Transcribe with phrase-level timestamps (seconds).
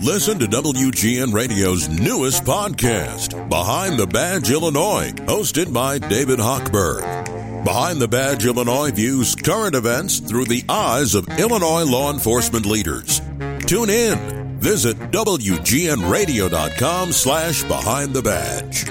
[0.00, 7.64] Listen to WGN Radio's newest podcast, Behind the Badge Illinois, hosted by David Hochberg.
[7.64, 13.20] Behind the Badge Illinois views current events through the eyes of Illinois law enforcement leaders.
[13.66, 14.58] Tune in.
[14.58, 18.86] Visit WGNRadio.com slash Behind the Badge.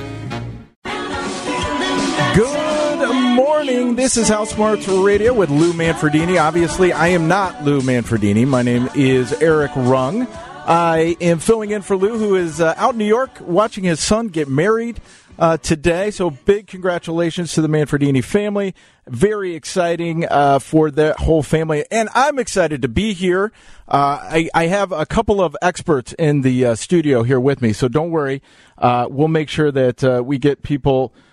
[2.36, 3.96] Good morning.
[3.96, 6.42] This is House Smarts Radio with Lou Manfredini.
[6.42, 8.48] Obviously, I am not Lou Manfredini.
[8.48, 10.28] My name is Eric Rung.
[10.66, 14.00] I am filling in for Lou, who is uh, out in New York watching his
[14.00, 15.02] son get married
[15.40, 16.12] uh, today.
[16.12, 18.76] So big congratulations to the Manfredini family.
[19.08, 21.86] Very exciting uh, for the whole family.
[21.90, 23.52] And I'm excited to be here.
[23.88, 27.74] Uh, I, I, have a couple of experts in the uh, studio here with me.
[27.74, 28.42] So don't worry.
[28.78, 31.14] Uh, we'll make sure that we get people–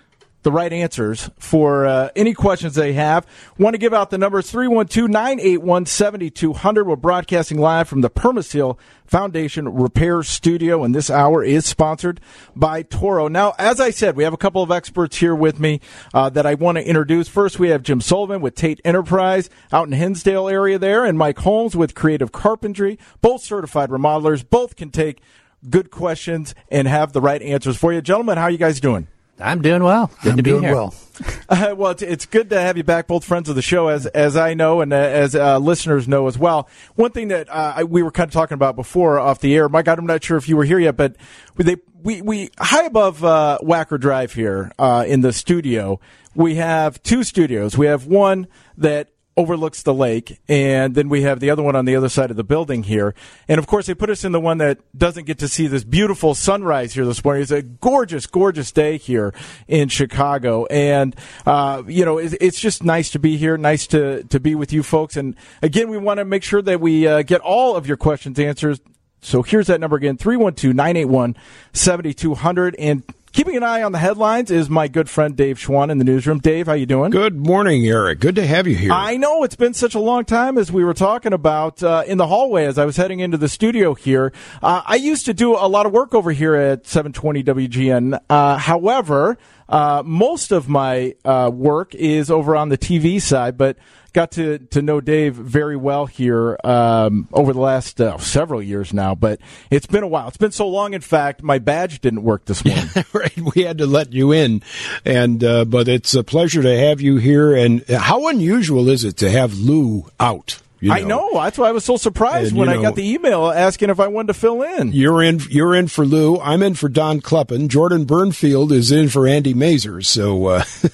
[0.43, 3.25] the right answers for uh, any questions they have.
[3.57, 6.87] Want to give out the numbers 312 981 7200.
[6.87, 12.21] We're broadcasting live from the Permaseal Foundation Repair Studio, and this hour is sponsored
[12.55, 13.27] by Toro.
[13.27, 15.81] Now, as I said, we have a couple of experts here with me
[16.13, 17.27] uh, that I want to introduce.
[17.27, 21.39] First, we have Jim Sullivan with Tate Enterprise out in Hinsdale area there, and Mike
[21.39, 24.47] Holmes with Creative Carpentry, both certified remodelers.
[24.47, 25.21] Both can take
[25.69, 28.01] good questions and have the right answers for you.
[28.01, 29.07] Gentlemen, how are you guys doing?
[29.39, 30.11] I'm doing well.
[30.23, 30.73] Good I'm to be doing here.
[30.75, 30.93] well.
[31.49, 34.05] Uh, well, it's, it's, good to have you back, both friends of the show, as
[34.05, 36.69] as I know and uh, as uh, listeners know as well.
[36.95, 39.87] One thing that uh, we were kind of talking about before off the air, Mike,
[39.89, 41.17] I'm not sure if you were here yet, but
[41.57, 45.99] they we we high above uh, Wacker Drive here uh, in the studio.
[46.35, 47.77] We have two studios.
[47.77, 49.09] We have one that
[49.39, 52.35] overlooks the lake, and then we have the other one on the other side of
[52.35, 53.15] the building here.
[53.47, 55.85] And of course, they put us in the one that doesn't get to see this
[55.85, 57.43] beautiful sunrise here this morning.
[57.43, 59.33] It's a gorgeous, gorgeous day here
[59.69, 61.15] in Chicago, and
[61.45, 63.57] uh, you know, it's, just nice to be here.
[63.57, 65.15] Nice to to be with you folks.
[65.15, 68.37] And again, we want to make sure that we uh, get all of your questions
[68.37, 68.81] answered.
[69.21, 71.37] So here's that number again 312 981
[71.71, 72.75] 7200.
[72.75, 73.03] And
[73.39, 76.39] Keeping an eye on the headlines is my good friend Dave Schwan in the newsroom.
[76.39, 77.09] Dave, how you doing?
[77.09, 78.19] Good morning, Eric.
[78.19, 78.91] Good to have you here.
[78.91, 82.17] I know it's been such a long time as we were talking about uh, in
[82.17, 84.33] the hallway as I was heading into the studio here.
[84.61, 88.19] Uh, I used to do a lot of work over here at 720 WGN.
[88.29, 89.37] Uh, however,
[89.69, 93.77] uh, most of my uh, work is over on the TV side, but
[94.13, 98.93] got to, to know Dave very well here um, over the last uh, several years
[98.93, 100.27] now, but it's been a while.
[100.27, 102.89] It's been so long, in fact, my badge didn't work this morning.
[102.95, 104.63] Yeah, right, we had to let you in,
[105.05, 107.55] and uh, but it's a pleasure to have you here.
[107.55, 110.59] And how unusual is it to have Lou out?
[110.79, 110.95] You know.
[110.95, 111.29] I know.
[111.33, 113.99] That's why I was so surprised and, when know, I got the email asking if
[113.99, 114.93] I wanted to fill in.
[114.93, 115.41] You're in.
[115.49, 116.39] You're in for Lou.
[116.39, 117.67] I'm in for Don Kleppen.
[117.67, 120.05] Jordan Bernfield is in for Andy Masur.
[120.05, 120.63] So uh,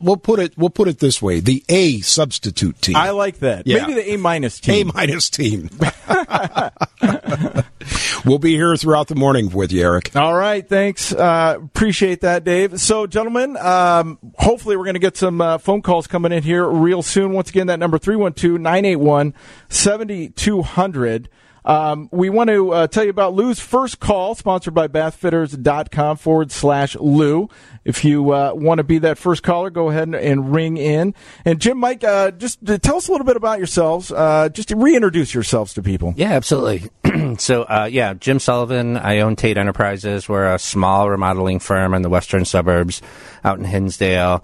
[0.00, 2.96] we'll put it we'll put it this way: the A substitute team.
[2.96, 3.66] I like that.
[3.66, 3.86] Yeah.
[3.86, 4.90] Maybe the A minus team.
[4.90, 5.70] A minus team.
[8.24, 10.14] we'll be here throughout the morning with you, Eric.
[10.14, 11.12] All right, thanks.
[11.12, 12.80] Uh, appreciate that, Dave.
[12.80, 16.66] So, gentlemen, um, hopefully we're going to get some uh, phone calls coming in here
[16.66, 17.32] real soon.
[17.32, 19.34] Once again, that number 312 981
[19.68, 21.28] 7200.
[21.68, 26.50] Um, we want to uh, tell you about Lou's first call, sponsored by bathfitters.com forward
[26.50, 27.50] slash Lou.
[27.84, 31.14] If you uh, want to be that first caller, go ahead and, and ring in.
[31.44, 34.10] And Jim, Mike, uh, just tell us a little bit about yourselves.
[34.10, 36.14] Uh, just to reintroduce yourselves to people.
[36.16, 36.90] Yeah, absolutely.
[37.38, 38.96] so, uh, yeah, Jim Sullivan.
[38.96, 40.26] I own Tate Enterprises.
[40.26, 43.02] We're a small remodeling firm in the western suburbs
[43.44, 44.42] out in Hinsdale.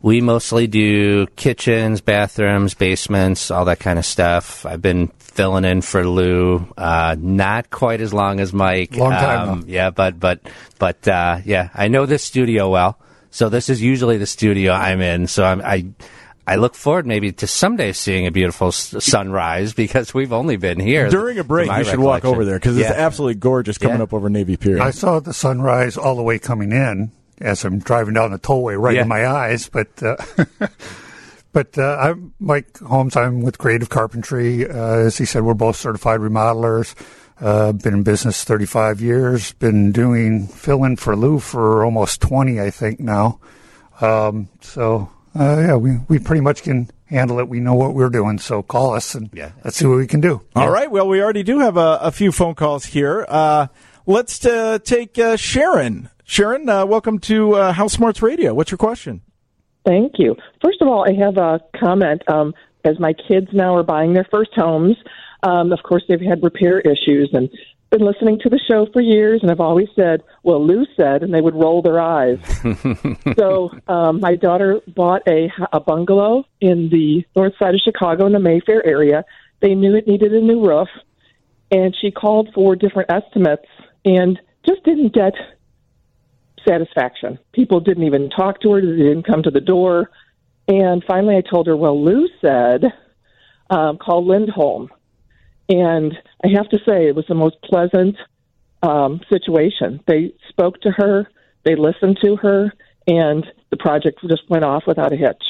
[0.00, 4.66] We mostly do kitchens, bathrooms, basements, all that kind of stuff.
[4.66, 8.96] I've been filling in for Lou, uh, not quite as long as Mike.
[8.96, 9.48] Long time.
[9.48, 10.40] Um, yeah, but but
[10.78, 12.98] but uh, yeah, I know this studio well.
[13.30, 15.26] So this is usually the studio I'm in.
[15.26, 15.86] So I'm, I
[16.46, 21.08] I look forward maybe to someday seeing a beautiful sunrise because we've only been here
[21.08, 21.70] during a break.
[21.70, 22.96] You should walk over there because it's yeah.
[22.96, 24.04] absolutely gorgeous coming yeah.
[24.04, 24.82] up over Navy Pier.
[24.82, 28.78] I saw the sunrise all the way coming in as I'm driving down the tollway
[28.80, 29.02] right yeah.
[29.02, 29.68] in my eyes.
[29.68, 30.16] But uh,
[31.52, 33.16] but uh, I'm Mike Holmes.
[33.16, 34.68] I'm with Creative Carpentry.
[34.68, 36.94] Uh, as he said, we're both certified remodelers.
[37.40, 39.52] Uh, been in business 35 years.
[39.52, 43.40] Been doing fill in for Lou for almost 20, I think now.
[44.00, 47.48] Um, so uh, yeah, we we pretty much can handle it.
[47.48, 48.38] We know what we're doing.
[48.38, 49.52] So call us and yeah.
[49.64, 50.42] let's see what we can do.
[50.54, 50.70] All yeah.
[50.70, 50.90] right.
[50.90, 53.26] Well, we already do have a, a few phone calls here.
[53.28, 53.66] Uh,
[54.06, 56.08] let's take Sharon.
[56.24, 58.54] Sharon, uh, welcome to uh, House Smarts Radio.
[58.54, 59.20] What's your question?
[59.84, 60.36] Thank you.
[60.62, 62.22] First of all, I have a comment.
[62.28, 64.96] Um, as my kids now are buying their first homes,
[65.42, 67.48] um, of course, they've had repair issues and
[67.90, 71.32] been listening to the show for years, and I've always said, "Well, Lou said," and
[71.32, 72.38] they would roll their eyes.
[73.38, 78.32] so, um, my daughter bought a, a bungalow in the north side of Chicago in
[78.32, 79.24] the Mayfair area.
[79.60, 80.88] They knew it needed a new roof,
[81.70, 83.66] and she called for different estimates
[84.04, 85.34] and just didn't get
[86.66, 87.38] satisfaction.
[87.52, 90.10] People didn't even talk to her, they didn't come to the door.
[90.68, 92.84] And finally, I told her, Well, Lou said,
[93.70, 94.90] um, call Lindholm.
[95.68, 96.12] And
[96.44, 98.16] I have to say, it was the most pleasant
[98.82, 100.00] um, situation.
[100.06, 101.28] They spoke to her,
[101.64, 102.72] they listened to her,
[103.06, 105.42] and the project just went off without a hitch.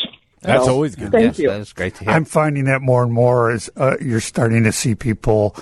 [0.43, 1.13] That's so, always good.
[1.13, 1.49] Thank yes, you.
[1.49, 2.13] that is great to hear.
[2.13, 5.57] I'm finding that more and more as uh, you're starting to see people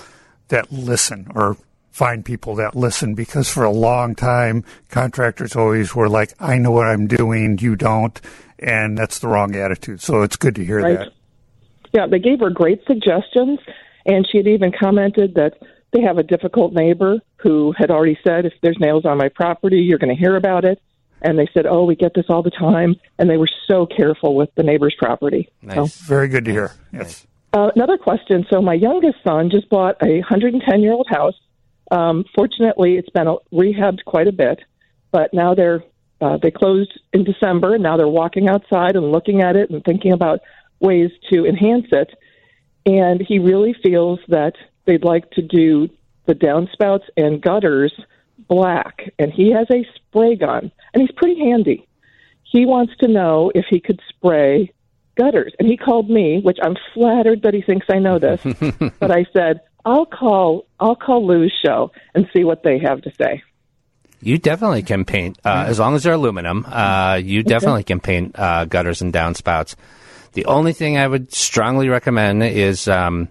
[0.47, 1.55] that listen or
[1.91, 6.71] find people that listen because for a long time contractors always were like I know
[6.71, 8.19] what I'm doing you don't
[8.59, 10.97] and that's the wrong attitude so it's good to hear Right.
[10.99, 11.13] that
[11.93, 13.59] Yeah, they gave her great suggestions,
[14.05, 15.57] and she had even commented that
[15.91, 19.81] they have a difficult neighbor who had already said, if there's nails on my property,
[19.81, 20.81] you're going to hear about it.
[21.21, 22.95] And they said, oh, we get this all the time.
[23.19, 25.49] And they were so careful with the neighbor's property.
[25.69, 25.97] So, nice.
[25.97, 28.45] very good to hear yes uh, another question.
[28.49, 31.35] So, my youngest son just bought a 110 year old house.
[31.91, 34.61] Um, fortunately, it's been rehabbed quite a bit,
[35.11, 35.83] but now they're
[36.21, 39.83] uh, they closed in December, and now they're walking outside and looking at it and
[39.83, 40.39] thinking about
[40.79, 42.13] ways to enhance it.
[42.85, 44.53] And he really feels that
[44.85, 45.89] they'd like to do
[46.27, 47.93] the downspouts and gutters
[48.47, 51.87] black, and he has a spray gun, and he's pretty handy.
[52.43, 54.71] He wants to know if he could spray
[55.15, 58.41] gutters, and he called me, which I'm flattered that he thinks I know this.
[58.99, 63.11] but I said, I'll call I'll call Lou's show and see what they have to
[63.19, 63.43] say.
[64.23, 68.37] You definitely can paint, uh, as long as they're aluminum, uh, you definitely can paint
[68.37, 69.75] uh, gutters and downspouts.
[70.33, 73.29] The only thing I would strongly recommend is um,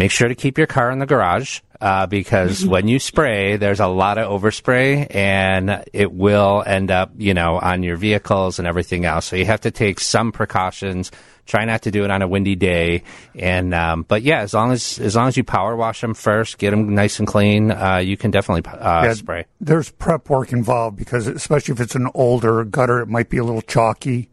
[0.00, 3.80] make sure to keep your car in the garage uh, because when you spray, there's
[3.80, 8.66] a lot of overspray and it will end up, you know, on your vehicles and
[8.66, 9.26] everything else.
[9.26, 11.10] So you have to take some precautions.
[11.44, 13.02] Try not to do it on a windy day,
[13.34, 16.58] and um, but yeah, as long as as long as you power wash them first,
[16.58, 19.46] get them nice and clean, uh, you can definitely uh, Yeah, spray.
[19.60, 23.42] There's prep work involved because, especially if it's an older gutter, it might be a
[23.42, 24.28] little chalky.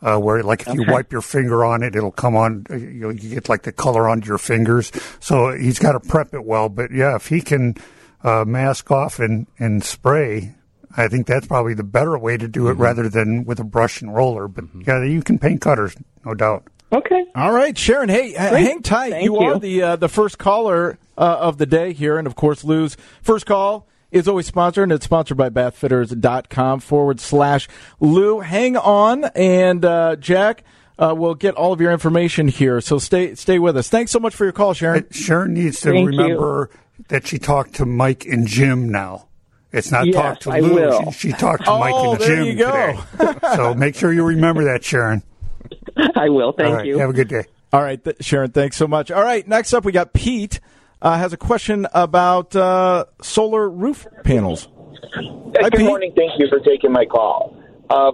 [0.00, 2.64] Uh, where, like, if you wipe your finger on it, it'll come on.
[2.70, 4.92] uh, You, know, you get like the color onto your fingers.
[5.18, 6.68] So he's got to prep it well.
[6.68, 7.74] But yeah, if he can
[8.22, 10.54] uh, mask off and and spray,
[10.96, 14.00] I think that's probably the better way to do it rather than with a brush
[14.00, 14.46] and roller.
[14.46, 16.64] But yeah, you can paint cutters, no doubt.
[16.92, 17.24] Okay.
[17.34, 18.08] All right, Sharon.
[18.08, 18.64] Hey, Great.
[18.64, 19.22] hang tight.
[19.22, 19.46] You, you.
[19.48, 22.96] are the uh, the first caller uh, of the day here, and of course, Lou's
[23.20, 27.68] first call is always sponsored, and it's sponsored by bathfitters.com forward slash
[28.00, 28.40] Lou.
[28.40, 30.64] Hang on, and uh, Jack
[30.98, 32.80] uh, will get all of your information here.
[32.80, 33.88] So stay stay with us.
[33.88, 35.02] Thanks so much for your call, Sharon.
[35.02, 36.18] But Sharon needs to Thank you.
[36.18, 36.70] remember
[37.08, 39.26] that she talked to Mike and Jim now.
[39.70, 40.74] It's not Yes, talk to I Lou.
[40.74, 41.10] will.
[41.12, 43.00] She, she talked to Oh, Mike and there Jim you go.
[43.18, 43.38] today.
[43.54, 45.22] so make sure you remember that, Sharon.
[46.16, 46.52] I will.
[46.52, 46.98] Thank All right, you.
[46.98, 47.44] Have a good day.
[47.72, 49.10] All right, th- Sharon, thanks so much.
[49.10, 50.58] All right, next up we got Pete.
[51.00, 54.68] Uh, has a question about uh, solar roof panels.
[55.14, 55.86] Yeah, Hi, good Pete.
[55.86, 56.12] morning.
[56.16, 57.56] Thank you for taking my call.
[57.88, 58.12] Uh,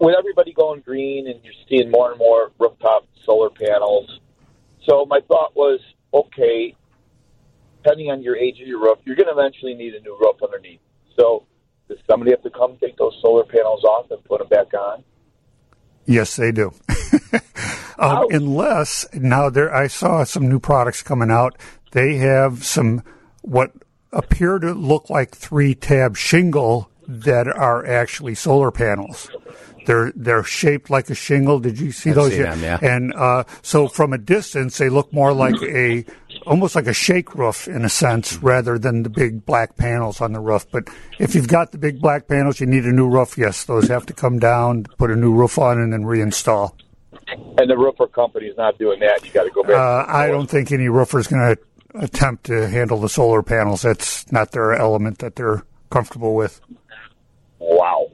[0.00, 4.20] with everybody going green and you're seeing more and more rooftop solar panels,
[4.84, 5.78] so my thought was,
[6.12, 6.74] okay,
[7.82, 10.36] depending on your age of your roof, you're going to eventually need a new roof
[10.42, 10.80] underneath.
[11.16, 11.46] So
[11.88, 15.04] does somebody have to come take those solar panels off and put them back on?
[16.06, 16.72] Yes, they do.
[17.98, 21.56] um, unless now there, I saw some new products coming out.
[21.92, 23.02] They have some
[23.42, 23.72] what
[24.12, 29.30] appear to look like three tab shingle that are actually solar panels.
[29.84, 31.58] They're they're shaped like a shingle.
[31.58, 32.36] Did you see I've those?
[32.36, 32.78] them, yeah.
[32.80, 36.04] And uh, so from a distance, they look more like a
[36.46, 40.32] almost like a shake roof in a sense, rather than the big black panels on
[40.32, 40.66] the roof.
[40.70, 43.36] But if you've got the big black panels, you need a new roof.
[43.36, 46.74] Yes, those have to come down, put a new roof on, and then reinstall.
[47.58, 49.24] And the roofer company is not doing that.
[49.24, 49.72] You got to go back.
[49.72, 51.62] Uh, I don't think any roofer is going to
[51.94, 53.82] attempt to handle the solar panels.
[53.82, 56.60] That's not their element that they're comfortable with.
[57.58, 58.10] Wow.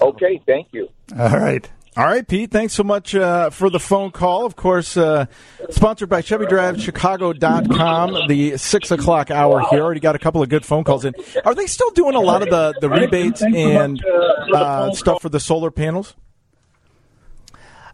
[0.00, 0.88] Okay, thank you.
[1.18, 1.68] All right.
[1.96, 2.52] All right, Pete.
[2.52, 4.46] Thanks so much uh, for the phone call.
[4.46, 5.26] Of course, uh,
[5.70, 8.28] sponsored by ChevyDriveChicago.com.
[8.28, 9.82] The six o'clock hour here.
[9.82, 11.14] Already got a couple of good phone calls in.
[11.44, 14.00] Are they still doing a lot of the, the rebates and
[14.54, 16.14] uh, stuff for the solar panels?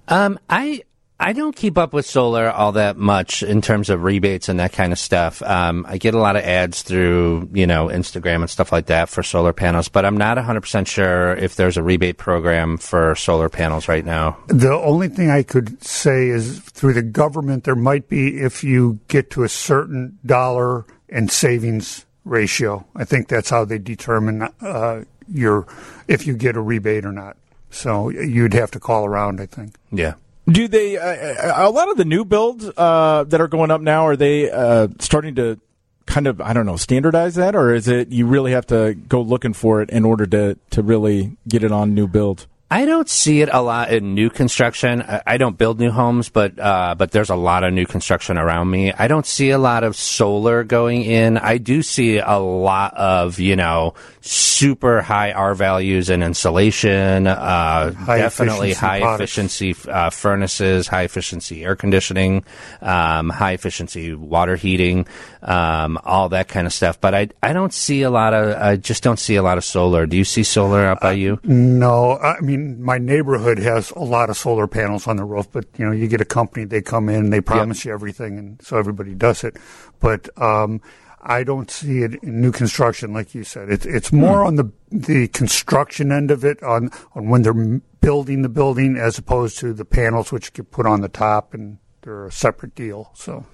[0.08, 0.82] Um, I
[1.18, 4.72] I don't keep up with solar all that much in terms of rebates and that
[4.72, 5.42] kind of stuff.
[5.42, 9.08] Um, I get a lot of ads through you know Instagram and stuff like that
[9.08, 13.14] for solar panels, but I'm not 100 percent sure if there's a rebate program for
[13.14, 14.36] solar panels right now.
[14.48, 19.00] The only thing I could say is through the government, there might be if you
[19.08, 22.84] get to a certain dollar and savings ratio.
[22.94, 25.66] I think that's how they determine uh, your
[26.08, 27.38] if you get a rebate or not.
[27.76, 29.40] So you'd have to call around.
[29.40, 29.74] I think.
[29.92, 30.14] Yeah.
[30.48, 30.96] Do they?
[30.96, 34.50] Uh, a lot of the new builds uh, that are going up now are they
[34.50, 35.60] uh, starting to
[36.06, 39.20] kind of I don't know standardize that, or is it you really have to go
[39.20, 42.46] looking for it in order to to really get it on new builds?
[42.68, 45.00] I don't see it a lot in new construction.
[45.24, 48.68] I don't build new homes, but uh, but there's a lot of new construction around
[48.68, 48.92] me.
[48.92, 51.38] I don't see a lot of solar going in.
[51.38, 57.28] I do see a lot of you know super high R values in insulation.
[57.28, 59.20] Uh, High definitely efficiency high products.
[59.20, 62.44] efficiency uh, furnaces, high efficiency air conditioning,
[62.82, 65.06] um, high efficiency water heating,
[65.46, 67.00] um, all that kind of stuff.
[67.00, 68.60] But I I don't see a lot of.
[68.60, 70.04] I just don't see a lot of solar.
[70.04, 71.38] Do you see solar out by you?
[71.44, 75.64] No, I mean my neighborhood has a lot of solar panels on the roof, but
[75.78, 78.76] you know you get a company, they come in, they promise you everything, and so
[78.76, 79.56] everybody does it.
[80.00, 80.82] But um,
[81.22, 83.70] I don't see it in new construction, like you said.
[83.70, 88.42] It's it's more on the the construction end of it, on on when they're building
[88.42, 92.26] the building, as opposed to the panels which get put on the top, and they're
[92.26, 93.12] a separate deal.
[93.14, 93.46] So.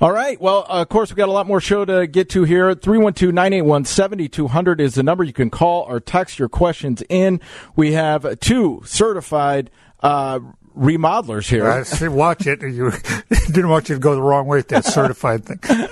[0.00, 0.40] All right.
[0.40, 2.74] Well, uh, of course, we've got a lot more show to get to here.
[2.74, 7.40] 312 981 7200 is the number you can call or text your questions in.
[7.76, 9.70] We have two certified
[10.00, 10.40] uh,
[10.78, 11.68] remodelers here.
[11.68, 12.62] I watch it.
[12.62, 12.92] You
[13.46, 15.60] didn't want you to go the wrong way with that certified thing.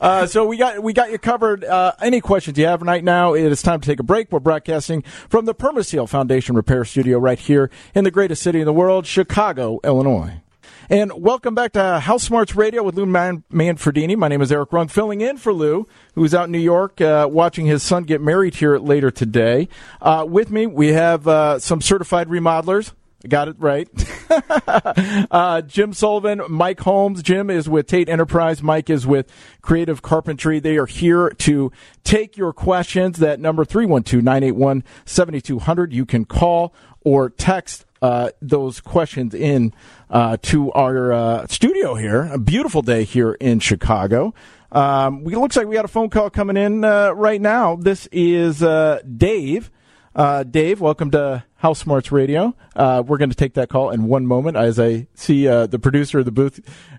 [0.00, 1.64] Uh, so we got we got you covered.
[1.64, 3.34] Uh, any questions you have right now?
[3.34, 4.30] It is time to take a break.
[4.30, 8.66] We're broadcasting from the Permaseal Foundation Repair Studio right here in the greatest city in
[8.66, 10.42] the world, Chicago, Illinois.
[10.90, 14.16] And welcome back to House Smarts Radio with Lou Man- Manfredini.
[14.16, 17.28] My name is Eric Rung, filling in for Lou, who's out in New York uh,
[17.30, 19.68] watching his son get married here later today.
[20.00, 22.92] Uh, with me, we have uh, some certified remodelers.
[23.28, 23.88] Got it right.
[25.30, 27.22] uh, Jim Sullivan, Mike Holmes.
[27.22, 28.64] Jim is with Tate Enterprise.
[28.64, 30.58] Mike is with Creative Carpentry.
[30.58, 31.70] They are here to
[32.02, 33.18] take your questions.
[33.18, 35.92] That number 312-981-7200.
[35.92, 39.72] You can call or text uh, those questions in
[40.10, 42.28] uh, to our uh, studio here.
[42.32, 44.34] A beautiful day here in Chicago.
[44.72, 47.76] Um, we, looks like we got a phone call coming in uh, right now.
[47.76, 49.70] This is uh, Dave.
[50.14, 52.56] Uh, Dave, welcome to House Smarts Radio.
[52.74, 55.78] Uh, we're going to take that call in one moment as I see uh, the
[55.78, 56.58] producer of the booth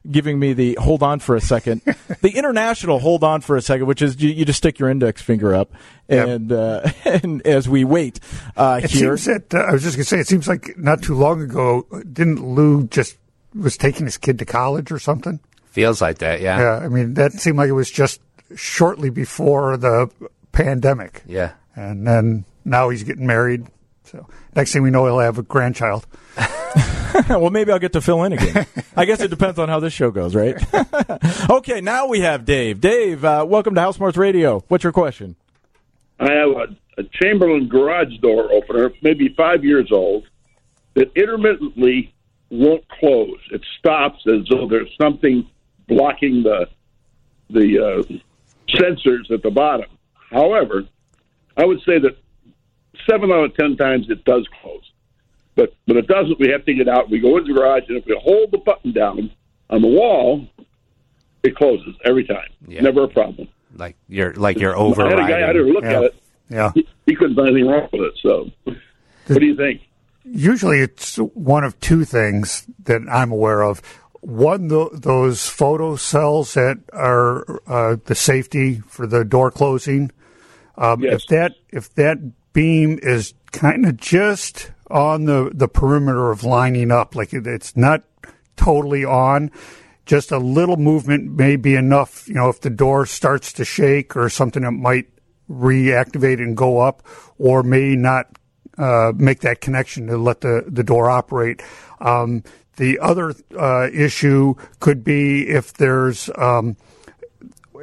[0.10, 1.82] giving me the hold on for a second.
[2.22, 5.22] the international hold on for a second, which is you, you just stick your index
[5.22, 5.74] finger up.
[6.08, 6.28] Yep.
[6.30, 8.22] And, uh, and as we wait
[8.56, 9.18] uh, It here.
[9.18, 10.20] seems that uh, I was just going to say.
[10.20, 13.18] It seems like not too long ago, didn't Lou just
[13.54, 15.42] was taking his kid to college or something?
[15.66, 16.58] Feels like that, yeah.
[16.60, 18.22] Yeah, I mean that seemed like it was just
[18.56, 20.10] shortly before the
[20.54, 21.52] pandemic, Yeah.
[21.76, 23.68] and then now he's getting married.
[24.14, 26.06] So next thing we know, he'll have a grandchild.
[27.30, 28.68] well, maybe I'll get to fill in again.
[28.96, 30.56] I guess it depends on how this show goes, right?
[31.50, 32.80] okay, now we have Dave.
[32.80, 34.64] Dave, uh, welcome to House Smarts Radio.
[34.68, 35.36] What's your question?
[36.20, 40.28] I have a, a Chamberlain garage door opener, maybe five years old,
[40.94, 42.14] that intermittently
[42.52, 43.40] won't close.
[43.52, 45.50] It stops as though there's something
[45.88, 46.70] blocking the
[47.50, 48.14] the uh,
[48.70, 49.90] sensors at the bottom.
[50.30, 50.84] However,
[51.58, 52.16] I would say that
[53.10, 54.82] seven out of ten times it does close.
[55.56, 57.10] But when it doesn't, we have to get out.
[57.10, 59.32] We go in the garage, and if we hold the button down
[59.70, 60.48] on the wall,
[61.44, 62.48] it closes every time.
[62.68, 62.82] Yeah.
[62.82, 63.48] Never a problem.
[63.76, 65.28] Like you're like you're I had a overriding.
[65.28, 65.98] guy out there look Yeah.
[65.98, 66.16] at it
[66.50, 66.72] Yeah.
[66.76, 68.14] he, he couldn't find anything wrong with it.
[68.22, 69.82] So, what do you think?
[70.26, 73.82] Usually, it's one of two things that I'm aware of.
[74.22, 80.12] One, tho- those photo cells that are uh, the safety for the door closing.
[80.78, 81.24] Um, Yes.
[81.24, 82.20] If that if that
[82.54, 87.76] beam is kind of just on the the perimeter of lining up, like it, it's
[87.76, 88.04] not
[88.56, 89.52] totally on,
[90.06, 92.28] just a little movement may be enough.
[92.28, 95.08] You know, if the door starts to shake or something that might
[95.50, 97.04] reactivate and go up,
[97.38, 98.28] or may not
[98.78, 101.62] uh, make that connection to let the, the door operate.
[102.00, 102.44] Um,
[102.78, 106.76] the other uh, issue could be if there's um,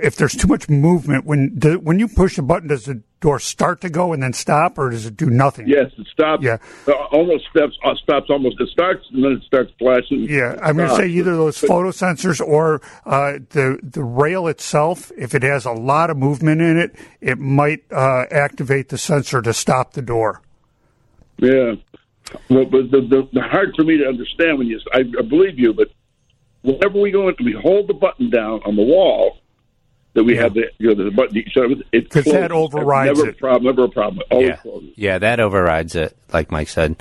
[0.03, 3.39] if there's too much movement when do, when you push a button, does the door
[3.39, 5.69] start to go and then stop, or does it do nothing?
[5.69, 6.43] Yes, it stops.
[6.43, 6.57] Yeah.
[6.87, 8.31] uh, almost steps uh, stops.
[8.31, 10.23] Almost it starts and then it starts flashing.
[10.23, 15.13] Yeah, I'm going to say either those photo sensors or uh, the the rail itself.
[15.17, 19.43] If it has a lot of movement in it, it might uh, activate the sensor
[19.43, 20.43] to stop the door.
[21.39, 21.75] Yeah.
[22.49, 24.81] Well, but the, the, the hard for me to understand when you.
[24.93, 25.89] I, I believe you, but
[26.63, 29.40] whenever we go in, we hold the button down on the wall.
[30.15, 31.79] That we have the you know the button you shut it.
[31.93, 33.37] it 'Cause that overrides never it.
[33.37, 34.23] A problem, never a problem.
[34.31, 34.57] Always yeah.
[34.57, 34.91] closes.
[34.97, 36.97] yeah, that overrides it, like Mike said.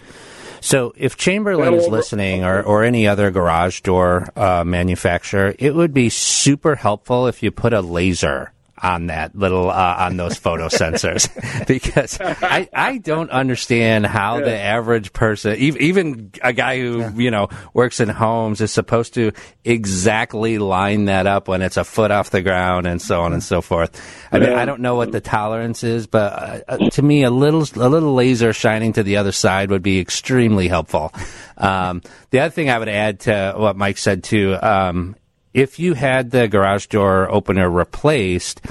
[0.61, 5.73] So if Chamberlain is over- listening or, or any other garage door uh, manufacturer, it
[5.73, 8.51] would be super helpful if you put a laser
[8.81, 11.27] on that little uh, on those photo sensors
[11.67, 14.45] because I, I don't understand how yeah.
[14.45, 17.13] the average person even a guy who yeah.
[17.15, 19.31] you know works in homes is supposed to
[19.63, 23.43] exactly line that up when it's a foot off the ground and so on and
[23.43, 24.01] so forth.
[24.31, 27.31] I mean I don't know what the tolerance is, but uh, uh, to me a
[27.31, 31.13] little a little laser shining to the other side would be extremely helpful.
[31.57, 35.15] Um, the other thing I would add to what Mike said too um,
[35.53, 38.61] if you had the garage door opener replaced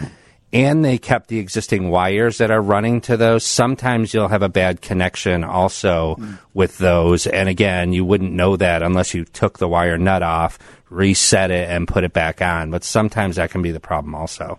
[0.53, 4.49] and they kept the existing wires that are running to those, sometimes you'll have a
[4.49, 6.39] bad connection also mm.
[6.55, 7.27] with those.
[7.27, 10.59] And again, you wouldn't know that unless you took the wire nut off,
[10.89, 12.71] reset it, and put it back on.
[12.71, 14.59] But sometimes that can be the problem also.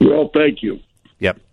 [0.00, 0.80] Well, thank you.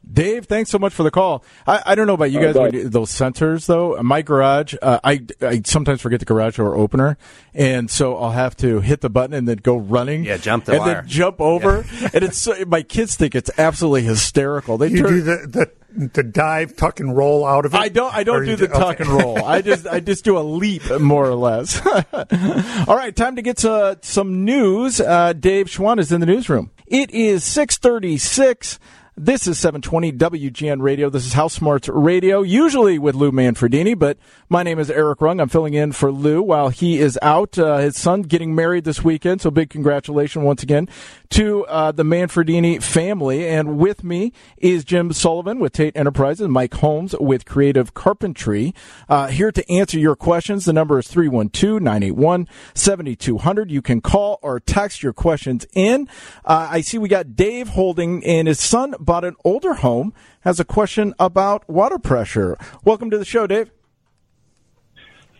[0.09, 0.15] Yep.
[0.15, 1.43] Dave, thanks so much for the call.
[1.67, 4.01] I, I don't know about you guys, those sensors though.
[4.01, 7.17] My garage, uh, I, I sometimes forget the garage door opener,
[7.53, 10.23] and so I'll have to hit the button and then go running.
[10.23, 10.93] Yeah, jump the and wire.
[10.95, 11.85] then jump over.
[11.99, 12.09] Yeah.
[12.13, 14.77] and it's my kids think it's absolutely hysterical.
[14.77, 17.77] They you turn, do the, the the dive, tuck and roll out of it.
[17.77, 18.13] I don't.
[18.13, 19.03] I don't do the do, tuck okay.
[19.03, 19.43] and roll.
[19.43, 21.85] I just I just do a leap more or less.
[22.87, 25.01] All right, time to get to some news.
[25.01, 26.71] Uh, Dave Schwan is in the newsroom.
[26.87, 28.79] It is six thirty six.
[29.21, 31.09] This is 720 WGN Radio.
[31.09, 35.41] This is House Smarts Radio, usually with Lou Manfredini, but my name is Eric Rung.
[35.41, 37.59] I'm filling in for Lou while he is out.
[37.59, 40.87] Uh, his son getting married this weekend, so big congratulations once again
[41.31, 43.45] to uh, the Manfredini family.
[43.45, 48.73] And with me is Jim Sullivan with Tate Enterprises, Mike Holmes with Creative Carpentry.
[49.09, 50.63] Uh, here to answer your questions.
[50.63, 53.69] The number is 312 981 7200.
[53.69, 56.07] You can call or text your questions in.
[56.45, 60.59] Uh, I see we got Dave holding, and his son bought an older home, has
[60.59, 62.55] a question about water pressure.
[62.85, 63.71] Welcome to the show, Dave.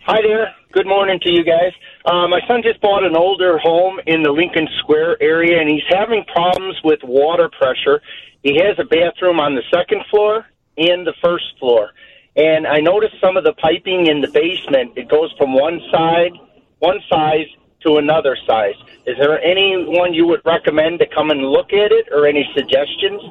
[0.06, 0.52] Hi there.
[0.72, 1.70] Good morning to you guys.
[2.04, 5.86] Uh, my son just bought an older home in the Lincoln Square area, and he's
[5.88, 8.02] having problems with water pressure.
[8.42, 10.46] He has a bathroom on the second floor
[10.76, 11.90] and the first floor.
[12.34, 16.32] And I noticed some of the piping in the basement, it goes from one side,
[16.80, 17.46] one size
[17.86, 18.74] to another size.
[19.06, 23.22] Is there anyone you would recommend to come and look at it or any suggestions?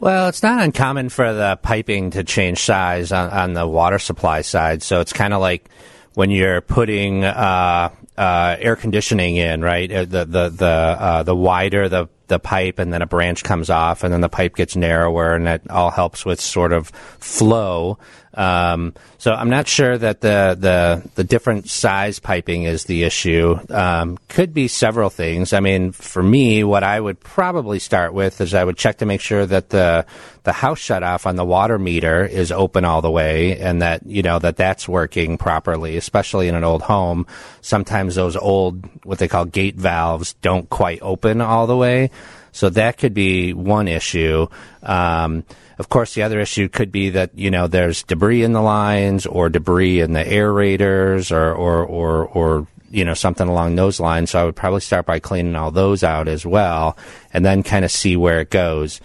[0.00, 4.40] Well, it's not uncommon for the piping to change size on, on the water supply
[4.40, 4.82] side.
[4.82, 5.68] So it's kind of like
[6.14, 9.92] when you're putting uh, uh, air conditioning in, right?
[9.92, 13.68] Uh, the the the uh, the wider the the pipe, and then a branch comes
[13.68, 17.98] off, and then the pipe gets narrower, and that all helps with sort of flow.
[18.32, 23.58] Um, so I'm not sure that the, the, the different size piping is the issue.
[23.68, 25.52] Um, could be several things.
[25.52, 29.06] I mean, for me, what I would probably start with is I would check to
[29.06, 30.06] make sure that the
[30.42, 34.06] the house shut off on the water meter is open all the way, and that
[34.06, 35.96] you know that that's working properly.
[35.98, 37.26] Especially in an old home,
[37.60, 42.10] sometimes those old what they call gate valves don't quite open all the way.
[42.52, 44.46] So that could be one issue.
[44.82, 45.44] Um,
[45.78, 49.24] of course, the other issue could be that you know there's debris in the lines
[49.24, 54.30] or debris in the aerators or or or, or you know something along those lines.
[54.30, 56.98] So I would probably start by cleaning all those out as well,
[57.32, 59.00] and then kind of see where it goes.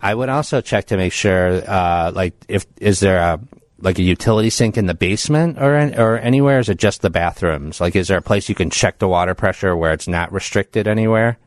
[0.00, 3.40] I would also check to make sure, uh, like, if is there a
[3.80, 6.58] like a utility sink in the basement or or anywhere?
[6.58, 7.80] Is it just the bathrooms?
[7.80, 10.88] Like, is there a place you can check the water pressure where it's not restricted
[10.88, 11.38] anywhere?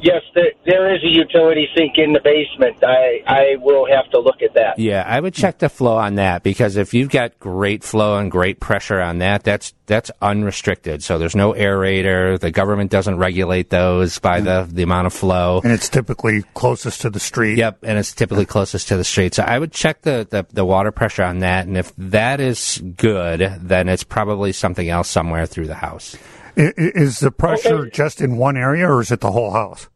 [0.00, 2.82] Yes, there, there is a utility sink in the basement.
[2.84, 4.78] I, I will have to look at that.
[4.78, 8.30] Yeah, I would check the flow on that because if you've got great flow and
[8.30, 11.02] great pressure on that, that's that's unrestricted.
[11.02, 12.38] So there's no aerator.
[12.38, 14.44] The government doesn't regulate those by mm.
[14.44, 15.60] the, the amount of flow.
[15.64, 17.58] And it's typically closest to the street.
[17.58, 19.34] Yep, and it's typically closest to the street.
[19.34, 22.80] So I would check the, the, the water pressure on that, and if that is
[22.96, 26.16] good, then it's probably something else somewhere through the house.
[26.58, 27.90] Is the pressure okay.
[27.90, 29.88] just in one area, or is it the whole house?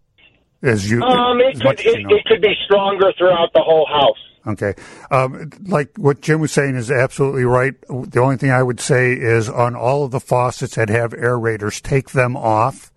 [0.63, 2.15] As you, um, it could it, you know.
[2.15, 4.19] it, could be stronger throughout the whole house.
[4.47, 4.75] Okay,
[5.11, 7.75] um, like what Jim was saying is absolutely right.
[7.89, 11.83] The only thing I would say is on all of the faucets that have aerators,
[11.83, 12.93] take them off.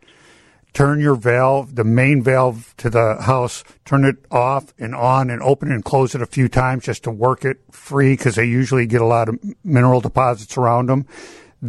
[0.73, 5.41] Turn your valve, the main valve to the house, turn it off and on and
[5.41, 8.86] open and close it a few times just to work it free because they usually
[8.86, 11.08] get a lot of mineral deposits around them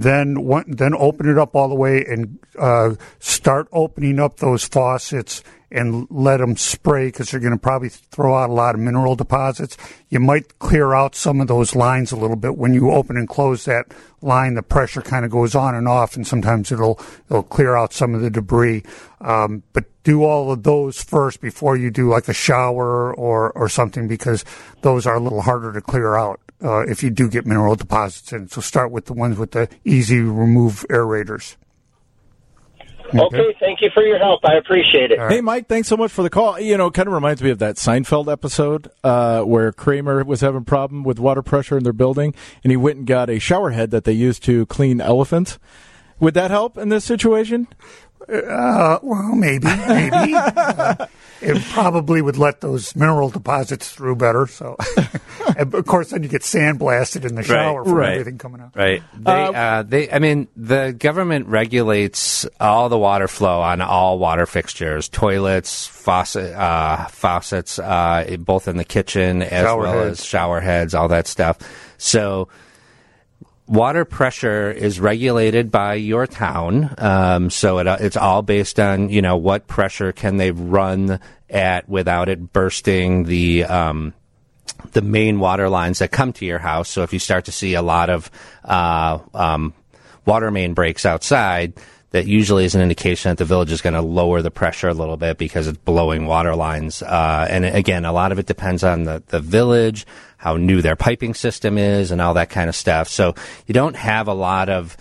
[0.03, 5.43] then then open it up all the way and uh, start opening up those faucets
[5.71, 9.17] and let them spray because they're going to probably throw out a lot of mineral
[9.17, 9.77] deposits.
[10.09, 13.29] You might clear out some of those lines a little bit when you open and
[13.29, 13.87] close that
[14.23, 14.55] line.
[14.55, 18.15] The pressure kind of goes on and off, and sometimes it'll it'll clear out some
[18.15, 18.85] of the debris.
[19.21, 23.69] Um, but do all of those first before you do like a shower or or
[23.69, 24.45] something because
[24.83, 28.33] those are a little harder to clear out uh, if you do get mineral deposits
[28.33, 28.49] in.
[28.49, 31.57] So start with the ones with the easy remove aerators.
[33.15, 34.41] Okay, thank you for your help.
[34.45, 35.19] I appreciate it.
[35.21, 36.59] Hey, Mike, thanks so much for the call.
[36.59, 40.41] You know, it kind of reminds me of that Seinfeld episode uh, where Kramer was
[40.41, 43.39] having a problem with water pressure in their building, and he went and got a
[43.39, 45.59] shower head that they use to clean elephants.
[46.19, 47.69] Would that help in this situation?
[48.29, 50.35] Uh, well, maybe, maybe.
[50.35, 51.07] uh,
[51.41, 54.47] it probably would let those mineral deposits through better.
[54.47, 54.77] So,
[55.57, 58.13] and of course, then you get sandblasted in the shower from right.
[58.13, 58.75] everything coming out.
[58.75, 59.03] Right.
[59.17, 64.47] They, uh, they, I mean, the government regulates all the water flow on all water
[64.47, 70.21] fixtures, toilets, faucet, uh, faucets, uh, both in the kitchen as Shower well heads.
[70.21, 71.59] as shower heads, all that stuff.
[71.99, 72.49] So,
[73.67, 76.95] water pressure is regulated by your town.
[76.99, 81.89] Um, so it, it's all based on you know what pressure can they run at
[81.89, 84.15] without it bursting the um,
[84.93, 86.89] the main water lines that come to your house.
[86.89, 88.31] So if you start to see a lot of
[88.65, 89.75] uh, um,
[90.25, 91.75] water main breaks outside.
[92.13, 94.95] That usually is an indication that the village is going to lower the pressure a
[94.95, 97.03] little bit because it's blowing water lines.
[97.03, 100.97] Uh, and again, a lot of it depends on the, the village, how new their
[100.97, 103.09] piping system is, and all that kind of stuff.
[103.09, 103.35] So
[103.67, 104.97] you don't have a lot of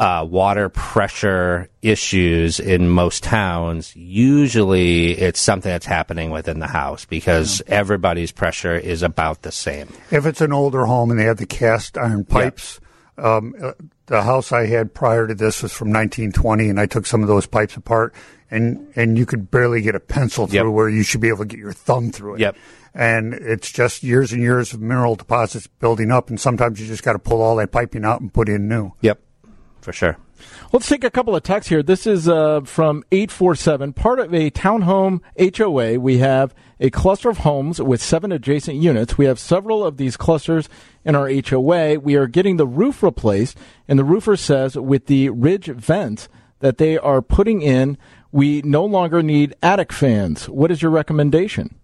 [0.00, 3.94] uh, water pressure issues in most towns.
[3.94, 9.88] Usually, it's something that's happening within the house because everybody's pressure is about the same.
[10.10, 12.80] If it's an older home and they have the cast iron pipes,
[13.20, 13.72] um, uh,
[14.06, 17.28] the house I had prior to this was from 1920, and I took some of
[17.28, 18.14] those pipes apart,
[18.50, 20.74] and and you could barely get a pencil through Yep.
[20.74, 22.40] where you should be able to get your thumb through it.
[22.40, 22.56] Yep.
[22.92, 27.04] And it's just years and years of mineral deposits building up, and sometimes you just
[27.04, 28.92] got to pull all that piping out and put in new.
[29.00, 29.20] Yep,
[29.80, 30.16] for sure.
[30.72, 31.82] Let's take a couple of texts here.
[31.82, 33.92] This is uh, from 847.
[33.92, 35.20] Part of a townhome
[35.56, 39.18] HOA, we have a cluster of homes with seven adjacent units.
[39.18, 40.68] We have several of these clusters
[41.04, 41.98] in our HOA.
[41.98, 46.28] We are getting the roof replaced, and the roofer says with the ridge vents
[46.60, 47.98] that they are putting in,
[48.32, 50.48] we no longer need attic fans.
[50.48, 51.74] What is your recommendation?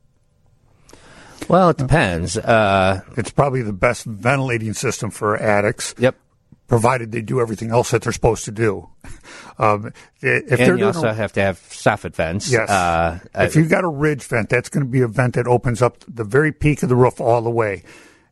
[1.48, 2.36] Well, it depends.
[2.36, 5.94] Uh, It's probably the best ventilating system for attics.
[5.98, 6.16] Yep.
[6.66, 8.88] Provided they do everything else that they're supposed to do.
[9.58, 12.52] Um, if they're and you also a- have to have soffit vents.
[12.52, 12.68] Yes.
[12.68, 15.80] Uh, if you've got a ridge vent, that's going to be a vent that opens
[15.80, 17.82] up the very peak of the roof all the way.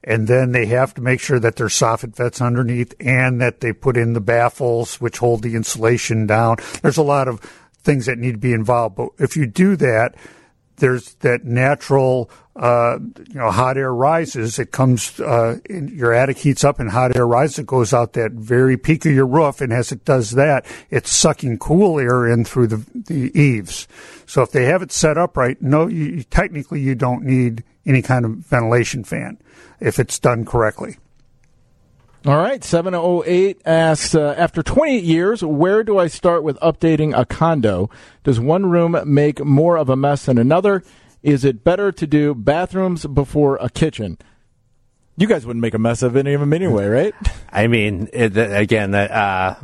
[0.03, 3.73] And then they have to make sure that there's soffit vents underneath and that they
[3.73, 6.57] put in the baffles, which hold the insulation down.
[6.83, 7.41] There's a lot of
[7.83, 8.97] things that need to be involved.
[8.97, 10.15] But if you do that,
[10.77, 14.59] there's that natural, uh, you know, hot air rises.
[14.59, 17.61] It comes, uh, your attic heats up and hot air rises.
[17.61, 19.61] It goes out that very peak of your roof.
[19.61, 23.87] And as it does that, it's sucking cool air in through the, the eaves.
[24.27, 28.03] So if they have it set up right, no, you, technically you don't need any
[28.03, 29.39] kind of ventilation fan
[29.81, 30.97] if it's done correctly.
[32.27, 37.27] All right, 708 asks uh, After 28 years, where do I start with updating a
[37.27, 37.91] condo?
[38.23, 40.83] Does one room make more of a mess than another?
[41.23, 44.17] Is it better to do bathrooms before a kitchen?
[45.19, 47.15] You guys wouldn't make a mess of any of them anyway, right?
[47.53, 49.57] I mean, it, again, uh,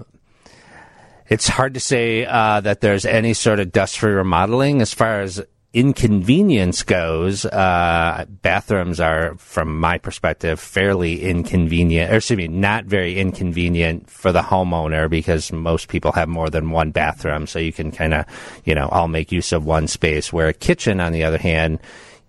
[1.31, 5.43] it's hard to say uh, that there's any sort of dust-free remodeling as far as
[5.73, 7.45] inconvenience goes.
[7.45, 14.33] Uh, bathrooms are, from my perspective, fairly inconvenient, or excuse me, not very inconvenient for
[14.33, 18.27] the homeowner because most people have more than one bathroom, so you can kind of,
[18.65, 20.33] you know, all make use of one space.
[20.33, 21.79] Where a kitchen, on the other hand,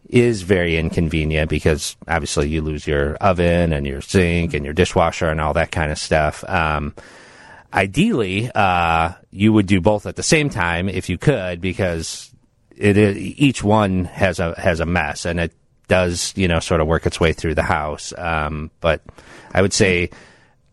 [0.10, 5.30] is very inconvenient because obviously you lose your oven and your sink and your dishwasher
[5.30, 6.44] and all that kind of stuff.
[6.48, 6.94] Um,
[7.74, 12.31] ideally, uh, you would do both at the same time if you could, because
[12.82, 15.54] it is, each one has a has a mess and it
[15.88, 18.14] does you know sort of work its way through the house.
[18.18, 19.04] Um, but
[19.54, 20.10] I would say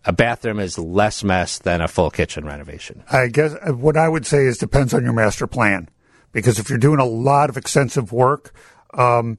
[0.04, 3.02] a bathroom is less mess than a full kitchen renovation.
[3.12, 5.88] I guess uh, what I would say is depends on your master plan,
[6.32, 8.54] because if you're doing a lot of extensive work,
[8.94, 9.38] um,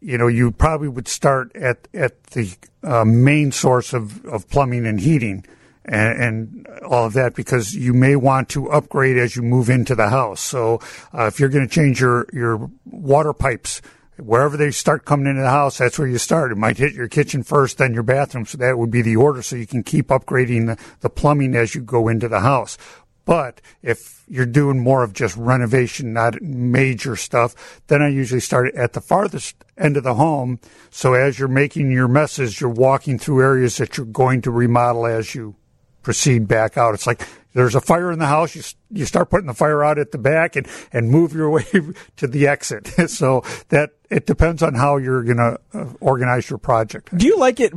[0.00, 4.86] you know, you probably would start at at the uh, main source of, of plumbing
[4.86, 5.46] and heating.
[5.84, 9.96] And, and all of that because you may want to upgrade as you move into
[9.96, 10.40] the house.
[10.40, 10.80] So
[11.12, 13.82] uh, if you're going to change your, your water pipes,
[14.16, 16.52] wherever they start coming into the house, that's where you start.
[16.52, 18.46] It might hit your kitchen first, then your bathroom.
[18.46, 19.42] So that would be the order.
[19.42, 22.78] So you can keep upgrading the, the plumbing as you go into the house.
[23.24, 28.74] But if you're doing more of just renovation, not major stuff, then I usually start
[28.74, 30.58] at the farthest end of the home.
[30.90, 35.06] So as you're making your messes, you're walking through areas that you're going to remodel
[35.06, 35.54] as you
[36.02, 36.94] proceed back out.
[36.94, 38.54] It's like there's a fire in the house.
[38.54, 41.64] You you start putting the fire out at the back and and move your way
[42.16, 42.86] to the exit.
[43.10, 47.16] so that it depends on how you're going to uh, organize your project.
[47.16, 47.72] Do you like it?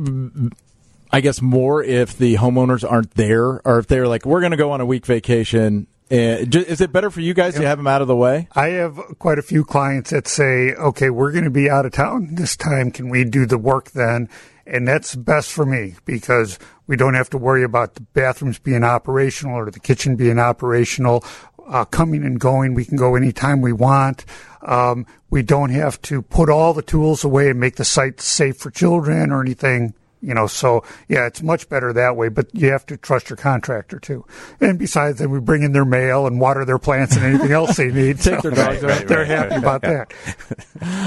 [1.12, 4.56] I guess more if the homeowners aren't there, or if they're like, we're going to
[4.56, 7.78] go on a week vacation Uh, ju- is it better for you guys to have
[7.78, 8.48] them out of the way?
[8.54, 11.92] I have quite a few clients that say, okay, we're going to be out of
[11.92, 12.90] town this time.
[12.90, 14.28] Can we do the work then?
[14.66, 18.84] And that's best for me because we don't have to worry about the bathrooms being
[18.84, 21.24] operational or the kitchen being operational,
[21.66, 22.74] uh, coming and going.
[22.74, 24.24] We can go anytime we want.
[24.62, 28.56] Um, we don't have to put all the tools away and make the site safe
[28.56, 29.94] for children or anything
[30.26, 33.36] you know, so yeah, it's much better that way, but you have to trust your
[33.36, 34.26] contractor too.
[34.60, 37.76] And besides, then we bring in their mail and water their plants and anything else
[37.76, 38.18] they need.
[38.20, 39.06] Take their dogs they're, out.
[39.06, 40.12] they're happy about that.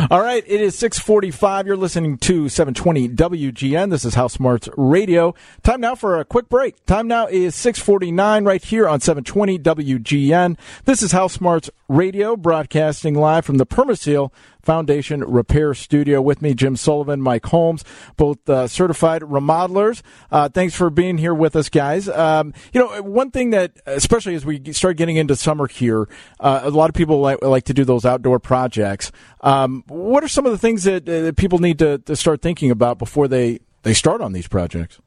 [0.10, 1.68] All right, it is 645.
[1.68, 3.90] You're listening to 720 WGN.
[3.90, 5.36] This is House Smarts Radio.
[5.64, 6.86] Time now for a quick break.
[6.86, 10.58] Time now is 649 right here on 720 WGN.
[10.86, 16.22] This is House Smarts Radio, broadcasting live from the Permaseal Foundation Repair Studio.
[16.22, 17.84] With me, Jim Sullivan, Mike Holmes,
[18.18, 20.02] both uh, certified remodelers.
[20.32, 22.08] Uh, thanks for being here with us, guys.
[22.10, 26.08] Um, you know, one thing that, especially as we start getting into summer here,
[26.40, 29.12] uh, a lot of people like, like to do those outdoor projects.
[29.42, 32.42] Um, what are some of the things that, uh, that people need to, to start
[32.42, 35.00] thinking about before they, they start on these projects?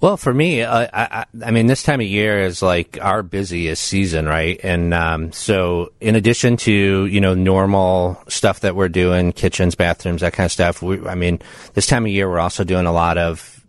[0.00, 3.82] Well, for me, uh, I, I, mean, this time of year is like our busiest
[3.82, 4.60] season, right?
[4.62, 10.20] And um, so, in addition to you know normal stuff that we're doing, kitchens, bathrooms,
[10.20, 10.82] that kind of stuff.
[10.82, 11.40] We, I mean,
[11.74, 13.66] this time of year we're also doing a lot of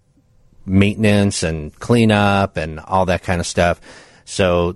[0.68, 3.82] maintenance and cleanup and all that kind of stuff.
[4.26, 4.76] So,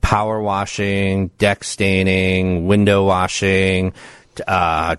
[0.00, 3.92] power washing, deck staining, window washing.
[4.46, 4.96] Uh,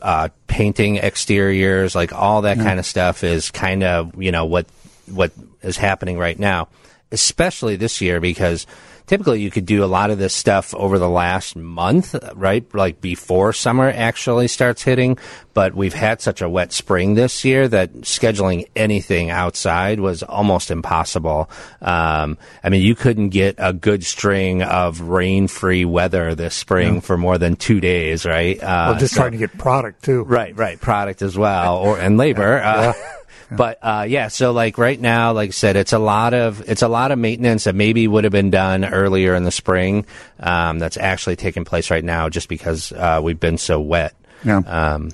[0.00, 4.66] uh, painting exteriors, like all that kind of stuff is kind of, you know, what
[5.10, 6.68] what is happening right now,
[7.12, 8.66] especially this year because
[9.06, 12.66] typically you could do a lot of this stuff over the last month, right?
[12.74, 15.16] Like before summer actually starts hitting.
[15.54, 20.70] But we've had such a wet spring this year that scheduling anything outside was almost
[20.70, 21.50] impossible.
[21.80, 26.96] Um, I mean, you couldn't get a good string of rain free weather this spring
[26.96, 27.00] Yeah.
[27.00, 28.62] for more than two days, right?
[28.62, 30.22] Uh, Well, just so- trying to get product too.
[30.24, 30.78] Right, right.
[30.78, 32.60] Product as well, or and labor.
[32.62, 32.92] Uh,
[33.56, 36.82] But uh, yeah, so like right now, like I said, it's a lot of it's
[36.82, 40.04] a lot of maintenance that maybe would have been done earlier in the spring.
[40.38, 44.14] Um, that's actually taking place right now, just because uh, we've been so wet.
[44.44, 44.58] Yeah.
[44.58, 45.10] Um,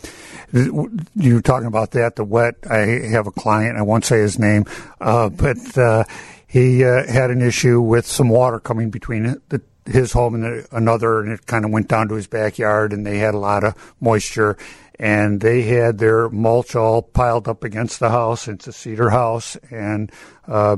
[0.53, 2.55] you were talking about that, the wet.
[2.71, 2.79] I
[3.11, 4.67] have a client, I won't say his name,
[5.01, 6.05] uh, but uh,
[6.47, 11.21] he uh, had an issue with some water coming between the, his home and another,
[11.21, 13.75] and it kind of went down to his backyard, and they had a lot of
[14.01, 14.57] moisture.
[14.99, 18.47] And they had their mulch all piled up against the house.
[18.47, 20.13] It's a cedar house, and
[20.47, 20.77] uh,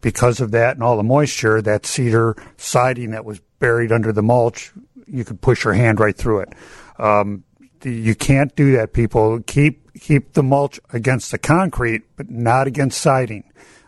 [0.00, 4.22] because of that and all the moisture, that cedar siding that was buried under the
[4.22, 4.72] mulch,
[5.06, 6.52] you could push your hand right through it.
[6.98, 7.44] Um,
[7.84, 9.40] you can't do that, people.
[9.46, 13.44] Keep keep the mulch against the concrete, but not against siding.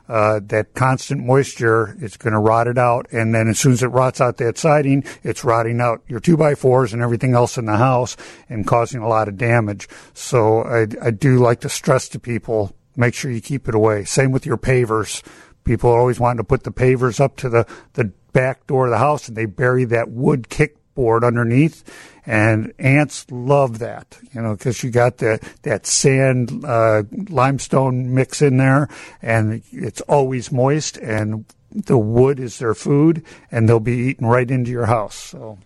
[0.08, 3.82] Uh, that constant moisture is going to rot it out, and then as soon as
[3.82, 7.58] it rots out that siding, it's rotting out your two by fours and everything else
[7.58, 8.16] in the house
[8.48, 9.88] and causing a lot of damage.
[10.14, 14.04] So I, I do like to stress to people: make sure you keep it away.
[14.04, 15.22] Same with your pavers.
[15.64, 18.98] People always wanting to put the pavers up to the the back door of the
[18.98, 21.82] house, and they bury that wood kickboard underneath
[22.26, 28.42] and ants love that, you know, because you got that that sand uh, limestone mix
[28.42, 28.88] in there,
[29.22, 34.50] and it's always moist, and the wood is their food, and they'll be eaten right
[34.50, 35.14] into your house.
[35.14, 35.58] So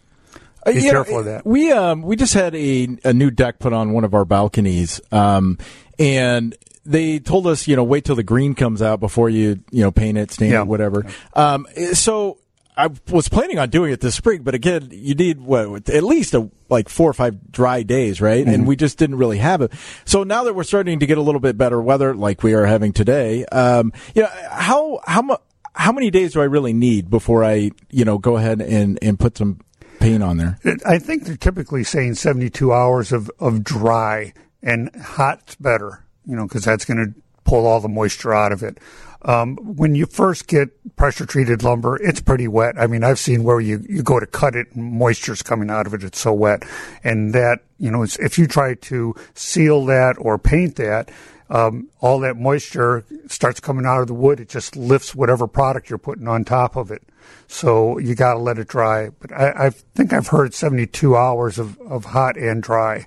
[0.66, 1.46] Uh, be you know, careful of that.
[1.46, 5.01] We um we just had a a new deck put on one of our balconies,
[5.12, 5.57] um,
[5.99, 9.83] and they told us you know wait till the green comes out before you you
[9.83, 10.62] know paint it, stain Yeah.
[10.62, 11.07] it, whatever.
[11.35, 12.37] Um, so.
[12.81, 16.33] I was planning on doing it this spring, but again, you need what at least
[16.35, 18.45] a, like four or five dry days, right?
[18.45, 18.55] Mm-hmm.
[18.55, 19.73] And we just didn't really have it.
[20.05, 22.64] So now that we're starting to get a little bit better weather, like we are
[22.64, 25.40] having today, um, you know, how how
[25.75, 29.19] how many days do I really need before I you know go ahead and and
[29.19, 29.61] put some
[29.99, 30.59] paint on there?
[30.87, 36.47] I think they're typically saying 72 hours of, of dry and hot's better, you know,
[36.47, 38.79] because that's going to pull all the moisture out of it.
[39.22, 42.78] Um, when you first get pressure treated lumber, it's pretty wet.
[42.78, 45.87] I mean, I've seen where you, you go to cut it and moisture's coming out
[45.87, 46.02] of it.
[46.02, 46.64] It's so wet.
[47.04, 51.11] And that, you know, if you try to seal that or paint that,
[51.50, 54.40] um, all that moisture starts coming out of the wood.
[54.40, 57.02] It just lifts whatever product you're putting on top of it.
[57.48, 59.11] So you got to let it dry.
[59.11, 63.06] But I, I think I've heard 72 hours of, of hot and dry.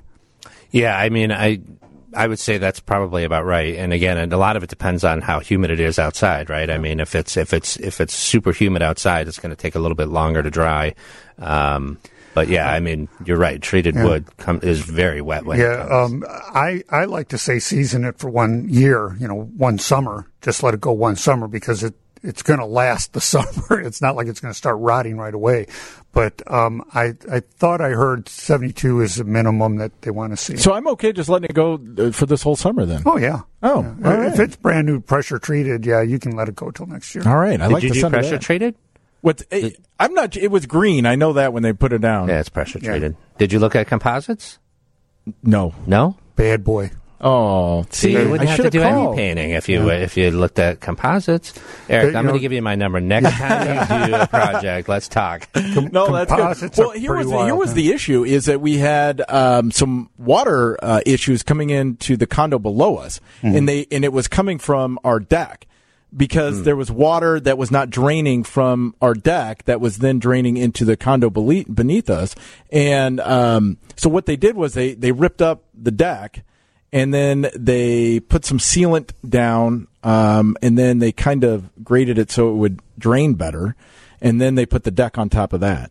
[0.71, 1.62] Yeah, I mean, I
[2.15, 3.76] I would say that's probably about right.
[3.76, 6.69] And again, and a lot of it depends on how humid it is outside, right?
[6.69, 9.76] I mean, if it's if it's if it's super humid outside, it's going to take
[9.76, 10.95] a little bit longer to dry.
[11.39, 11.97] Um,
[12.34, 13.62] but yeah, I mean, you're right.
[13.62, 18.06] Treated wood com- is very wet when Yeah, um, I I like to say season
[18.06, 20.28] it for one year, you know, one summer.
[20.41, 23.80] Just let it go one summer because it it's going to last the summer.
[23.80, 25.67] It's not like it's going to start rotting right away.
[26.13, 30.38] But um, I I thought I heard 72 is the minimum that they want to
[30.38, 30.58] see.
[30.58, 33.02] So I'm okay just letting it go uh, for this whole summer then.
[33.06, 33.41] oh yeah.
[33.63, 34.08] Oh, Yeah.
[34.15, 37.15] all if it's brand new pressure treated, yeah, you can let it go till next
[37.15, 37.28] year.
[37.28, 38.41] All right, I Did like you the do sound of pressure that.
[38.41, 38.76] treated?
[39.21, 39.41] What?
[39.52, 40.36] it- I'm not.
[40.38, 41.06] It was green.
[41.06, 42.28] I know that when they put it down.
[42.30, 43.15] Yeah, it's pressure treated.
[43.38, 44.60] Did you look at composites?
[45.41, 45.73] No.
[45.88, 46.17] No.
[46.36, 46.91] Bad boy.
[47.26, 49.14] Oh, see, you wouldn't have to do called.
[49.14, 51.54] any painting if you if you looked at composites.
[51.88, 54.90] Eric, But, I'm going to give you my number next time you do a project.
[54.90, 55.48] Let's talk.
[55.56, 56.38] No, that's good.
[56.38, 57.76] Composites Well, are here was pretty the, here was huh?
[57.76, 62.60] the issue is that we had um, some water uh, issues coming into the condo
[62.60, 63.56] below us, Mm-hmm.
[63.56, 65.66] and they and it was coming from our deck
[66.16, 66.64] because Mm.
[66.66, 70.86] there was water that was not draining from our deck that was then draining into
[70.86, 72.36] the condo beneath us,
[72.72, 76.44] and um, so what they did was they they ripped up the deck.
[76.94, 82.30] And then they put some sealant down, um, and then they kind of graded it
[82.32, 83.76] so it would drain better.
[84.22, 85.90] And then they put the deck on top of that.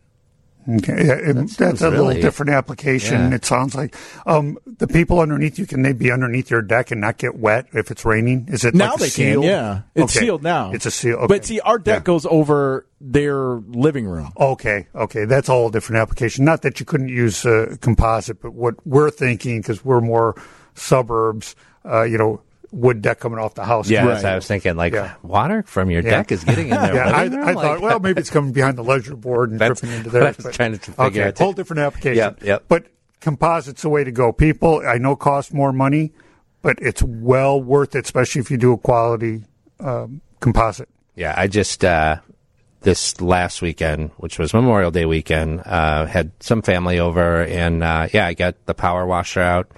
[0.77, 3.31] Okay, yeah, it- that's sounds a little different application.
[3.31, 3.35] Yeah.
[3.35, 7.01] It sounds like um, the people underneath you can they be underneath your deck and
[7.01, 8.47] not get wet if it's raining?
[8.49, 9.43] Is it Now like they sealed?
[9.43, 9.81] can, yeah.
[9.93, 10.25] It's Okay.
[10.25, 10.71] sealed now.
[10.71, 11.15] It's a seal.
[11.17, 11.27] Okay.
[11.27, 12.03] But see, our deck Yeah.
[12.05, 14.31] goes over their living room.
[14.39, 16.45] Okay, okay, that's a whole different application.
[16.45, 20.33] Not that you couldn't use uh, composite, but what we're thinking because we're more
[20.75, 21.55] suburbs,
[21.85, 23.87] uh, you know, wood deck coming off the house.
[23.89, 24.25] Yeah, Right.
[24.25, 24.75] I was thinking.
[24.75, 25.13] Like Yeah.
[25.21, 26.09] water from your Yeah.
[26.11, 26.93] deck is getting in there.
[26.95, 29.97] Yeah, I, I thought, well, maybe it's coming behind the ledger board and That's dripping
[29.97, 30.23] into there.
[30.23, 31.43] I was trying to figure okay, out, too.
[31.43, 32.17] whole different application.
[32.17, 32.63] Yep, yep.
[32.67, 32.87] But
[33.21, 34.31] composite's the way to go.
[34.33, 36.13] People, I know, cost more money,
[36.63, 39.43] but it's well worth it, especially if you do a quality
[39.79, 40.89] um, composite.
[41.15, 42.17] Yeah, I just uh,
[42.81, 48.07] this last weekend, which was Memorial Day weekend, uh, had some family over, and uh,
[48.11, 49.69] yeah, I got the power washer out.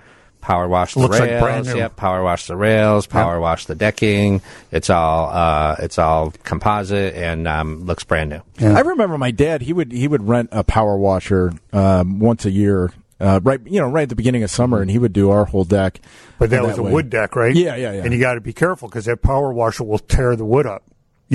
[0.46, 1.42] Power wash the Looks like rails.
[1.42, 1.76] brand new.
[1.76, 3.08] Yep, power wash the rails.
[3.08, 4.44] Power wash the decking.
[4.72, 8.42] It's all uh, it's all composite and um, looks brand new.
[8.62, 9.64] I remember my dad.
[9.64, 13.82] He would he would rent a power washer um, once a year, uh, right you
[13.82, 16.00] know right at the beginning of summer, and he would do our whole deck.
[16.38, 16.92] But that was a way.
[16.92, 17.56] wood deck, right?
[17.56, 18.04] Yeah, yeah, yeah.
[18.04, 20.84] And you got to be careful because that power washer will tear the wood up.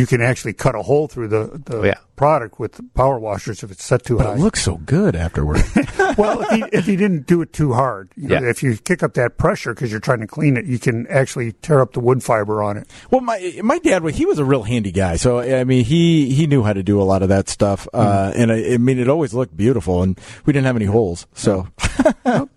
[0.01, 1.95] You can actually cut a hole through the, the Oh, yeah.
[2.17, 4.33] product with power washers if it's set too But high.
[4.35, 5.63] it looks so good afterward.
[6.19, 8.49] well, if you, if you didn't do it too hard, you know, Yeah.
[8.51, 11.53] if you kick up that pressure because you're trying to clean it, you can actually
[11.53, 12.89] tear up the wood fiber on it.
[13.11, 16.47] well, my my dad he was a real handy guy, so I mean he he
[16.47, 19.09] knew how to do a lot of that stuff, uh, and I, I mean it
[19.09, 21.69] always looked beautiful, and we didn't have any holes, so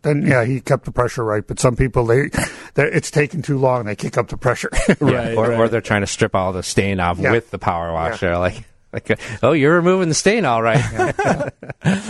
[0.02, 1.46] Then yeah, he kept the pressure right.
[1.46, 2.30] But some people they,
[2.76, 3.86] they it's taking too long.
[3.86, 4.70] They kick up the pressure.
[5.04, 7.33] Yeah, or, or they're trying to strip all the stain off Yeah.
[7.34, 8.38] With the power washer.
[8.38, 10.84] Like, like, oh, you're removing the stain, all right.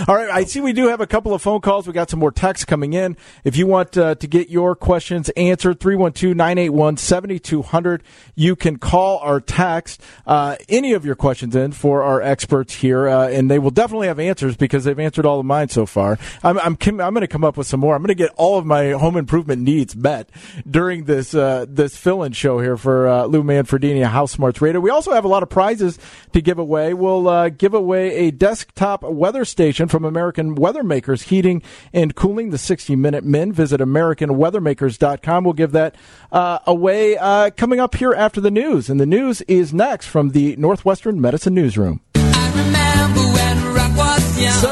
[0.07, 1.87] All right, I see we do have a couple of phone calls.
[1.87, 3.17] We got some more texts coming in.
[3.43, 8.01] If you want uh, to get your questions answered, 312-981-7200.
[8.35, 13.07] You can call or text uh, any of your questions in for our experts here,
[13.07, 16.19] uh, and they will definitely have answers because they've answered all of mine so far.
[16.43, 17.95] I'm, I'm, I'm going to come up with some more.
[17.95, 20.29] I'm going to get all of my home improvement needs met
[20.69, 24.79] during this uh, this fill-in show here for uh, Lou Manfredini, House Smarts Radio.
[24.79, 25.97] We also have a lot of prizes
[26.33, 26.72] to give away.
[26.73, 31.61] We'll uh, give away a desktop weather station from American Weathermakers Heating
[31.93, 33.51] and Cooling, the 60 Minute Men.
[33.51, 35.43] Visit AmericanWeathermakers.com.
[35.43, 35.95] We'll give that
[36.31, 38.89] uh, away uh, coming up here after the news.
[38.89, 42.01] And the news is next from the Northwestern Medicine Newsroom.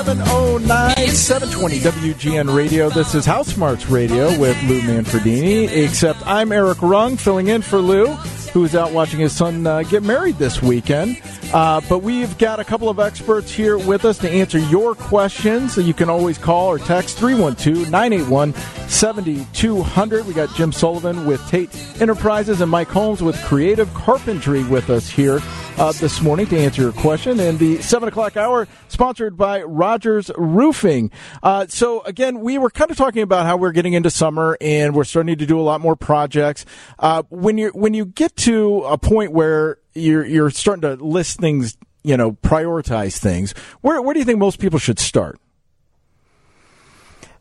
[0.02, 2.90] 709 720 WGN Radio.
[2.90, 5.70] This is House Smarts Radio with Lou Manfredini.
[5.70, 9.84] Except I'm Eric Rung filling in for Lou, who is out watching his son uh,
[9.84, 11.22] get married this weekend.
[11.54, 15.76] Uh, but we've got a couple of experts here with us to answer your questions.
[15.76, 18.54] So you can always call or text 312 981
[18.90, 20.26] 7200.
[20.26, 21.70] We got Jim Sullivan with Tate
[22.02, 25.42] Enterprises and Mike Holmes with Creative Carpentry with us here
[25.78, 27.40] uh, this morning to answer your question.
[27.40, 31.12] And the 7 o'clock hour sponsored by Rogers Roofing.
[31.44, 34.96] Uh, so, again, we were kind of talking about how we're getting into summer and
[34.96, 36.66] we're starting to do a lot more projects.
[36.98, 41.42] Uh, when, you when you get to a point where you're, you're starting to list
[41.42, 45.42] things, you know, prioritize things, where, where do you think most people should start?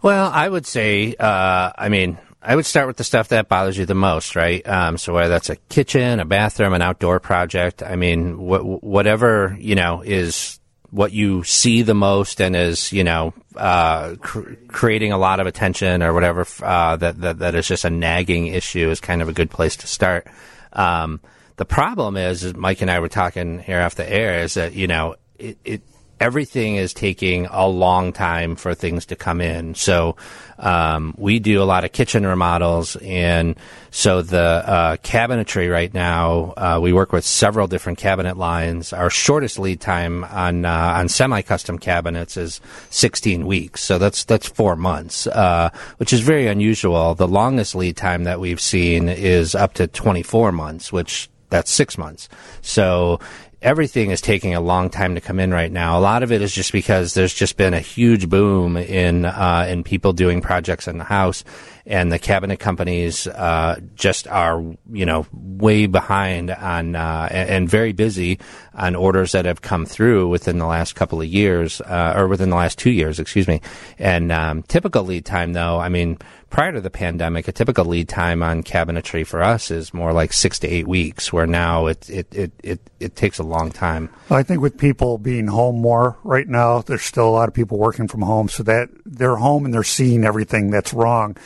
[0.02, 3.78] Well, I would say, uh, I mean, I would start with the stuff that bothers
[3.78, 4.66] you the most, right?
[4.66, 9.56] Um, so whether that's a kitchen, a bathroom, an outdoor project, I mean, wh- whatever
[9.60, 10.59] you know is
[10.90, 15.46] what you see the most and is you know uh, cr- creating a lot of
[15.46, 19.28] attention or whatever uh, that, that that is just a nagging issue is kind of
[19.28, 20.26] a good place to start.
[20.72, 21.20] Um,
[21.56, 24.72] the problem is, is Mike and I were talking here off the air is that
[24.72, 25.82] you know it, it
[26.20, 29.74] everything is taking a long time for things to come in.
[29.74, 30.16] So
[30.60, 33.56] um, we do a lot of kitchen remodels, and
[33.90, 38.92] so the uh, cabinetry right now, uh, we work with several different cabinet lines.
[38.92, 44.48] Our shortest lead time on uh, on semi-custom cabinets is 16 weeks, so that's that's
[44.48, 47.14] four months, uh, which is very unusual.
[47.14, 51.98] The longest lead time that we've seen is up to 24 months, which that's six
[51.98, 52.28] months.
[52.62, 53.18] So
[53.62, 55.98] everything is taking a long time to come in right now.
[55.98, 59.66] A lot of it is just because there's just been a huge boom in uh,
[59.68, 61.44] in people doing projects in the house,
[61.86, 67.92] and the cabinet companies uh, just are you know way behind on uh, and, very
[67.92, 68.38] busy
[68.74, 72.50] on orders that have come through within the last couple of years uh, or within
[72.50, 73.60] the last two years, excuse me.
[73.98, 76.18] And um, typical lead time, though, I mean
[76.50, 80.32] prior to the pandemic, a typical lead time on cabinetry for us is more like
[80.32, 84.10] six to eight weeks, where now it, it, it, it, it takes a long time.
[84.28, 87.78] I think with people being home more right now, there's still a lot of people
[87.78, 91.36] working from home, so that they're home and they're seeing everything that's wrong.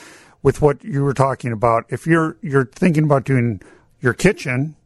[0.43, 3.63] With what you were talking about, if you're you're thinking about doing
[4.01, 4.77] your kitchen,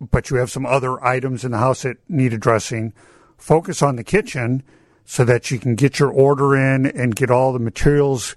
[0.00, 2.92] but you have some other items in the house that need addressing,
[3.38, 4.62] focus on the kitchen
[5.06, 8.34] so that you can get your order in and get all the materials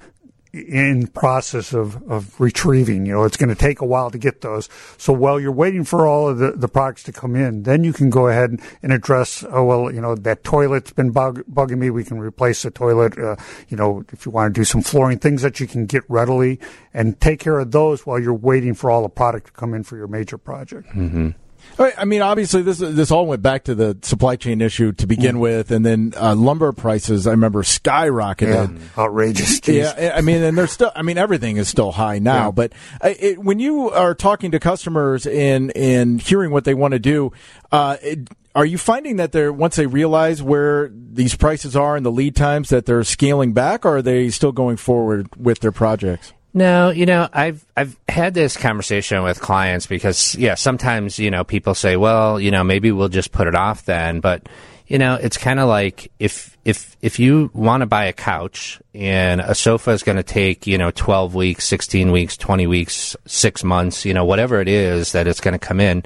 [0.51, 3.05] in process of, of retrieving.
[3.05, 4.67] You know, it's going to take a while to get those.
[4.97, 7.93] So while you're waiting for all of the, the products to come in, then you
[7.93, 11.89] can go ahead and address, oh, well, you know, that toilet's been bug, bugging me.
[11.89, 13.17] We can replace the toilet.
[13.17, 13.35] Uh,
[13.67, 16.59] you know, if you want to do some flooring, things that you can get readily
[16.93, 19.83] and take care of those while you're waiting for all the product to come in
[19.83, 20.87] for your major project.
[20.89, 21.29] Mm-hmm.
[21.77, 25.37] I mean, obviously, this this all went back to the supply chain issue to begin
[25.37, 25.39] mm.
[25.39, 27.27] with, and then uh, lumber prices.
[27.27, 29.59] I remember skyrocketed, yeah, outrageous.
[29.69, 30.91] Yeah, I mean, and they're still.
[30.95, 32.45] I mean, everything is still high now.
[32.45, 32.51] Yeah.
[32.51, 36.93] But uh, it, when you are talking to customers and and hearing what they want
[36.93, 37.31] to do,
[37.71, 42.05] uh, it, are you finding that they're once they realize where these prices are and
[42.05, 45.71] the lead times that they're scaling back, or are they still going forward with their
[45.71, 46.33] projects?
[46.53, 51.43] No, you know, I've I've had this conversation with clients because yeah, sometimes, you know,
[51.43, 54.49] people say, well, you know, maybe we'll just put it off then, but
[54.87, 58.81] you know, it's kind of like if if if you want to buy a couch
[58.95, 63.15] and a sofa is going to take, you know, 12 weeks, 16 weeks, 20 weeks,
[63.27, 66.03] 6 months, you know, whatever it is that it's going to come in,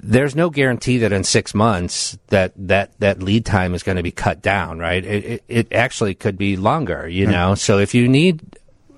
[0.00, 4.02] there's no guarantee that in six months that that that lead time is going to
[4.02, 5.04] be cut down, right?
[5.04, 7.54] It, it, it actually could be longer, you know.
[7.54, 8.40] So if you need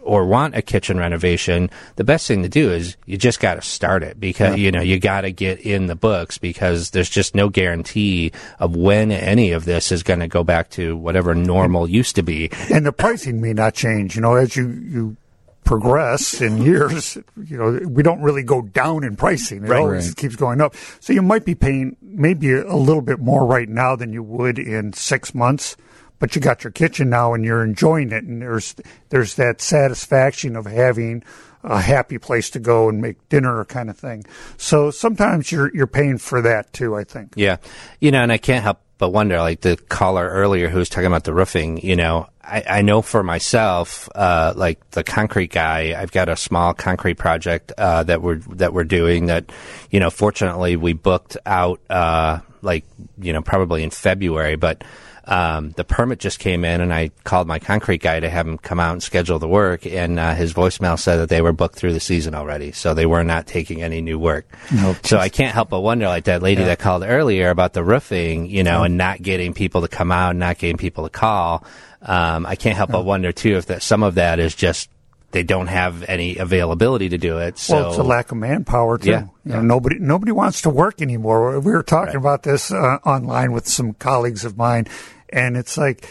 [0.03, 3.63] or want a kitchen renovation, the best thing to do is you just got to
[3.63, 4.65] start it because, yeah.
[4.65, 8.77] you know, you got to get in the books because there's just no guarantee of
[8.77, 12.51] when any of this is going to go back to whatever normal used to be.
[12.71, 15.17] And the pricing may not change, you know, as you, you
[15.65, 19.65] progress in years, you know, we don't really go down in pricing.
[19.65, 20.17] It right, always right.
[20.17, 20.75] keeps going up.
[21.01, 24.59] So you might be paying maybe a little bit more right now than you would
[24.59, 25.77] in six months
[26.21, 28.77] but you got your kitchen now and you're enjoying it and there's
[29.09, 31.25] there's that satisfaction of having
[31.65, 34.25] a happy place to go and make dinner kind of thing.
[34.57, 37.33] So sometimes you're you're paying for that too, I think.
[37.35, 37.57] Yeah.
[37.99, 41.07] You know, and I can't help but wonder, like the caller earlier who was talking
[41.07, 45.99] about the roofing, you know, I, I know for myself, uh, like the concrete guy,
[45.99, 49.51] I've got a small concrete project, uh, that we're, that we're doing that,
[49.91, 52.85] you know, fortunately we booked out, uh, like,
[53.19, 54.85] you know, probably in February, but,
[55.25, 58.59] um, the permit just came in, and I called my concrete guy to have him
[58.59, 59.87] come out and schedule the work.
[59.87, 63.07] And uh, his voicemail said that they were booked through the season already, so they
[63.07, 64.47] were not taking any new work.
[64.73, 64.99] Nope.
[65.05, 66.69] So I can't help but wonder, like that lady yeah.
[66.69, 68.87] that called earlier about the roofing, you know, yeah.
[68.87, 71.65] and not getting people to come out, and not getting people to call.
[72.03, 74.89] Um, I can't help but wonder too if that some of that is just
[75.33, 77.59] they don't have any availability to do it.
[77.59, 77.75] So.
[77.75, 79.11] Well, it's a lack of manpower too.
[79.11, 81.59] Yeah, you know, nobody nobody wants to work anymore.
[81.61, 82.17] We were talking right.
[82.17, 84.87] about this uh, online with some colleagues of mine,
[85.29, 86.09] and it's like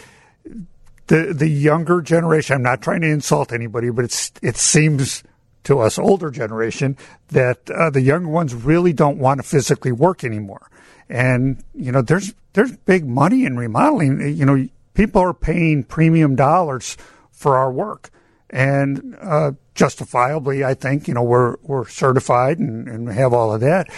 [1.08, 2.56] the the younger generation.
[2.56, 5.22] I'm not trying to insult anybody, but it's it seems
[5.64, 6.96] to us older generation
[7.28, 10.70] that uh, the younger ones really don't want to physically work anymore.
[11.08, 14.36] And you know, there's there's big money in remodeling.
[14.36, 16.96] You know, people are paying premium dollars
[17.30, 18.10] for our work,
[18.50, 23.60] and uh, justifiably, I think you know we're we're certified and, and have all of
[23.60, 23.88] that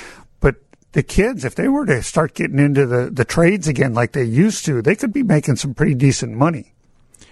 [0.40, 0.56] But
[0.92, 4.24] the kids, if they were to start getting into the, the trades again like they
[4.24, 6.74] used to, they could be making some pretty decent money.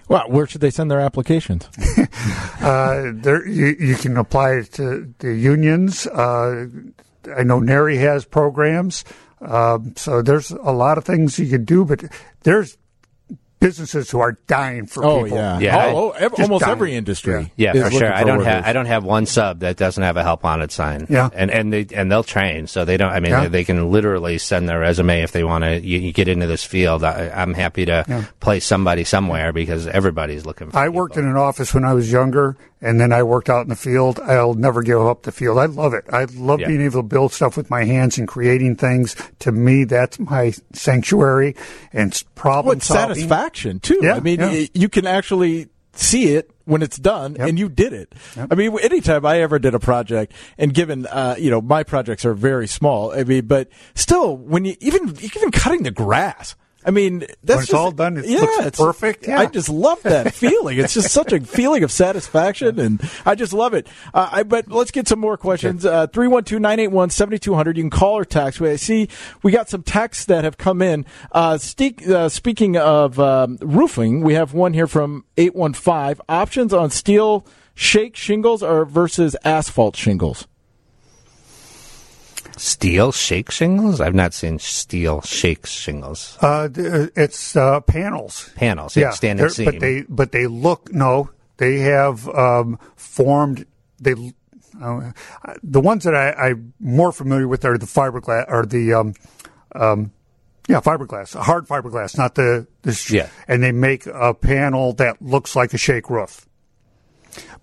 [0.08, 1.68] Well, where should they send their applications?
[2.60, 6.04] uh, there, you, you, can apply to the unions.
[6.08, 6.66] Uh,
[7.36, 9.04] I know NARI has programs.
[9.40, 12.04] Um, so there's a lot of things you could do, but
[12.42, 12.76] there's
[13.60, 15.38] businesses who are dying for Oh people.
[15.38, 16.72] yeah, Yeah, Oh, oh, ev- almost dying.
[16.72, 17.52] every industry.
[17.56, 18.12] Yeah, is for looking sure.
[18.12, 21.06] I don't have I don't have one sub that doesn't have a help wanted sign.
[21.08, 21.28] Yeah.
[21.34, 23.12] and and they and they'll train, so they don't.
[23.12, 23.42] I mean, Yeah.
[23.42, 25.80] they, they can literally send their resume if they want to.
[25.80, 27.04] You, you get into this field.
[27.04, 28.24] I, I'm happy to Yeah.
[28.40, 30.70] place somebody somewhere because everybody's looking.
[30.70, 33.62] for I worked in an office when I was younger, and then I worked out
[33.62, 34.18] in the field.
[34.20, 35.58] I'll never give up the field.
[35.58, 36.04] I love it.
[36.12, 36.68] I love Yeah.
[36.68, 39.14] being able to build stuff with my hands and creating things.
[39.40, 41.56] To me, that's my sanctuary
[41.92, 43.14] and problem Well, it's solving.
[43.16, 43.98] satisfaction too.
[44.02, 44.66] Yeah, I mean, yeah.
[44.74, 47.48] you can actually see it when it's done, Yep.
[47.48, 48.14] and you did it.
[48.50, 52.24] I mean, anytime I ever did a project, and given uh, you know my projects
[52.24, 56.54] are very small, I mean, but still, when you even even cutting the grass.
[56.84, 59.38] I mean, that's it's just- all done, it yeah, looks it's perfect, yeah.
[59.38, 60.78] I just love that feeling.
[60.78, 63.86] It's just such a feeling of satisfaction, and I just love it.
[64.14, 65.84] Uh, I, but let's get some more questions.
[65.84, 67.76] Uh, Three one two nine eight one seventy two hundred.
[67.76, 68.60] You can call or text.
[68.60, 69.08] We I see
[69.42, 71.04] we got some texts that have come in.
[71.32, 71.58] Uh,
[72.08, 76.20] uh, speaking of um, roofing, we have one here from eight one five.
[76.28, 80.46] Options on steel shake shingles or versus asphalt shingles.
[82.56, 84.00] Steel shake shingles.
[84.00, 86.36] I've not seen steel shake shingles.
[86.40, 88.50] Uh, it's uh, panels.
[88.54, 89.10] Panels, yeah,
[89.48, 89.64] seam.
[89.66, 91.30] But they but they look no.
[91.56, 93.66] They have um, formed.
[94.00, 94.14] They
[94.80, 95.12] uh,
[95.62, 99.14] the ones that I, I'm more familiar with are the fiberglass or the um,
[99.74, 100.12] um,
[100.68, 103.28] yeah fiberglass, hard fiberglass, not the, the sh- Yeah.
[103.46, 106.46] And they make a panel that looks like a shake roof.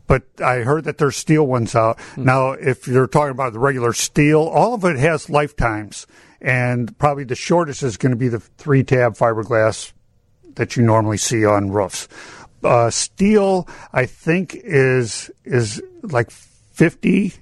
[0.08, 2.51] But I heard that there's steel ones out now.
[2.51, 6.08] If you're talking about the regular steel, all of it has lifetimes,
[6.41, 9.91] and probably the shortest is going to be the three tab fiberglass
[10.55, 12.08] that you normally see on roofs.
[12.64, 17.34] Uh, steel, I think, is is like fifty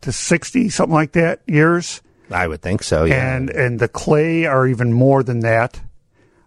[0.00, 3.04] to sixty, something like that years, I would think so.
[3.04, 3.36] Yeah.
[3.36, 5.80] and and the clay are even more than that.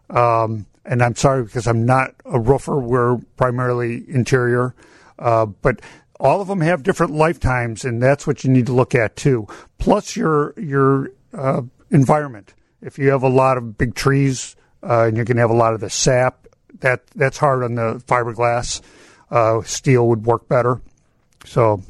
[0.09, 2.78] Um, and I'm sorry because I'm not a roofer.
[2.78, 4.76] We're primarily interior,
[5.20, 5.82] uh, but
[6.20, 9.47] all of them have different lifetimes, and that's what you need to look at too.
[9.78, 11.61] Plus your your uh,
[11.91, 12.53] environment.
[12.82, 15.55] If you have a lot of big trees, uh, and you're going to have a
[15.55, 16.47] lot of the sap,
[16.80, 18.82] that that's hard on the fiberglass.
[19.32, 20.82] Uh, steel would work better.
[21.45, 21.82] So.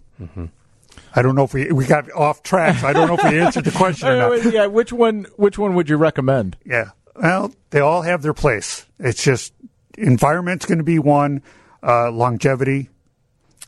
[1.16, 2.80] I don't know if we we got off track.
[2.80, 4.32] So I don't know if we answered the question or not.
[4.32, 5.28] Uh, yeah, which one?
[5.36, 6.58] Which one would you recommend?
[6.66, 6.92] Yeah.
[7.16, 8.86] Well, they all have their place.
[9.00, 9.54] It's just
[9.98, 11.44] environment's going to be one,
[11.84, 12.90] uh, longevity,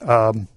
[0.02, 0.48] Um,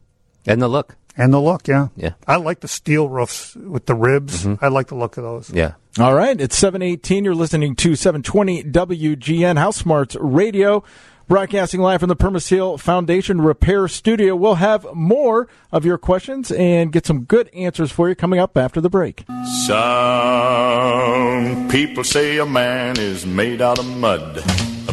[0.47, 0.97] and the look.
[1.16, 1.66] and the look.
[1.68, 1.89] Yeah.
[1.97, 2.12] Yeah.
[2.26, 4.45] I like the steel roofs with the ribs.
[4.45, 4.64] Mm-hmm.
[4.64, 5.51] I like the look of those.
[5.51, 5.72] Yeah.
[5.99, 7.24] All right, it's 718.
[7.24, 10.84] You're listening to 720 WGN House Smarts Radio,
[11.26, 14.36] broadcasting live from the Permaseal Foundation Repair Studio.
[14.36, 18.57] We'll have more of your questions and get some good answers for you coming up
[18.57, 19.24] after the break.
[19.66, 24.45] Some people say a man is made out of mud.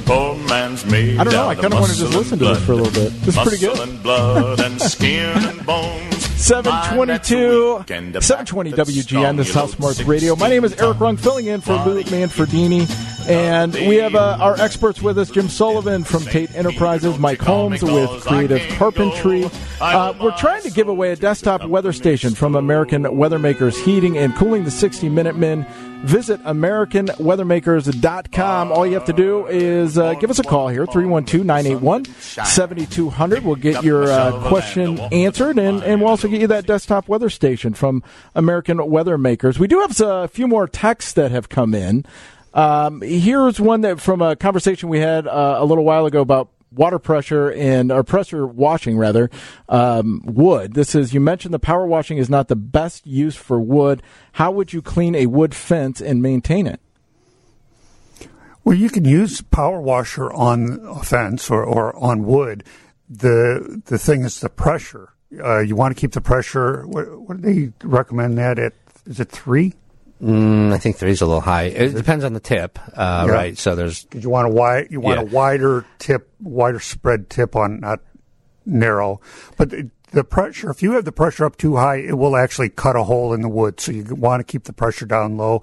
[0.06, 2.76] Poor man's made I don't know, I kinda wanna just listen to this for a
[2.76, 3.12] little bit.
[3.22, 3.80] This is pretty good.
[3.80, 6.26] and blood and skin and bones.
[6.36, 10.36] 722, Mind that's weak and the 720 WGN, this is House load Radio.
[10.36, 12.88] My name is Eric Rung, filling in for Lou Manfredini.
[13.28, 17.82] And we have uh, our experts with us Jim Sullivan from Tate Enterprises, Mike Holmes
[17.82, 19.49] with Creative Carpentry.
[19.82, 24.16] Uh, we're trying to give away a desktop weather station from American Weather Makers Heating
[24.16, 25.66] and Cooling the 60 Minutemen.
[26.06, 28.72] Visit AmericanWeathermakers.com.
[28.72, 33.43] All you have to do is uh, give us a call here, 312 981 7200.
[33.43, 37.32] We'll get your uh, question answered, and, and we'll also get you that desktop weather
[37.32, 38.03] station from
[38.36, 39.58] American Weather Makers.
[39.58, 42.06] We do have a few more texts that have come in.
[42.53, 46.51] Um, here's one that from a conversation we had uh, a little while ago about
[46.76, 49.30] water pressure and or pressure washing rather
[49.70, 50.74] um, wood.
[50.74, 54.04] This is you mentioned the power washing is not the best use for wood.
[54.34, 56.80] How would you clean a wood fence and maintain it?
[58.64, 62.64] Well, you can use power washer on a fence or, or on wood.
[63.08, 65.10] The the thing is the pressure.
[65.44, 66.88] Uh, you want to keep the pressure.
[66.88, 68.74] What, what do they recommend that at?
[69.06, 69.74] Is it three?
[70.22, 71.63] Mm, I think three's a little high.
[71.63, 73.34] It depends on the tip, uh, Yeah.
[73.34, 73.57] right?
[73.57, 77.82] So there's you want a wide, you want a wider tip, wider spread tip on,
[77.82, 77.99] not
[78.66, 79.20] narrow.
[79.57, 82.70] But the, the pressure, if you have the pressure up too high, it will actually
[82.70, 83.80] cut a hole in the wood.
[83.82, 85.61] So you want to keep the pressure down low.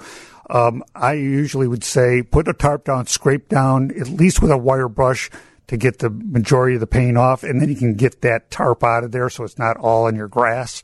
[0.50, 4.58] Um, I usually would say put a tarp down, scrape down at least with a
[4.58, 5.30] wire brush
[5.68, 8.84] to get the majority of the paint off, and then you can get that tarp
[8.84, 10.82] out of there so it's not all in your grass.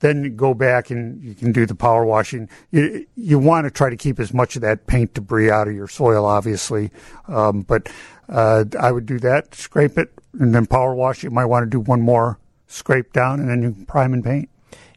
[0.00, 2.48] Then go back and you can do the power washing.
[2.70, 5.74] You, you want to try to keep as much of that paint debris out of
[5.74, 6.90] your soil, obviously.
[7.26, 7.88] Um, but
[8.28, 11.24] uh, I would do that, scrape it, and then power wash.
[11.24, 12.38] You might want to do one more
[12.68, 14.48] scrape down, and then you prime and paint.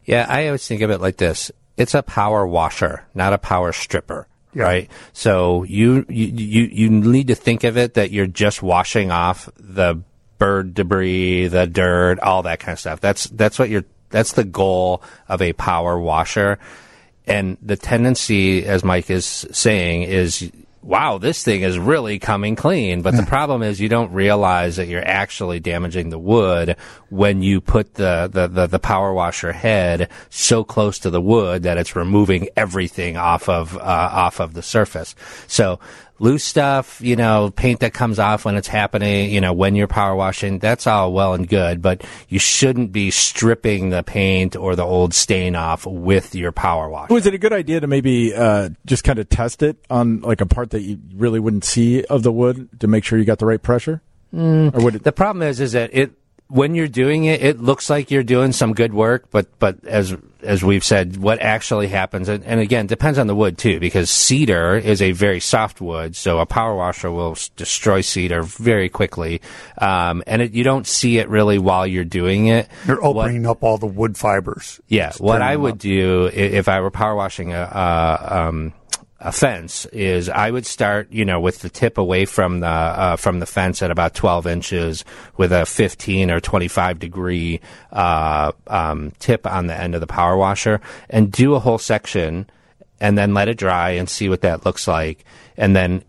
[0.04, 1.50] Yeah, I always think of it like this.
[1.76, 4.90] It's a power washer, not a power stripper, right?
[5.12, 9.48] So you, you you you need to think of it that you're just washing off
[9.56, 10.02] the
[10.38, 13.00] bird debris, the dirt, all that kind of stuff.
[13.00, 16.58] That's that's what you're that's the goal of a power washer.
[17.26, 20.50] And the tendency, as Mike is saying, is
[20.82, 23.02] wow, this thing is really coming clean.
[23.02, 26.76] But the problem is you don't realize that you're actually damaging the wood
[27.08, 31.62] when you put the, the, the, the, power washer head so close to the wood
[31.62, 35.14] that it's removing everything off of, uh, off of the surface.
[35.46, 35.78] So
[36.22, 39.88] loose stuff, you know, paint that comes off when it's happening, you know, when you're
[39.88, 44.76] power washing, that's all well and good, but you shouldn't be stripping the paint or
[44.76, 47.10] the old stain off with your power wash.
[47.10, 50.40] Was it a good idea to maybe uh, just kind of test it on like
[50.40, 53.40] a part that you really wouldn't see of the wood to make sure you got
[53.40, 54.00] the right pressure?
[54.32, 56.12] Mm, or would it- the problem is, is that it
[56.52, 60.14] when you're doing it, it looks like you're doing some good work, but but as
[60.42, 64.10] as we've said, what actually happens, and, and again, depends on the wood too, because
[64.10, 69.40] cedar is a very soft wood, so a power washer will destroy cedar very quickly,
[69.78, 72.68] um, and it, you don't see it really while you're doing it.
[72.86, 74.78] You're opening what, up all the wood fibers.
[74.88, 75.78] Yeah, what I would up.
[75.78, 78.74] do if I were power washing a, a um,
[79.30, 83.38] fence is I would start, you know, with the tip away from the uh, from
[83.38, 85.04] the fence at about 12 inches
[85.36, 87.60] with a 15 or 25 degree
[87.92, 92.50] uh, um, tip on the end of the power washer, and do a whole section,
[93.00, 95.24] and then let it dry and see what that looks like,
[95.56, 96.02] and then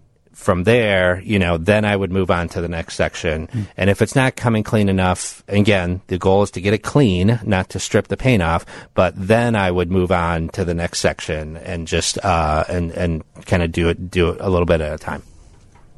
[0.43, 3.47] from there, you know, then I would move on to the next section.
[3.47, 3.67] Mm.
[3.77, 7.39] And if it's not coming clean enough, again, the goal is to get it clean,
[7.43, 8.65] not to strip the paint off.
[8.93, 13.23] But then I would move on to the next section and just uh, and and
[13.45, 15.23] kind of do it do it a little bit at a time.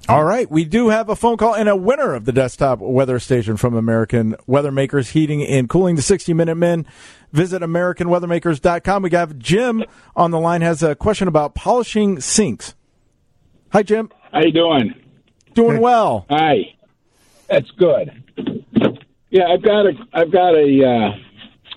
[0.07, 3.17] All right, we do have a phone call and a winner of the desktop weather
[3.17, 6.85] station from American Weathermakers Heating and Cooling, the 60 Minute Men.
[7.31, 9.01] Visit AmericanWeathermakers.com.
[9.01, 9.83] We got Jim
[10.15, 12.75] on the line has a question about polishing sinks.
[13.71, 14.11] Hi, Jim.
[14.35, 14.93] How you doing?
[15.53, 16.25] Doing well.
[16.29, 16.75] Hi.
[17.47, 18.21] That's good.
[19.29, 21.11] Yeah, I've got a I've got a uh,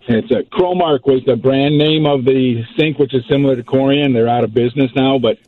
[0.09, 4.13] it's a Cromark was the brand name of the sink, which is similar to Corian.
[4.13, 5.39] They're out of business now, but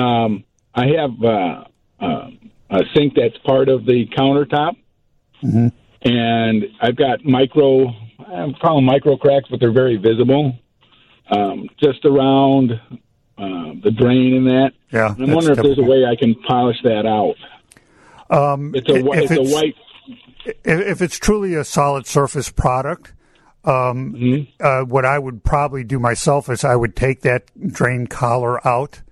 [0.00, 0.44] um,
[0.74, 1.64] I have uh,
[2.00, 2.30] uh,
[2.70, 4.76] a sink that's part of the countertop,
[5.42, 5.68] mm-hmm.
[6.08, 7.88] and I've got micro
[8.18, 10.58] I call them micro cracks, but they're very visible,
[11.30, 12.80] um, just around
[13.38, 14.72] uh, the drain in that.
[14.90, 17.36] Yeah, and I'm wondering if there's a way I can polish that out.
[18.28, 19.74] Um, it's a it's, it's, a white.
[20.64, 23.12] If it's truly a solid surface product,
[23.64, 24.64] um, mm-hmm.
[24.64, 29.02] uh, what I would probably do myself is I would take that drain collar out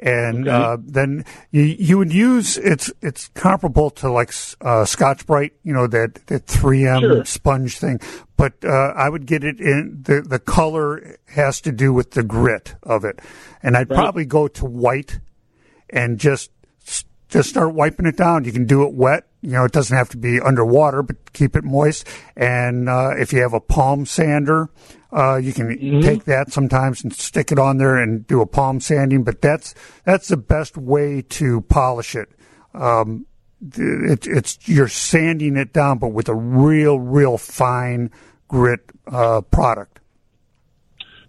[0.00, 0.56] and okay.
[0.56, 5.72] uh, then you you would use it's it's comparable to like uh, Scotch Brite, you
[5.72, 7.24] know that that 3M sure.
[7.24, 8.00] sponge thing,
[8.36, 12.22] but uh, I would get it in the the color has to do with the
[12.22, 13.20] grit of it,
[13.62, 13.96] and I'd right.
[13.96, 15.20] probably go to white
[15.90, 16.50] and just
[17.28, 18.44] just start wiping it down.
[18.44, 19.24] You can do it wet.
[19.42, 22.06] You know, it doesn't have to be underwater, but keep it moist.
[22.36, 24.70] And uh, if you have a palm sander,
[25.12, 26.00] uh, you can mm-hmm.
[26.00, 29.24] take that sometimes and stick it on there and do a palm sanding.
[29.24, 32.28] But that's that's the best way to polish it.
[32.74, 33.26] Um,
[33.60, 38.10] it it's you're sanding it down, but with a real, real fine
[38.48, 40.00] grit uh, product.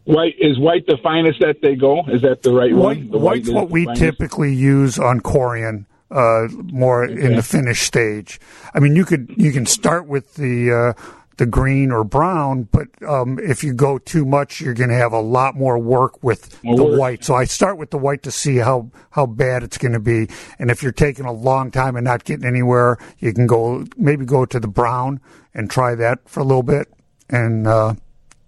[0.03, 2.03] White is white the finest that they go.
[2.07, 3.11] Is that the right white, one?
[3.11, 4.01] The white's white what we finest?
[4.01, 7.21] typically use on Corian uh, more okay.
[7.21, 8.39] in the finish stage.
[8.73, 11.01] I mean, you could you can start with the uh,
[11.39, 15.13] the green or brown, but um, if you go too much, you're going to have
[15.13, 16.99] a lot more work with more the work.
[16.99, 17.23] white.
[17.23, 20.27] So I start with the white to see how how bad it's going to be,
[20.59, 24.25] and if you're taking a long time and not getting anywhere, you can go maybe
[24.25, 25.21] go to the brown
[25.53, 26.93] and try that for a little bit,
[27.29, 27.93] and uh,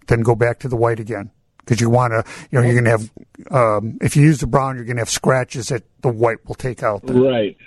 [0.08, 2.84] then go back to the white again because you want to, you know, you're going
[2.84, 3.12] to have,
[3.52, 6.56] um, if you use the brown, you're going to have scratches that the white will
[6.56, 7.04] take out.
[7.04, 7.22] Then.
[7.22, 7.58] Right.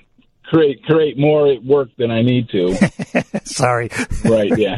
[0.43, 2.77] Create create more work than I need to.
[3.45, 3.89] Sorry.
[4.27, 4.59] right.
[4.59, 4.77] Yeah.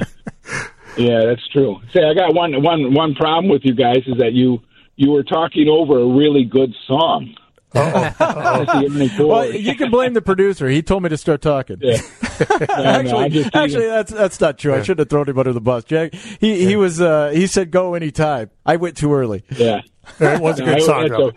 [0.97, 1.81] Yeah, that's true.
[1.93, 4.61] Say, I got one one one problem with you guys is that you
[4.97, 7.35] you were talking over a really good song.
[7.77, 10.67] well, you can blame the producer.
[10.69, 11.77] He told me to start talking.
[11.81, 11.99] Yeah.
[12.71, 14.73] actually, no, actually, that's that's not true.
[14.73, 14.79] Yeah.
[14.79, 15.85] I shouldn't have thrown him under the bus.
[15.85, 16.69] Jack, he yeah.
[16.69, 18.51] he was uh, he said go anytime.
[18.65, 19.45] I went too early.
[19.51, 19.83] Yeah,
[20.19, 21.33] it was a good no, song.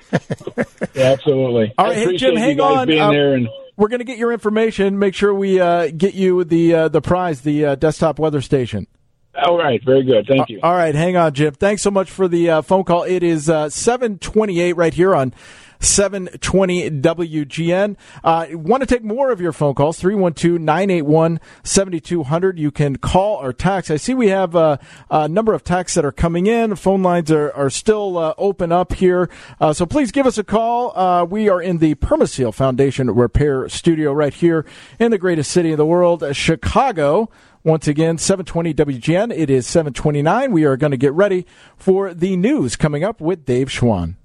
[0.93, 1.74] yeah, absolutely.
[1.78, 2.89] All right, hey, Jim, hang on.
[2.97, 3.49] Um, and...
[3.76, 4.99] We're going to get your information.
[4.99, 8.88] Make sure we uh, get you the uh, the prize, the uh, desktop weather station.
[9.36, 10.25] All right, very good.
[10.27, 10.59] Thank you.
[10.63, 11.53] All right, hang on, Jim.
[11.53, 13.03] Thanks so much for the uh, phone call.
[13.03, 15.34] It is uh, seven twenty eight right here on
[15.80, 17.95] 720 WGN.
[18.23, 19.99] Uh, want to take more of your phone calls?
[19.99, 22.59] 312 981 7200.
[22.59, 23.89] You can call or text.
[23.89, 24.77] I see we have uh,
[25.09, 26.75] a number of texts that are coming in.
[26.75, 29.30] Phone lines are, are still uh, open up here.
[29.59, 30.97] Uh, so please give us a call.
[30.97, 34.65] Uh, we are in the Permaseal Foundation Repair Studio right here
[34.99, 37.30] in the greatest city in the world, Chicago.
[37.64, 39.36] Once again, 720 WGN.
[39.36, 40.51] It is 729.
[40.51, 41.45] We are going to get ready
[41.76, 44.16] for the news coming up with Dave Schwan.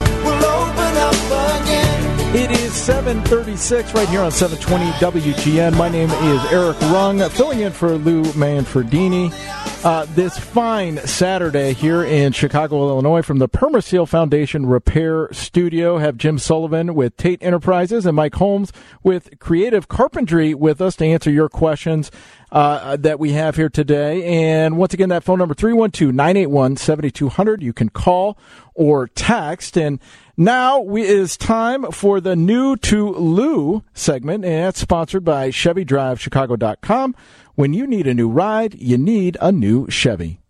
[2.37, 4.91] It is 736 right here on 720
[5.23, 5.77] WGN.
[5.77, 9.33] My name is Eric Rung, filling in for Lou Manfredini.
[9.85, 16.17] Uh, this fine Saturday here in Chicago, Illinois, from the Permaseal Foundation Repair Studio, have
[16.17, 18.73] Jim Sullivan with Tate Enterprises and Mike Holmes
[19.03, 22.11] with Creative Carpentry with us to answer your questions
[22.51, 24.25] uh, that we have here today.
[24.25, 27.63] And once again, that phone number 312 981 7200.
[27.63, 28.39] You can call
[28.75, 29.77] or text.
[29.77, 30.01] And
[30.37, 35.51] now we, it is time for the new to Lou segment, and that's sponsored by
[35.51, 37.15] ChevyDriveChicago.com.
[37.57, 40.41] When you need a new ride, you need a new Chevy.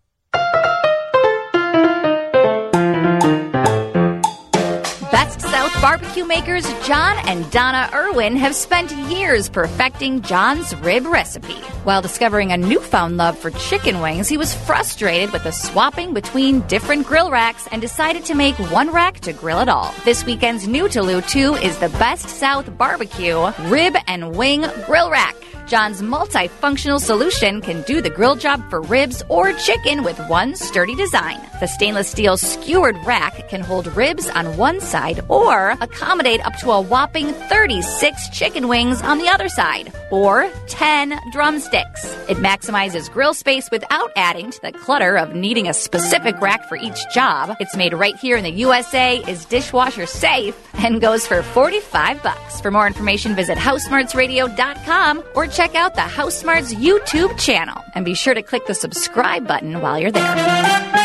[5.13, 11.61] Best South barbecue makers John and Donna Irwin have spent years perfecting John's rib recipe.
[11.85, 16.61] While discovering a newfound love for chicken wings, he was frustrated with the swapping between
[16.69, 19.93] different grill racks and decided to make one rack to grill it all.
[20.07, 25.37] This weekend's new to Lou is the Best South barbecue rib and wing grill rack.
[25.67, 30.95] John's multifunctional solution can do the grill job for ribs or chicken with one sturdy
[30.95, 31.41] design.
[31.61, 36.71] The stainless steel skewered rack can hold ribs on one side or accommodate up to
[36.71, 42.05] a whopping 36 chicken wings on the other side or 10 drumsticks.
[42.29, 46.77] It maximizes grill space without adding to the clutter of needing a specific rack for
[46.77, 47.57] each job.
[47.61, 52.61] It's made right here in the USA, is dishwasher safe, and goes for 45 bucks.
[52.61, 57.81] For more information, visit housesmartsradio.com or check out the House Smarts YouTube channel.
[57.95, 61.05] And be sure to click the subscribe button while you're there.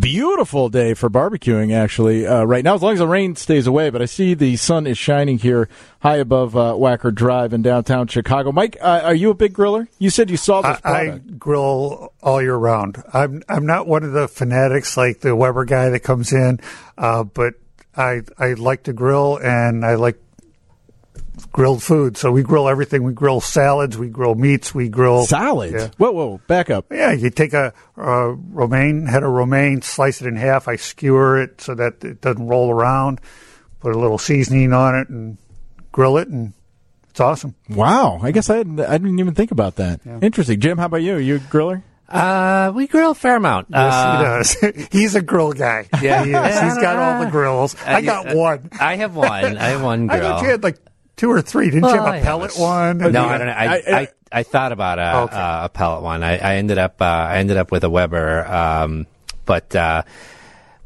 [0.00, 3.90] Beautiful day for barbecuing, actually, uh, right now, as long as the rain stays away.
[3.90, 5.68] But I see the sun is shining here
[6.00, 8.50] high above uh, Wacker Drive in downtown Chicago.
[8.50, 9.86] Mike, uh, are you a big griller?
[9.98, 13.02] You said you saw this I, I grill all year round.
[13.12, 16.60] I'm I'm not one of the fanatics like the Weber guy that comes in,
[16.96, 17.54] uh, but
[17.94, 20.18] I I like to grill and I like
[21.52, 22.16] grilled food.
[22.16, 23.02] So we grill everything.
[23.02, 23.96] We grill salads.
[23.96, 24.74] We grill meats.
[24.74, 25.72] We grill salads.
[25.74, 25.88] Yeah.
[25.96, 26.86] Whoa, whoa, back up.
[26.90, 30.68] Yeah, you take a, a romaine head of romaine, slice it in half.
[30.68, 33.20] I skewer it so that it doesn't roll around.
[33.80, 35.36] Put a little seasoning on it and
[35.92, 36.54] grill it, and
[37.10, 37.54] it's awesome.
[37.68, 40.00] Wow, I guess I hadn't, I didn't even think about that.
[40.04, 40.18] Yeah.
[40.22, 40.78] Interesting, Jim.
[40.78, 41.16] How about you?
[41.16, 41.82] Are you a griller?
[42.08, 43.68] Uh, we grill a fair amount.
[43.70, 44.88] Yes, uh, he does.
[44.92, 45.88] He's a grill guy.
[46.02, 46.60] Yeah, he is.
[46.60, 47.76] He's got all the grills.
[47.84, 48.68] I got one.
[48.78, 49.58] I have one.
[49.58, 50.20] I have one grill.
[50.26, 50.78] I thought you had like
[51.16, 51.66] two or three.
[51.66, 52.98] Didn't well, you have a pellet have one?
[52.98, 53.52] No, I don't know.
[53.52, 55.36] I, I, I, I thought about a, okay.
[55.36, 56.22] uh, a pellet one.
[56.22, 59.06] I, I ended up uh, I ended up with a Weber, um,
[59.44, 60.02] but uh,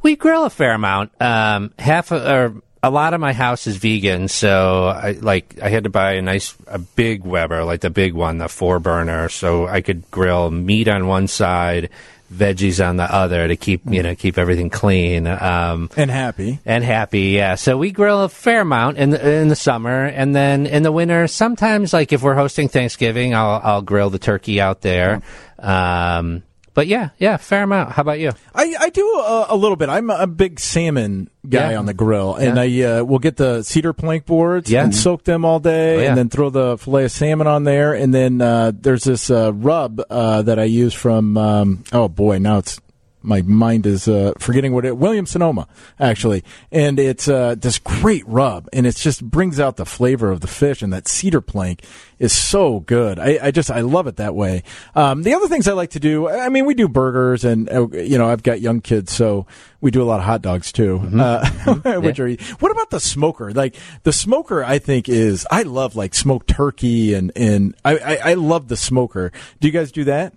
[0.03, 1.13] we grill a fair amount.
[1.21, 5.69] Um, half of, or a lot of my house is vegan, so I like I
[5.69, 9.29] had to buy a nice a big Weber, like the big one, the four burner,
[9.29, 11.91] so I could grill meat on one side
[12.33, 16.85] veggies on the other to keep you know keep everything clean um, and happy and
[16.85, 17.31] happy.
[17.31, 20.83] Yeah, so we grill a fair amount in the, in the summer, and then in
[20.83, 25.23] the winter, sometimes like if we're hosting Thanksgiving, I'll I'll grill the turkey out there.
[25.59, 26.43] Um,
[26.79, 27.91] but yeah, yeah, fair amount.
[27.91, 28.31] How about you?
[28.55, 29.89] I, I do a, a little bit.
[29.89, 31.79] I'm a big salmon guy Yeah.
[31.81, 32.93] on the grill, and Yeah.
[32.95, 34.85] I uh, will get the cedar plank boards Yeah.
[34.85, 37.95] and soak them all day, Oh, and then throw the fillet of salmon on there,
[37.95, 41.37] and then uh, there's this uh, rub uh, that I use from.
[41.37, 42.81] Um, oh boy, now it's
[43.23, 44.97] my mind is uh, forgetting what it.
[44.97, 45.67] William Sonoma
[45.99, 50.41] actually, and it's uh, this great rub, and it just brings out the flavor of
[50.41, 51.85] the fish, and that cedar plank
[52.19, 53.19] is so good.
[53.19, 54.63] I, I just I love it that way.
[54.95, 57.89] Um, the other things I like to do, I mean, we do burgers, and uh,
[57.89, 59.47] you know, I've got young kids, so
[59.81, 61.49] we do a lot of hot dogs too, uh,
[62.01, 62.31] which are.
[62.59, 63.53] What about the smoker?
[63.53, 68.17] Like the smoker, I think is I love like smoked turkey, and and I, I,
[68.31, 69.33] I love the smoker.
[69.61, 70.35] Do you guys do that?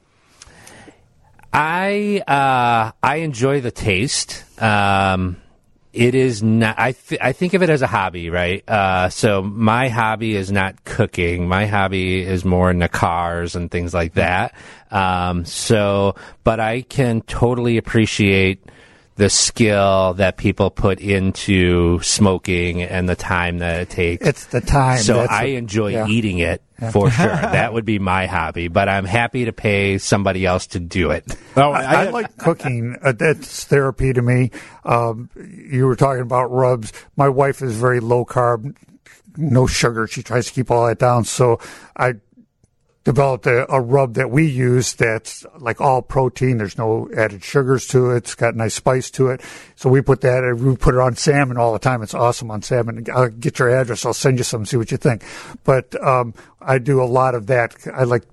[1.54, 4.43] I uh, I enjoy the taste.
[4.62, 5.38] Um,
[5.93, 6.80] it is not.
[6.80, 8.68] I th- I think of it as a hobby, right?
[8.68, 11.49] Uh, so my hobby is not cooking.
[11.49, 14.56] My hobby is more in the cars and things like that.
[14.89, 18.64] Um, so, but I can totally appreciate
[19.16, 24.26] the skill that people put into smoking and the time that it takes.
[24.26, 24.99] It's the time.
[24.99, 26.08] So That's I enjoy yeah.
[26.08, 26.62] eating it.
[26.92, 27.28] for sure.
[27.28, 31.36] that would be my hobby, but I'm happy to pay somebody else to do it.
[31.56, 32.98] Oh, I, I like cooking.
[33.02, 34.52] Uh, that's therapy to me.
[34.84, 36.92] Um, you were talking about rubs.
[37.16, 38.76] My wife is very low carb,
[39.38, 40.08] no sugar.
[40.08, 41.24] She tries to keep all that down.
[41.24, 41.60] So
[41.96, 42.16] I
[43.04, 46.58] developed a, a rub that we use that's like all protein.
[46.60, 48.18] There's no added sugars to it.
[48.18, 49.41] It's got nice spice to it.
[49.76, 52.04] So we put that, we put it on salmon all the time.
[52.04, 53.06] It's awesome on salmon.
[53.14, 54.06] I'll get your address.
[54.06, 55.24] I'll send you some, see what you think.
[55.64, 57.76] But, um, I do a lot of that.
[57.91, 58.24] I like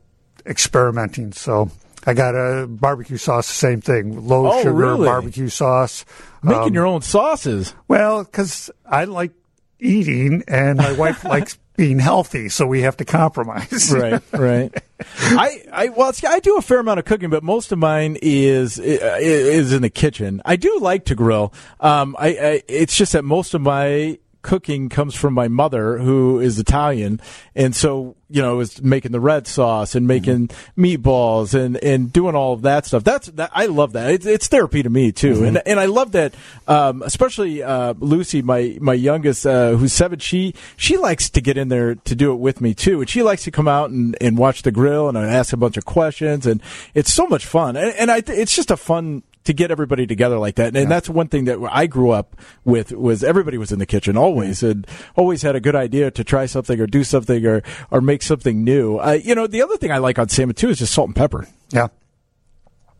[0.44, 1.32] experimenting.
[1.32, 1.70] So
[2.06, 4.26] I got a barbecue sauce, same thing.
[4.26, 5.06] Low Oh, sugar really?
[5.06, 6.04] barbecue sauce.
[6.42, 7.74] Making Um, your own sauces.
[7.88, 9.32] well, because I like
[9.80, 13.90] eating and my wife likes being healthy, so we have to compromise.
[13.96, 14.82] right, right.
[15.20, 18.18] I, I, well, see, I do a fair amount of cooking, but most of mine
[18.20, 20.42] is uh, is in the kitchen.
[20.44, 21.54] I do like to grill.
[21.78, 24.18] Um, I, I, it's just that most of my
[24.48, 27.20] cooking comes from my mother, who is Italian,
[27.54, 32.34] and so you know, is making the red sauce and making meatballs and and doing
[32.34, 33.04] all of that stuff.
[33.04, 34.10] That's that I love that.
[34.10, 36.34] It's, it's therapy to me too, and and I love that.
[36.66, 40.18] Um, especially uh, Lucy, my my youngest, uh, who's seven.
[40.18, 43.22] She she likes to get in there to do it with me too, and she
[43.22, 45.84] likes to come out and, and watch the grill and I ask a bunch of
[45.84, 46.62] questions, and
[46.94, 47.76] it's so much fun.
[47.76, 50.76] And, and I it's just a fun to get everybody together like that.
[50.76, 54.16] And that's one thing that I grew up with was everybody was in the kitchen
[54.16, 54.86] always and
[55.16, 58.62] always had a good idea to try something or do something or, or make something
[58.62, 58.98] new.
[58.98, 61.16] Uh, you know, the other thing I like on salmon too is just salt and
[61.16, 61.48] pepper.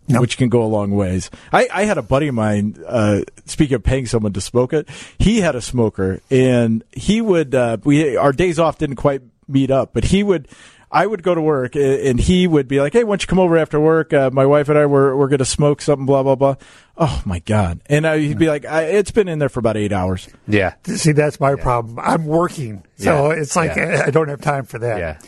[0.07, 0.17] Yeah.
[0.21, 1.31] Which can go a long ways.
[1.53, 4.89] I, I had a buddy of mine, uh, speaking of paying someone to smoke it,
[5.19, 9.71] he had a smoker and he would, uh, we, our days off didn't quite meet
[9.71, 10.49] up, but he would,
[10.91, 13.39] I would go to work and he would be like, Hey, why don't you come
[13.39, 14.13] over after work?
[14.13, 16.55] Uh, my wife and I were, we're going to smoke something, blah, blah, blah.
[16.97, 17.81] Oh my God.
[17.87, 20.29] And I, he'd be like, I, it's been in there for about eight hours.
[20.47, 20.75] Yeah.
[20.85, 21.99] See, that's my problem.
[22.01, 23.41] I'm working, so Yeah.
[23.41, 24.05] it's like Yeah.
[24.07, 24.99] I don't have time for that.
[24.99, 25.19] Yeah.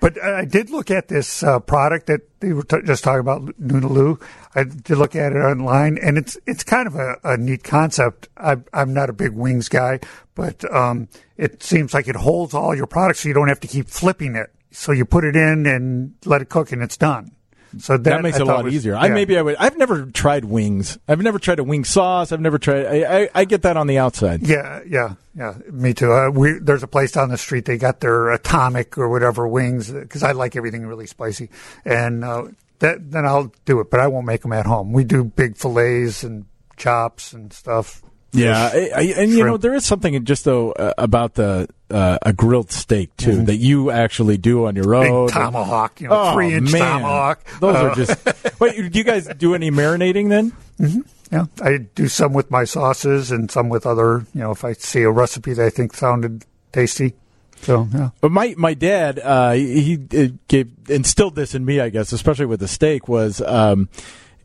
[0.00, 3.52] But I did look at this uh, product that they were t- just talking about,
[3.60, 4.18] new to Lou.
[4.54, 8.30] I did look at it online, and it's it's kind of a, a neat concept.
[8.38, 10.00] I, I'm not a big wings guy,
[10.34, 13.68] but um, it seems like it holds all your products, so you don't have to
[13.68, 14.50] keep flipping it.
[14.70, 17.32] So you put it in and let it cook, and it's done.
[17.78, 18.96] So that, That, makes I it a lot was- easier.
[18.96, 19.54] I maybe I would.
[19.56, 20.98] I've never tried wings.
[21.06, 22.32] I've never tried a wing sauce.
[22.32, 22.84] I've never tried.
[22.86, 24.44] I, I, I get that on the outside.
[24.46, 25.54] Yeah, yeah, yeah.
[25.70, 26.12] Me too.
[26.12, 27.66] Uh, we there's a place down the street.
[27.66, 31.48] They got their atomic or whatever wings because I like everything really spicy,
[31.84, 32.48] and uh,
[32.80, 33.88] that then I'll do it.
[33.88, 34.92] But I won't make them at home.
[34.92, 36.46] We do big fillets and
[36.76, 38.02] chops and stuff.
[38.32, 42.18] Yeah, I, I, and you know there is something just though uh, about the uh,
[42.22, 43.46] a grilled steak too Mhm.
[43.46, 45.26] that you actually do on your own.
[45.26, 46.80] Big tomahawk, you know, Oh, three inch man.
[46.80, 47.44] tomahawk.
[47.60, 48.16] Those Uh, are just.
[48.60, 50.52] Wait, do you guys do any marinating then?
[50.78, 51.00] hmm
[51.32, 54.26] Yeah, I do some with my sauces and some with other.
[54.34, 57.14] You know, if I see a recipe that I think sounded tasty.
[57.62, 58.10] So yeah.
[58.20, 62.46] But my my dad, uh, he, he gave instilled this in me, I guess, especially
[62.46, 63.06] with the steak.
[63.08, 63.88] Was um,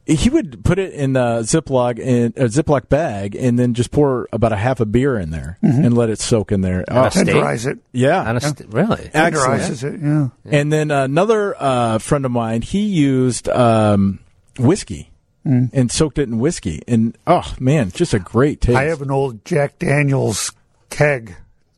[0.08, 4.28] he would put it in a Ziploc in a Ziploc bag and then just pour
[4.32, 5.86] about a half a beer in there Mhm.
[5.86, 6.82] and let it soak in there.
[6.88, 7.10] A?
[7.10, 7.80] Tenderize it.
[7.92, 9.10] Yeah, st- really?
[9.14, 10.00] Tenderizes it.
[10.02, 10.28] Yeah.
[10.46, 14.20] And then another uh, friend of mine, he used um,
[14.60, 15.12] whiskey
[15.46, 15.70] Mm.
[15.74, 18.76] and soaked it in whiskey, and oh man, just a great taste.
[18.80, 20.52] I have an old Jack Daniels
[20.90, 21.36] keg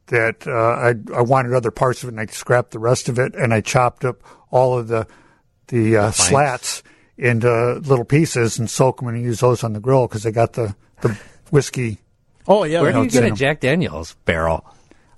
[0.08, 3.20] that uh, I I wanted other parts of it, and I scrapped the rest of
[3.20, 4.22] it, and I chopped up
[4.52, 5.06] all of the
[5.68, 6.82] the uh, slats
[7.18, 10.54] into little pieces and soak them and use those on the grill because they got
[10.54, 11.18] the the
[11.52, 11.98] whiskey.
[12.48, 13.36] oh yeah, Where do you notes get a a 'em.
[13.36, 14.66] Jack Daniels barrel?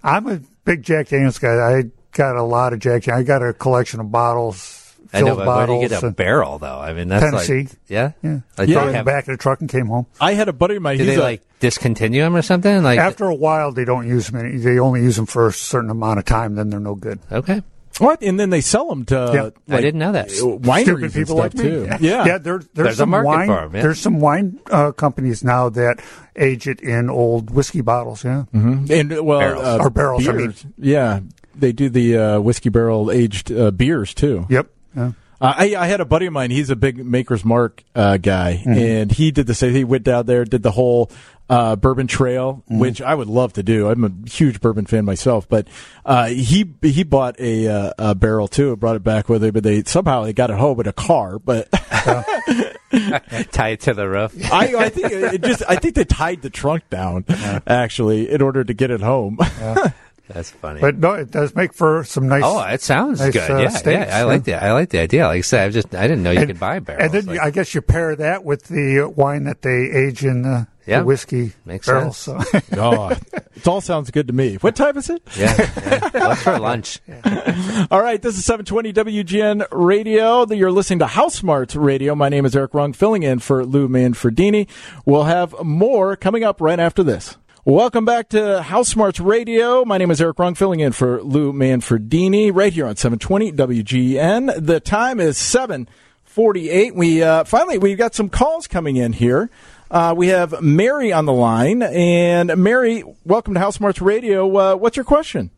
[0.04, 1.50] I'm a big Jack Daniels guy.
[1.78, 3.08] I got a lot of Jack.
[3.10, 6.08] I got a collection of bottles, I know, filled but where do you get a
[6.08, 6.80] uh, barrel though?
[6.80, 7.64] I mean, that's Tennessee.
[7.64, 9.88] like yeah, yeah, I they threw it in the back of the truck and came
[9.88, 10.06] home.
[10.22, 10.98] I had a buddy of mine.
[10.98, 12.82] Do he's they a- like discontinue them or something?
[12.84, 14.40] Like After a while, they don't use them.
[14.46, 16.56] Any, they only use them for a certain amount of time.
[16.56, 17.20] Then they're no good.
[17.32, 17.62] okay,
[18.00, 18.22] what?
[18.22, 19.42] And then they sell them to Yeah.
[19.44, 20.30] like, I didn't know that.
[20.30, 21.64] wineries Stupid and people stuff like me.
[21.64, 21.88] too.
[21.90, 22.38] Yeah, yeah.
[22.38, 23.48] There, there's, There's a some market wine.
[23.48, 23.82] for 'em, yeah.
[23.82, 26.02] There's some wine uh, companies now that
[26.36, 28.24] age it in old whiskey bottles.
[28.24, 28.90] Yeah, Mhm.
[28.90, 29.64] and well, Barrels.
[29.66, 30.66] uh, Or barrels, I beers.
[30.78, 31.20] yeah,
[31.56, 34.46] they do the uh, whiskey barrel aged uh, beers too.
[34.50, 34.68] Yep.
[34.96, 35.12] Yeah.
[35.42, 36.52] Uh, I, I had a buddy of mine.
[36.52, 38.72] He's a big Maker's Mark uh, guy, Mm-hmm.
[38.74, 39.74] and he did the same.
[39.74, 41.10] He went down there, did the whole
[41.50, 42.80] uh, bourbon trail, Mm-hmm.
[42.80, 43.90] which I would love to do.
[43.90, 45.68] I'm a huge bourbon fan myself, but
[46.06, 49.52] uh, he he bought a, uh, a barrel too, and brought it back with him.
[49.52, 51.40] But they somehow they got it home in a car.
[51.40, 51.72] But
[53.52, 54.34] tie it to the roof.
[54.52, 57.26] I, I think it just I think they tied the trunk down
[57.66, 59.38] actually in order to get it home.
[60.30, 60.80] That's funny.
[60.80, 62.44] But no, it does make for some nice.
[62.46, 63.50] oh, it sounds nice, good.
[63.50, 65.26] uh, yeah, steaks, yeah, I like the I like the idea.
[65.28, 67.04] Like I said, I just I didn't know you And- could buy barrels.
[67.06, 70.44] And then like- I guess you pair that with the wine that they age in
[70.44, 71.00] the Yeah.
[71.00, 72.14] the whiskey Makes barrel.
[72.14, 72.48] sense.
[72.50, 72.60] So.
[72.78, 73.10] oh,
[73.56, 74.56] it all sounds good to me.
[74.58, 75.22] What time is it?
[75.36, 75.56] Yeah,
[76.14, 76.28] yeah.
[76.28, 77.00] What's for lunch?
[77.92, 80.46] All right, this is 720 WGN Radio.
[80.52, 82.14] You're listening to House Smarts Radio.
[82.16, 84.68] My name is Eric Rung, filling in for Lou Manfredini.
[85.06, 87.36] We'll have more coming up right after this.
[87.70, 89.86] Welcome back to House Smarts Radio.
[89.86, 94.66] My name is Eric Rung, filling in for Lou Manfredini, right here on 720 WGN.
[94.66, 96.96] The time is 748.
[96.96, 99.52] We uh, finally we've got some calls coming in here.
[99.92, 104.58] Uh, we have Mary on the line, and Mary, welcome to House Smarts Radio.
[104.58, 105.52] Uh, what's your question?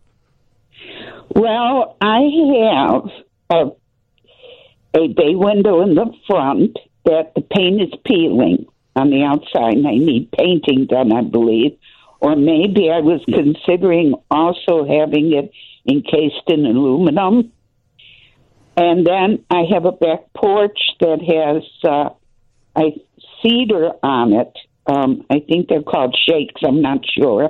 [1.34, 2.20] Well, I
[2.68, 3.10] have
[3.52, 8.66] a, a bay window in the front that the paint is peeling
[8.98, 11.78] on the outside, and I need painting done, I believe.
[12.22, 15.52] Or maybe I was considering also having it
[15.90, 17.52] encased in aluminum.
[18.78, 22.10] And then I have a back porch that has uh,
[22.78, 23.02] a
[23.42, 24.56] cedar on it.
[24.86, 26.62] Um, I think they're called shakes.
[26.64, 27.50] I'm not sure.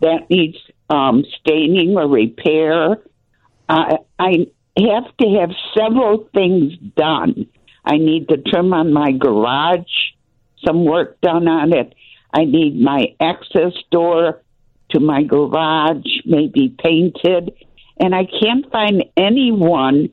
[0.00, 0.56] That needs
[0.88, 2.96] um, staining or repair.
[3.68, 4.46] Uh, I
[4.78, 7.46] have to have several things done.
[7.84, 9.92] I need to trim on my garage,
[10.64, 11.94] some work done on it.
[12.32, 14.42] I need my access door
[14.90, 17.52] to my garage, maybe painted.
[17.98, 20.10] And I can't find anyone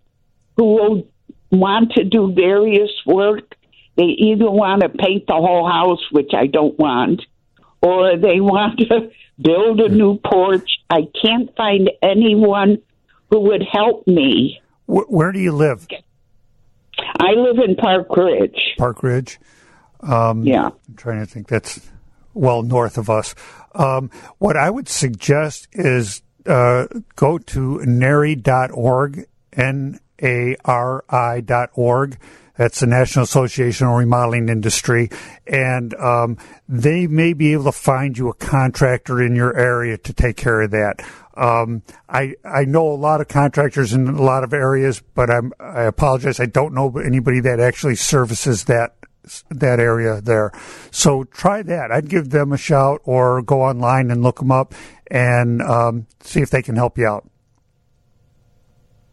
[0.58, 1.08] who will
[1.52, 3.56] want to do various work.
[3.96, 7.22] They either want to paint the whole house, which I don't want,
[7.82, 9.12] or they want to
[9.42, 10.70] build a new porch.
[10.90, 12.80] I can't find anyone
[13.30, 14.62] who would help me.
[14.86, 15.88] Wh- where do you live?
[17.20, 18.60] I live in Park Ridge.
[18.78, 19.40] Park Ridge.
[20.02, 20.70] Um, Yeah.
[20.88, 21.48] I'm trying to think.
[21.48, 21.90] That's
[22.34, 23.36] well north of us.
[23.74, 31.70] Um, what I would suggest is uh, go to nari.org, N A R I dot
[31.74, 32.18] org.
[32.58, 35.10] That's the National Association of Remodeling Industry,
[35.48, 40.12] and um, they may be able to find you a contractor in your area to
[40.12, 41.02] take care of that.
[41.36, 45.54] Um, I I know a lot of contractors in a lot of areas, but I'm
[45.58, 46.42] I apologize.
[46.42, 48.94] I don't know anybody that actually services that
[49.50, 50.52] that area there.
[50.92, 51.92] So try that.
[51.92, 54.74] I'd give them a shout or go online and look them up
[55.10, 57.30] and um, see if they can help you out.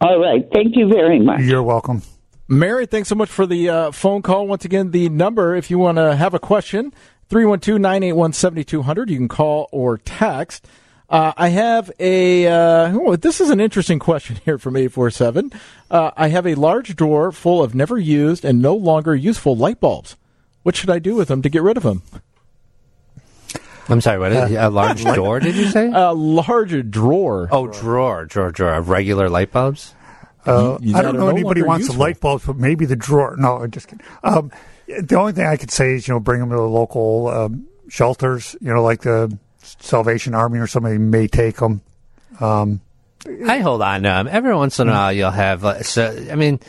[0.01, 0.47] All right.
[0.53, 1.41] Thank you very much.
[1.41, 2.03] You're welcome.
[2.49, 4.47] Mary, thanks so much for the uh, phone call.
[4.47, 6.93] Once again, the number, if you want to have a question,
[7.29, 9.11] 312 981 7200.
[9.11, 10.67] You can call or text.
[11.09, 15.53] Uh, I have a, uh, oh, this is an interesting question here from 847.
[15.91, 19.79] Uh, I have a large drawer full of never used and no longer useful light
[19.79, 20.17] bulbs.
[20.65, 22.03] What should I do with them to get rid of them?
[23.89, 25.39] I'm sorry, what is a large door?
[25.39, 25.89] Did you say?
[25.95, 27.49] A large drawer.
[27.53, 29.95] Oh, drawer, drawer, drawer of regular light bulbs.
[30.45, 31.95] Uh, You- I don't know no anybody wants useful.
[31.95, 33.37] the light bulbs, but maybe the drawer.
[33.39, 34.05] No, I'm just kidding.
[34.25, 34.51] Um,
[34.89, 37.67] the only thing I could say is, you know, bring them to the local um,
[37.89, 39.37] shelters, you know, like the
[39.79, 41.81] Salvation Army or somebody may take them.
[42.41, 42.81] Um,
[43.47, 44.29] I hold on to them.
[44.31, 45.65] Every once in a while, you'll have.
[45.65, 46.61] uh, So, I mean,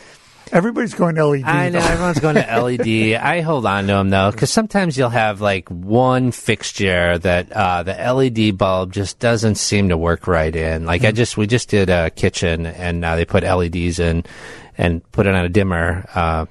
[0.51, 1.43] everybody's going to LED.
[1.43, 1.85] I know though.
[1.87, 3.13] everyone's going to LED.
[3.21, 7.83] I hold on to them though, because sometimes you'll have like one fixture that uh,
[7.83, 10.85] the LED bulb just doesn't seem to work right in.
[10.85, 14.23] Like I just we just did a kitchen and uh, they put LEDs in
[14.77, 16.05] and put it on a dimmer.
[16.13, 16.45] Uh,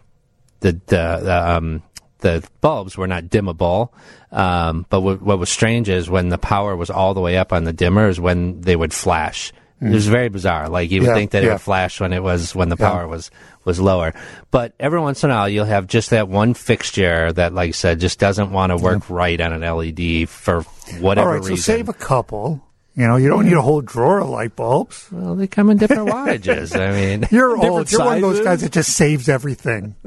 [0.61, 1.83] the the, the um
[2.19, 3.91] the bulbs were not dimmable.
[4.33, 7.53] Um, but what, what was strange is when the power was all the way up
[7.53, 9.53] on the dimmer is when they would flash.
[9.79, 10.71] It was very bizarre.
[10.71, 12.89] Like you would Yeah, think that it would flash when it was when the Yeah.
[12.89, 13.31] power was
[13.67, 14.15] was lower.
[14.51, 17.73] But every once in a while, you'll have just that one fixture that, like I
[17.73, 20.63] said, just doesn't want to work right on an LED for
[20.99, 21.57] whatever All right, reason.
[21.59, 22.63] so save a couple.
[22.99, 25.07] You know, you don't need a whole drawer of light bulbs.
[25.13, 26.75] well, they come in different wattages.
[26.75, 27.93] I mean, You're old.
[27.93, 29.95] You're one of those guys that just saves everything.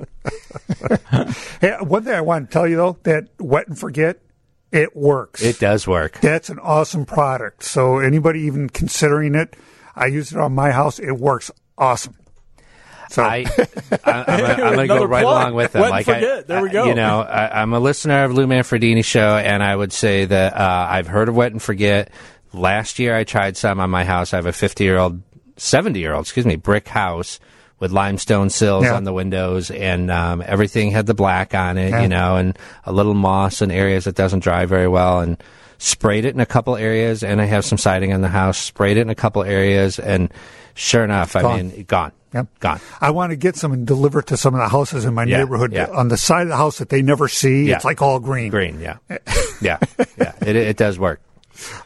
[1.62, 4.20] hey, one thing I want to tell you though, that wet and forget,
[4.72, 5.42] it works.
[5.44, 6.20] it does work.
[6.22, 7.64] That's an awesome product.
[7.64, 9.56] So anybody even considering it,
[9.96, 11.00] I use it on my house.
[11.00, 12.16] It works awesome.
[13.12, 13.68] So I, I,
[14.06, 15.42] I'm, I'm going to go right plug.
[15.42, 15.82] along with them.
[15.82, 16.48] Wet like I- forget.
[16.48, 16.86] There we I- go.
[16.86, 20.56] You know, I, I'm a listener of Lou Manfredini show, and I would say that
[20.56, 22.12] uh, I've heard of Wet and Forget.
[22.54, 24.34] Last year, I tried some on my house.
[24.34, 25.22] I have a 50 year old,
[25.58, 27.40] 70 year old, excuse me, brick house
[27.80, 28.96] with limestone sills Yeah.
[28.96, 31.92] on the windows, and um, everything had the black on it.
[31.92, 32.02] Yeah.
[32.02, 35.42] You know, and a little moss in areas that doesn't dry very well, and
[35.78, 37.24] sprayed it in a couple areas.
[37.24, 38.58] And I have some siding on the house.
[38.58, 40.30] Sprayed it in a couple areas, and
[40.74, 42.12] sure enough, I mean, gone.
[42.34, 42.48] Yep.
[42.60, 42.80] Gone.
[43.02, 45.38] I want to get some and deliver to some of the houses in my Yeah,
[45.38, 45.88] neighborhood yeah.
[45.88, 47.66] on the side of the house that they never see.
[47.70, 47.78] Yeah.
[47.78, 48.52] It's like all green.
[48.52, 48.98] Green, yeah,
[49.62, 49.80] yeah,
[50.16, 50.34] yeah.
[50.42, 51.22] It, it does work.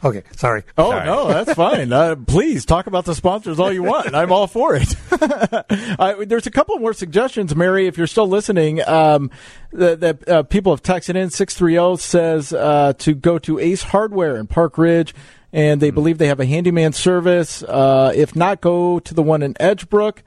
[0.04, 0.62] Okay, sorry.
[0.78, 1.06] Oh Sorry.
[1.06, 1.92] no, that's fine.
[1.92, 4.14] Uh, please talk about the sponsors all you want.
[4.14, 4.94] I'm all for it.
[5.10, 7.86] I, there's a couple more suggestions, Mary.
[7.86, 9.30] If you're still listening, um,
[9.72, 11.30] that, that uh, people have texted in.
[11.30, 15.14] Six three zero says uh, to go to Ace Hardware in Park Ridge,
[15.52, 17.62] and they believe they have a handyman service.
[17.62, 20.18] Uh, if not, go to the one in Edgebrook.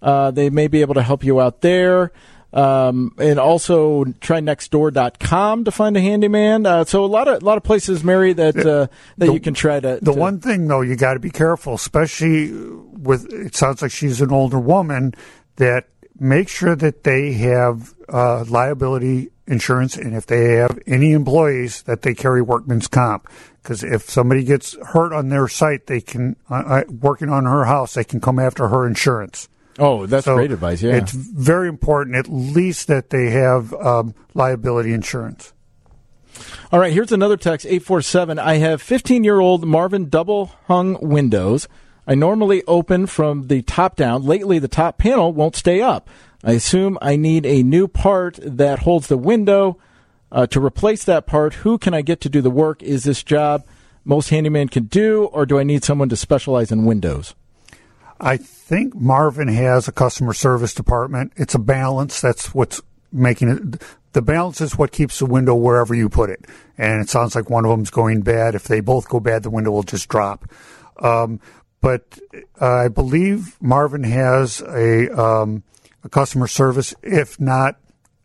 [0.00, 2.12] Uh, they may be able to help you out there.
[2.54, 6.66] Um, and also try nextdoor.com to find a handyman.
[6.66, 8.86] Uh, so a lot of a lot of places, Mary, that uh,
[9.18, 9.98] that you can try to.
[10.00, 13.26] The to- one thing though, you got to be careful, especially with.
[13.32, 15.14] It sounds like she's an older woman.
[15.56, 15.88] That
[16.18, 22.02] make sure that they have uh, liability insurance, and if they have any employees, that
[22.02, 23.28] they carry workman's comp.
[23.62, 27.64] Because if somebody gets hurt on their site, they can uh, uh, working on her
[27.64, 29.48] house, they can come after her insurance.
[29.78, 30.82] Oh, that's So great advice.
[30.82, 30.96] Yeah.
[30.96, 35.52] it's very important, at least that they have um, liability insurance.
[36.72, 38.38] All right, here's another text 847.
[38.38, 41.68] I have 15 year old Marvin double hung windows.
[42.06, 44.24] I normally open from the top down.
[44.24, 46.08] Lately, the top panel won't stay up.
[46.42, 49.78] I assume I need a new part that holds the window.
[50.30, 52.82] Uh, to replace that part, who can I get to do the work?
[52.82, 53.64] Is this job
[54.04, 57.34] most handyman can do, or do I need someone to specialize in windows?
[58.20, 61.32] I think Marvin has a customer service department.
[61.36, 62.20] It's a balance.
[62.20, 62.80] That's what's
[63.12, 63.82] making it.
[64.12, 66.44] The balance is what keeps the window wherever you put it.
[66.78, 68.54] And it sounds like one of them's going bad.
[68.54, 70.48] If they both go bad, the window will just drop.
[71.00, 71.40] Um,
[71.80, 72.18] but
[72.60, 75.64] uh, I believe Marvin has a, um,
[76.04, 76.94] a customer service.
[77.02, 77.78] If not,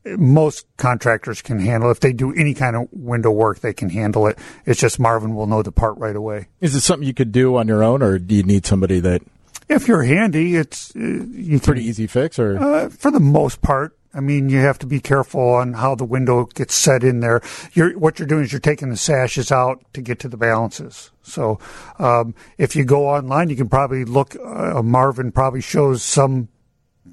[0.06, 1.92] most contractors can handle.
[1.92, 4.38] If they do any kind of window work, they can handle it.
[4.66, 6.48] It's just Marvin will know the part right away.
[6.62, 9.22] Is it something you could do on your own, or do you need somebody that
[9.70, 12.40] If you're handy, it's uh, you pretty can, easy fix?
[12.40, 15.94] Or Uh, for the most part, I mean, you have to be careful on how
[15.94, 17.42] the window gets set in there.
[17.74, 21.12] You're, what you're doing is you're taking the sashes out to get to the balances.
[21.22, 21.60] So,
[22.00, 24.36] um, if you go online, you can probably look.
[24.44, 26.48] Uh, Marvin probably shows some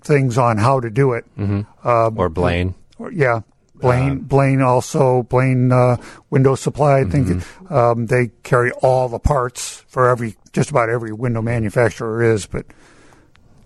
[0.01, 1.27] things on how to do it.
[1.39, 1.87] Mm-hmm.
[1.87, 2.75] Um, or Blaine.
[2.99, 3.41] or- yeah,
[3.75, 4.21] Blaine.
[4.21, 5.99] Blaine also Blaine uh,
[6.31, 7.01] Window Supply.
[7.01, 12.23] I think um, they carry all the parts for every just about every window manufacturer
[12.23, 12.47] is.
[12.47, 12.65] But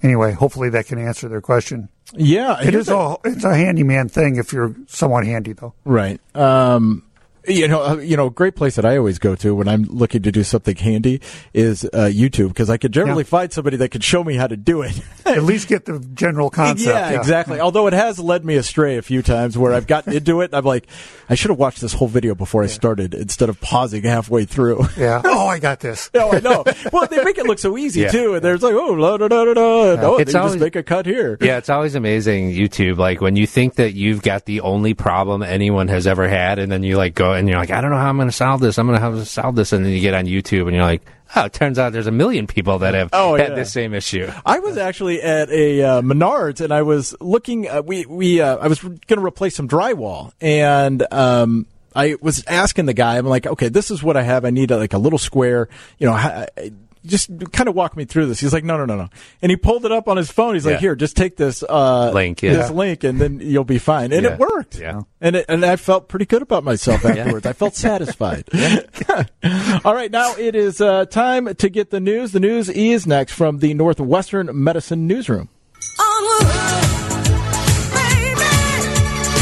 [0.02, 1.88] anyway, hopefully that can answer their question.
[2.16, 5.72] yeah, it is a it's a handyman thing if you're somewhat handy though.
[5.84, 6.20] Right.
[6.36, 7.04] Um,
[7.46, 9.82] you know, uh, you know, a great place that I always go to when I'm
[9.84, 11.20] looking to do something handy
[11.54, 13.28] is uh, YouTube because I could generally Yeah.
[13.28, 15.00] find somebody that could show me how to do it.
[15.26, 16.88] At least get the general concept.
[16.88, 17.60] yeah, exactly.
[17.60, 20.54] Although it has led me astray a few times where I've gotten into it and
[20.54, 20.86] I'm like,
[21.28, 24.86] I should have watched this whole video before I started instead of pausing halfway through.
[24.96, 25.22] Yeah.
[25.40, 26.10] Oh, I got this.
[26.12, 26.64] No, I know.
[26.92, 28.10] Well, they make it look so easy Yeah.
[28.10, 30.00] too, and there's like, oh, da da da da da.
[30.02, 31.38] No, It's they always- just make a cut here.
[31.40, 32.98] Yeah, it's always amazing YouTube.
[32.98, 36.70] Like when you think that you've got the only problem anyone has ever had, and
[36.70, 38.60] then you like go and you're like, I don't know how I'm going to solve
[38.60, 38.78] this.
[38.78, 40.84] I'm going to have to solve this, and then you get on YouTube and you're
[40.84, 41.02] like,
[41.36, 43.54] oh, it turns out there's a million people that have Oh, had yeah.
[43.54, 44.30] this same issue.
[44.44, 47.68] I was actually at a uh, Menards and I was looking.
[47.68, 52.44] Uh, we we uh, I was going to replace some drywall and um, I was
[52.46, 53.16] asking the guy.
[53.18, 54.44] I'm like, okay, this is what I have.
[54.44, 55.68] I need a, like a little square.
[55.98, 56.46] You know, ha-
[57.04, 58.40] just kind of walk me through this.
[58.40, 59.08] He's like, no, no, no, no.
[59.42, 60.54] And he pulled it up on his phone.
[60.54, 62.54] He's like, here, just take this uh, Link, yeah.
[62.54, 64.12] this link, and then you'll be fine.
[64.12, 64.34] And Yeah.
[64.34, 64.78] it worked.
[64.78, 65.02] Yeah.
[65.20, 67.46] And it, and I felt pretty good about myself afterwards.
[67.46, 68.44] I felt satisfied.
[69.84, 72.32] All right, now it is uh, time to get the news.
[72.32, 75.48] The news is next from the Northwestern Medicine Newsroom.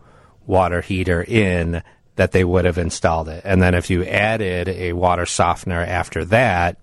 [0.46, 1.82] water heater in
[2.16, 3.42] that they would have installed it.
[3.44, 6.76] And then if you added a water softener after that,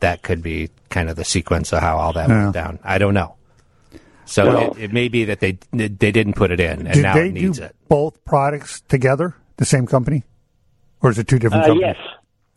[0.00, 2.42] that could be kind of the sequence of how all that Yeah.
[2.44, 2.78] went down.
[2.84, 3.34] I don't know.
[4.26, 7.02] So Well- it, it may be that they they didn't put it in, and Did
[7.02, 7.76] now they it needs do it.
[7.88, 10.22] both products together, the same company,
[11.02, 11.96] or is it two different Uh, companies?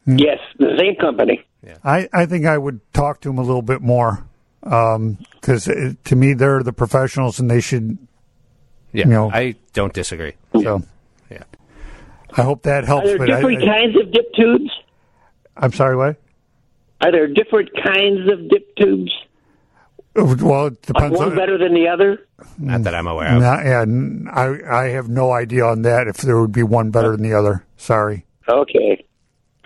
[0.05, 1.43] yes, yes, the same company.
[1.83, 4.23] I, I think I would talk to them a little bit more
[4.61, 7.97] because to me they're the professionals and they should.
[8.93, 10.33] Yeah, you know, I don't disagree.
[10.53, 10.81] So,
[11.29, 11.43] yeah,
[12.35, 13.05] I hope that helps.
[13.07, 14.71] Are there but I, different I, kinds of dip tubes?
[15.57, 16.15] I'm sorry, what?
[17.01, 19.11] Are there different kinds of dip tubes?
[20.15, 21.35] Well, it Like depends one on.
[21.35, 22.25] better than the other?
[22.57, 23.41] Not that I'm aware of.
[23.41, 26.89] Not, yeah, n- I I have no idea on that if there would be one
[26.89, 27.65] better than the other.
[27.77, 28.25] Sorry.
[28.49, 29.05] Okay.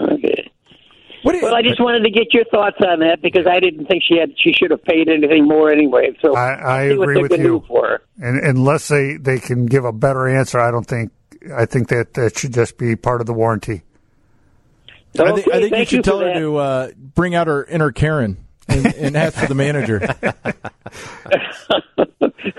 [0.01, 0.40] Okay.
[1.23, 4.17] Well, I just wanted to get your thoughts on that because I didn't think she
[4.17, 6.15] had she should have paid anything more anyway.
[6.21, 7.63] So I, I agree with you.
[7.67, 8.01] for her.
[8.17, 11.11] And unless they, they can give a better answer, I don't think.
[11.55, 13.81] I think that that should just be part of the warranty.
[15.19, 16.39] I think, I think you should you tell her that.
[16.39, 18.37] to uh, bring out her inner Karen
[18.67, 19.99] and, and ask for the manager.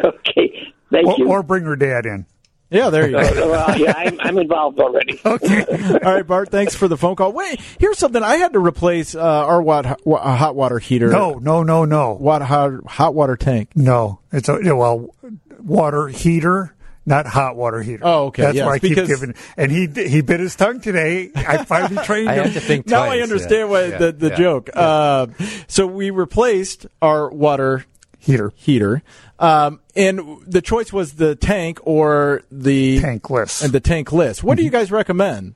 [0.04, 0.72] okay.
[0.90, 1.28] Thank or, you.
[1.28, 2.26] or bring her dad in.
[2.72, 3.50] Yeah, there you go.
[3.50, 5.20] well, yeah, I'm, I'm involved already.
[5.24, 5.64] Okay.
[6.04, 6.50] All right, Bart.
[6.50, 7.32] Thanks for the phone call.
[7.32, 8.22] Wait, here's something.
[8.22, 11.08] I had to replace uh, our wat- wa- hot water heater.
[11.08, 12.14] No, no, no, no.
[12.14, 13.70] What hot, hot water tank?
[13.76, 15.14] No, it's a well,
[15.60, 16.74] water heater,
[17.06, 18.00] not hot water heater.
[18.04, 19.34] Oh, okay, That's yes, why I keep because- giving.
[19.56, 21.30] And he he bit his tongue today.
[21.34, 22.44] I finally trained I him.
[22.44, 23.64] had to think now twice, I understand yeah.
[23.64, 24.36] what Yeah, the, the yeah.
[24.36, 24.70] joke.
[24.74, 25.26] Uh,
[25.68, 27.84] so we replaced our water
[28.18, 29.02] heater heater,
[29.42, 33.62] um, and the choice was the tank or the tankless.
[33.62, 34.42] And the tankless.
[34.42, 34.78] What do you Mm-hmm.
[34.78, 35.54] guys recommend?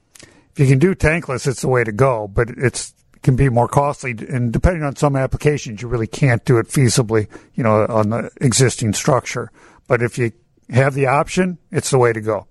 [0.52, 2.28] If you can do tankless, it's the way to go.
[2.28, 2.92] But it's
[3.22, 7.28] can be more costly, and depending on some applications, you really can't do it feasibly.
[7.54, 9.50] You know, on the existing structure.
[9.88, 10.32] But if you
[10.70, 12.46] have the option, it's the way to go.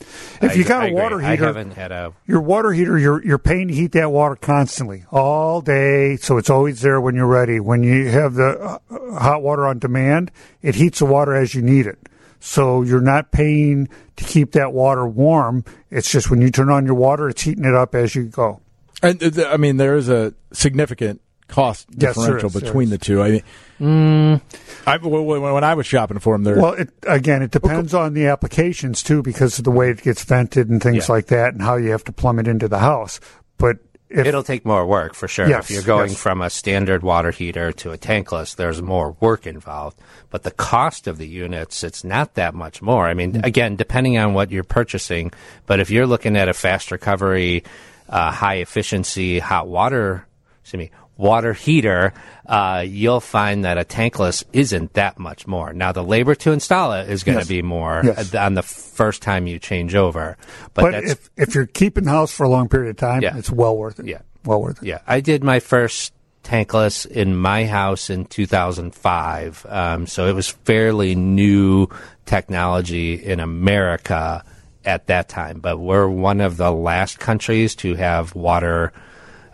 [0.00, 1.02] If I you agree- got I a agree.
[1.02, 4.36] water I haven't had a your water heater, you're you're paying to heat that water
[4.36, 7.60] constantly, all day, so it's always there when you're ready.
[7.60, 8.78] When you have the uh,
[9.18, 10.30] hot water on demand,
[10.62, 11.98] it heats the water as you need it.
[12.42, 15.64] So you're not paying to keep that water warm.
[15.90, 18.60] It's just when you turn on your water, it's heating it up as you go.
[19.02, 23.20] And uh, I mean, there is a significant cost Yes, differential is, between the two.
[23.22, 23.42] I mean,
[23.80, 24.40] mm,
[24.86, 26.56] I, when, when I was shopping for them, there.
[26.60, 30.22] Well, it, again, it depends on the applications too, because of the way it gets
[30.24, 31.14] vented and things Yeah.
[31.14, 33.18] like that, and how you have to plumb it into the house.
[33.58, 33.78] But
[34.08, 35.48] if It'll take more work for sure.
[35.48, 36.18] Yes, if you're going yes.
[36.20, 40.00] from a standard water heater to a tankless, there's more work involved.
[40.30, 43.06] But the cost of the units, it's not that much more.
[43.06, 43.32] I Mm-hmm.
[43.34, 45.32] mean, again, depending on what you're purchasing,
[45.66, 47.62] but if you're looking at a fast recovery,
[48.08, 50.26] uh, high efficiency hot water,
[50.62, 50.90] excuse me,
[51.20, 52.12] water heater,
[52.46, 55.72] uh, you'll find that a tankless isn't that much more.
[55.74, 57.48] Now, the labor to install it is going to Yes.
[57.48, 58.34] be more Yes.
[58.34, 60.36] on the first time you change over.
[60.74, 63.36] But, but, if if you're keeping the house for a long period of time, Yeah.
[63.36, 64.06] it's well worth it.
[64.06, 64.18] Yeah.
[64.44, 64.86] well worth it.
[64.88, 69.66] Yeah, I did my first tankless in my house in 2005.
[69.68, 71.86] Um, so it was fairly new
[72.24, 74.42] technology in America
[74.84, 75.60] at that time.
[75.60, 78.92] But we're one of the last countries to have water,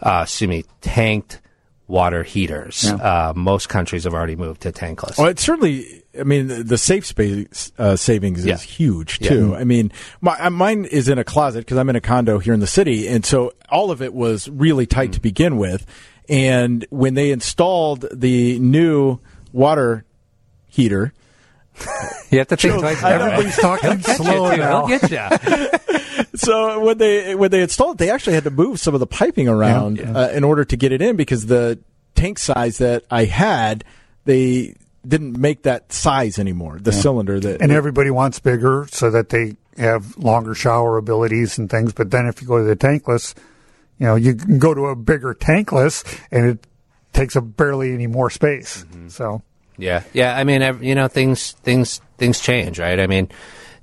[0.00, 1.40] uh, excuse me, tanked
[1.88, 2.84] water heaters.
[2.84, 2.94] Yeah.
[2.94, 5.18] Uh, most countries have already moved to tankless.
[5.18, 6.02] Well, it's certainly.
[6.18, 8.54] I mean, the- the safe space uh, savings Yeah.
[8.54, 9.28] is huge Yeah.
[9.28, 9.54] too.
[9.54, 9.92] I mean,
[10.22, 12.66] my, uh, mine is in a closet because I'm in a condo here in the
[12.66, 15.14] city, and so all of it was really tight Mm.
[15.14, 15.84] to begin with.
[16.28, 19.18] And when they installed the new
[19.52, 20.04] water
[20.66, 21.12] heater,
[22.30, 23.02] you have to think twice.
[23.02, 24.86] Everybody's talking slow you, now.
[24.86, 25.36] He'll get ya.
[26.34, 29.06] so when they when they installed it, they actually had to move some of the
[29.06, 30.12] piping around Yeah.
[30.12, 31.78] Uh, in order to get it in because the
[32.14, 33.84] tank size that I had,
[34.24, 34.74] they
[35.06, 36.78] didn't make that size anymore.
[36.80, 37.00] The Yeah.
[37.00, 41.92] cylinder that and everybody wants bigger so that they have longer shower abilities and things.
[41.92, 43.34] But then if you go to the tankless,
[43.98, 46.66] you know, you can go to a bigger tankless and it
[47.12, 48.84] takes up barely any more space.
[48.88, 49.08] Mm-hmm.
[49.08, 49.42] So
[49.78, 50.36] Yeah, yeah.
[50.36, 52.98] I mean, you know, things things things change, right?
[52.98, 53.28] I mean,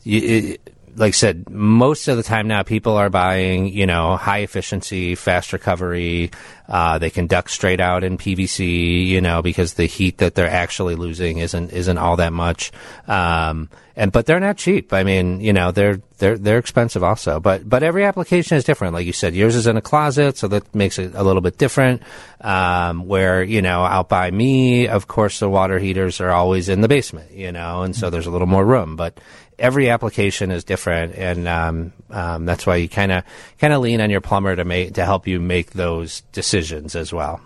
[0.03, 4.15] you, it, like I said, most of the time now people are buying, you know,
[4.15, 6.31] high efficiency, fast recovery.
[6.67, 10.49] Uh, they can duct straight out in PVC, you know, because the heat that they're
[10.49, 12.71] actually losing isn't isn't all that much.
[13.07, 14.91] Um, and but they're not cheap.
[14.91, 17.39] I mean, you know, they're they're they're expensive also.
[17.39, 18.93] But but every application is different.
[18.93, 21.57] Like you said, yours is in a closet, so that makes it a little bit
[21.57, 22.01] different.
[22.41, 26.81] Um, where you know, out by me, of course, the water heaters are always in
[26.81, 28.95] the basement, you know, and so there's a little more room.
[28.95, 29.19] But
[29.59, 33.23] every application is different, and um, um, that's why you kind of
[33.59, 37.13] kind of lean on your plumber to make to help you make those decisions as
[37.13, 37.41] well.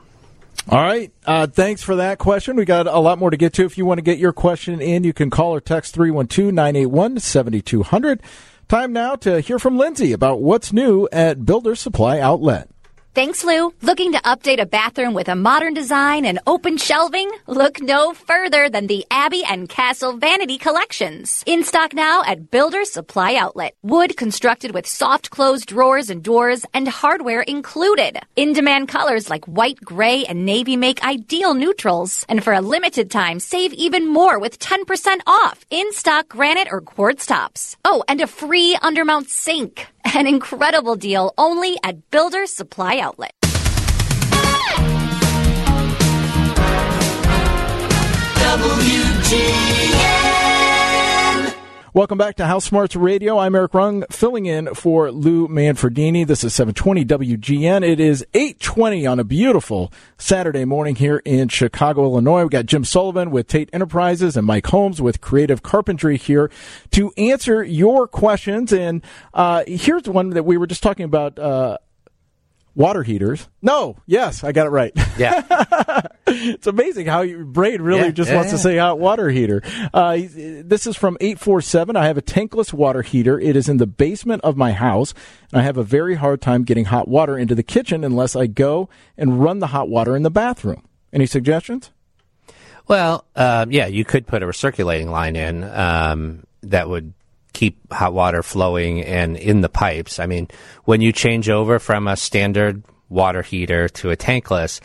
[0.70, 1.14] All right.
[1.26, 2.58] Uh, thanks for that question.
[2.58, 3.64] We got a lot more to get to.
[3.64, 7.20] If you want to get your question in, you can call or text 312 981
[7.20, 8.22] 7200.
[8.68, 12.70] Time now to hear from Lindsay about what's new at Builder Supply Outlet.
[13.18, 13.74] Thanks, Lou.
[13.82, 17.32] Looking to update a bathroom with a modern design and open shelving?
[17.48, 21.44] Look no further than the Abbey and Castle Vanity Collections.
[21.48, 23.74] In stock now at Builder Supply Outlet.
[23.82, 28.20] Wood constructed with soft closed drawers and doors and hardware included.
[28.36, 32.24] In demand colors like white, gray, and navy make ideal neutrals.
[32.30, 36.82] And for a limited time, save even more with 10% off in stock granite or
[36.82, 37.78] quartz tops.
[37.84, 39.88] Oh, and a free undermount sink.
[40.16, 43.34] An incredible deal only at Builder Supply Outlet.
[49.28, 50.17] WGN.
[51.98, 53.40] Welcome back to House Smarts Radio.
[53.40, 56.28] I'm Eric Rung, filling in for Lou Manfredini.
[56.28, 57.84] This is 720 WGN.
[57.84, 62.44] It is 820 on a beautiful Saturday morning here in Chicago, Illinois.
[62.44, 66.52] We got Jim Sullivan with Tate Enterprises and Mike Holmes with Creative Carpentry here
[66.92, 68.72] to answer your questions.
[68.72, 69.04] And
[69.34, 71.40] uh, here's one that we were just talking about.
[71.40, 71.80] Uh,
[72.78, 73.50] water heaters.
[73.62, 74.94] No, yes, I got it right.
[75.18, 76.04] Yeah.
[76.28, 79.64] it's amazing how your brain really Yeah, just yeah, wants to say hot water heater.
[79.92, 81.96] Uh, this is from 847.
[81.96, 83.40] I have a tankless water heater.
[83.40, 85.16] It is in the basement of my house,
[85.52, 88.46] and I have a very hard time getting hot water into the kitchen unless I
[88.46, 90.88] go and run the hot water in the bathroom.
[91.12, 91.90] Any suggestions?
[92.88, 97.14] Well, um, yeah, you could put a recirculating line in um, that would
[97.58, 100.20] keep hot water flowing and in the pipes.
[100.20, 100.48] I mean,
[100.84, 104.80] when you change over from a standard water heater to a tankless,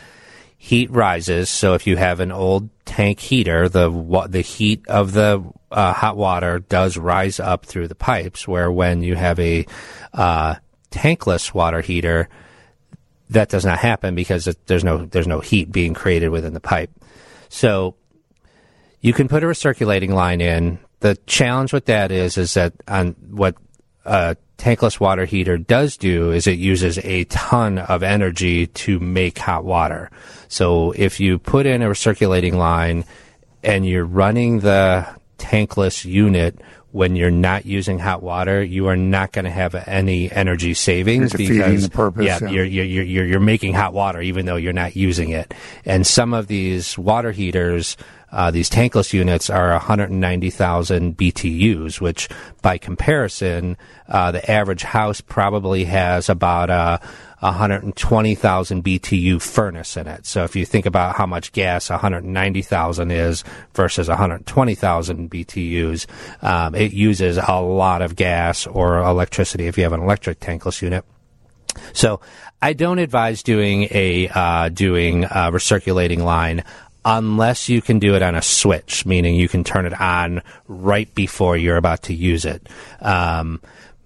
[0.57, 1.51] heat rises.
[1.51, 3.91] So if you have an old tank heater, the
[4.27, 8.47] the heat of the uh, hot water does rise up through the pipes.
[8.47, 9.67] Where when you have a
[10.11, 10.55] uh,
[10.89, 12.27] tankless water heater,
[13.29, 16.59] that does not happen because it, there's no there's no heat being created within the
[16.59, 16.89] pipe.
[17.49, 17.97] So
[18.99, 20.79] you can put a recirculating line in.
[21.03, 23.57] The challenge with that is is that on what
[24.05, 29.37] a tankless water heater does do is it uses a ton of energy to make
[29.37, 30.09] hot water.
[30.47, 33.03] So if you put in a recirculating line
[33.61, 35.05] and you're running the
[35.37, 36.57] tankless unit
[36.93, 41.33] when you're not using hot water, you are not going to have any energy savings
[41.33, 42.49] because the purpose, yeah, yeah.
[42.49, 45.53] you're, you're, you're, you're making hot water even though you're not using it.
[45.83, 47.97] And some of these water heaters,
[48.33, 52.27] uh, these tankless units are 190,000 BTUs, which
[52.63, 53.77] by comparison,
[54.07, 56.99] uh, the average house probably has about a
[57.41, 60.25] 120,000 BTU furnace in it.
[60.25, 63.43] So if you think about how much gas 190,000 is
[63.75, 66.07] versus 120,000 BTUs,
[66.41, 70.81] um, it uses a lot of gas or electricity if you have an electric tankless
[70.81, 71.05] unit.
[71.93, 72.21] So
[72.61, 76.63] I don't advise doing a uh, doing a recirculating line
[77.05, 81.13] unless you can do it on a switch, meaning you can turn it on right
[81.15, 82.67] before you're about to use it.
[83.01, 83.61] Um,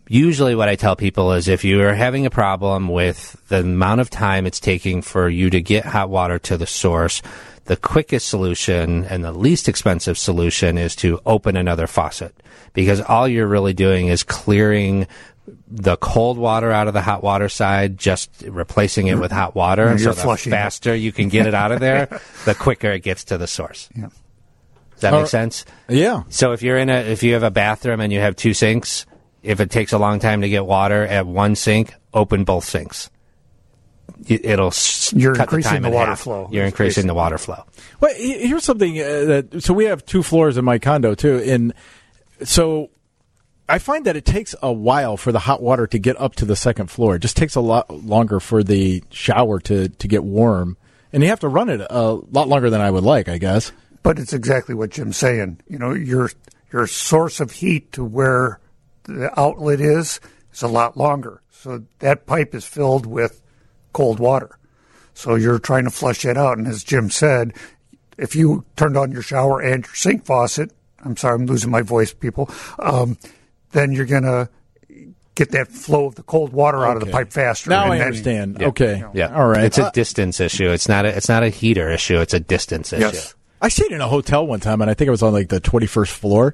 [0.08, 4.02] usually, what I tell people is if you are having a problem with the amount
[4.02, 7.22] of time it's taking for you to get hot water to the source.
[7.66, 12.34] The quickest solution and the least expensive solution is to open another faucet
[12.72, 15.06] because all you're really doing is clearing
[15.68, 19.88] the cold water out of the hot water side, just replacing it with hot water.
[19.88, 20.56] And so the flushing it.
[20.56, 22.08] faster you can get it out of there,
[22.46, 23.90] the quicker it gets to the source.
[23.96, 24.10] Yeah.
[24.92, 25.30] Does that All make right.
[25.30, 25.66] sense?
[25.88, 26.24] Yeah.
[26.30, 29.06] So if you're in a if you have a bathroom and you have two sinks,
[29.44, 33.10] if it takes a long time to get water at one sink, open both sinks.
[34.28, 34.74] It- It'll
[35.14, 36.20] You're cut the increasing time the in water half.
[36.22, 36.50] flow.
[36.52, 37.64] You're increasing the water flow.
[38.00, 41.74] Well, here's something uh, that so we have two floors in my condo too, and
[42.44, 42.90] so
[43.70, 46.46] I find that it takes a while for the hot water to get up to
[46.46, 47.16] the second floor.
[47.16, 50.78] It just takes a lot longer for the shower to to get warm,
[51.12, 53.72] and you have to run it a lot longer than I would like, I guess.
[54.04, 55.60] But it's exactly what Jim's saying.
[55.68, 56.32] You know, your
[56.72, 58.60] your source of heat to where
[59.04, 60.22] the outlet is
[60.54, 61.42] is a lot longer.
[61.50, 63.42] So that pipe is filled with
[63.92, 64.58] cold water.
[65.14, 66.58] So you're trying to flush it out.
[66.58, 67.54] And as Jim said,
[68.18, 70.72] if you turned on your shower and your sink faucet,
[71.04, 72.50] I'm sorry, I'm losing my voice, people.
[72.80, 73.18] Um,
[73.72, 74.50] then you're going to
[75.36, 77.70] get that flow of the cold water out of the pipe faster.
[77.70, 78.58] Now and I then- understand.
[78.60, 78.68] Yeah.
[78.68, 79.04] Okay.
[79.14, 79.36] Yeah.
[79.36, 79.66] All right.
[79.66, 80.70] It's a Uh, distance issue.
[80.70, 82.20] It's not a it's not a heater issue.
[82.20, 83.06] It's a distance issue.
[83.62, 85.60] I stayed in a hotel one time, and I think I was on like the
[85.62, 86.54] 21st floor.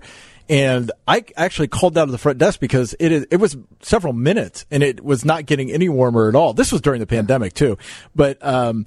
[0.49, 4.11] And I actually called down to the front desk because it is, it was several
[4.11, 6.53] minutes and it was not getting any warmer at all.
[6.53, 7.77] This was during the pandemic too.
[8.14, 8.85] But, um,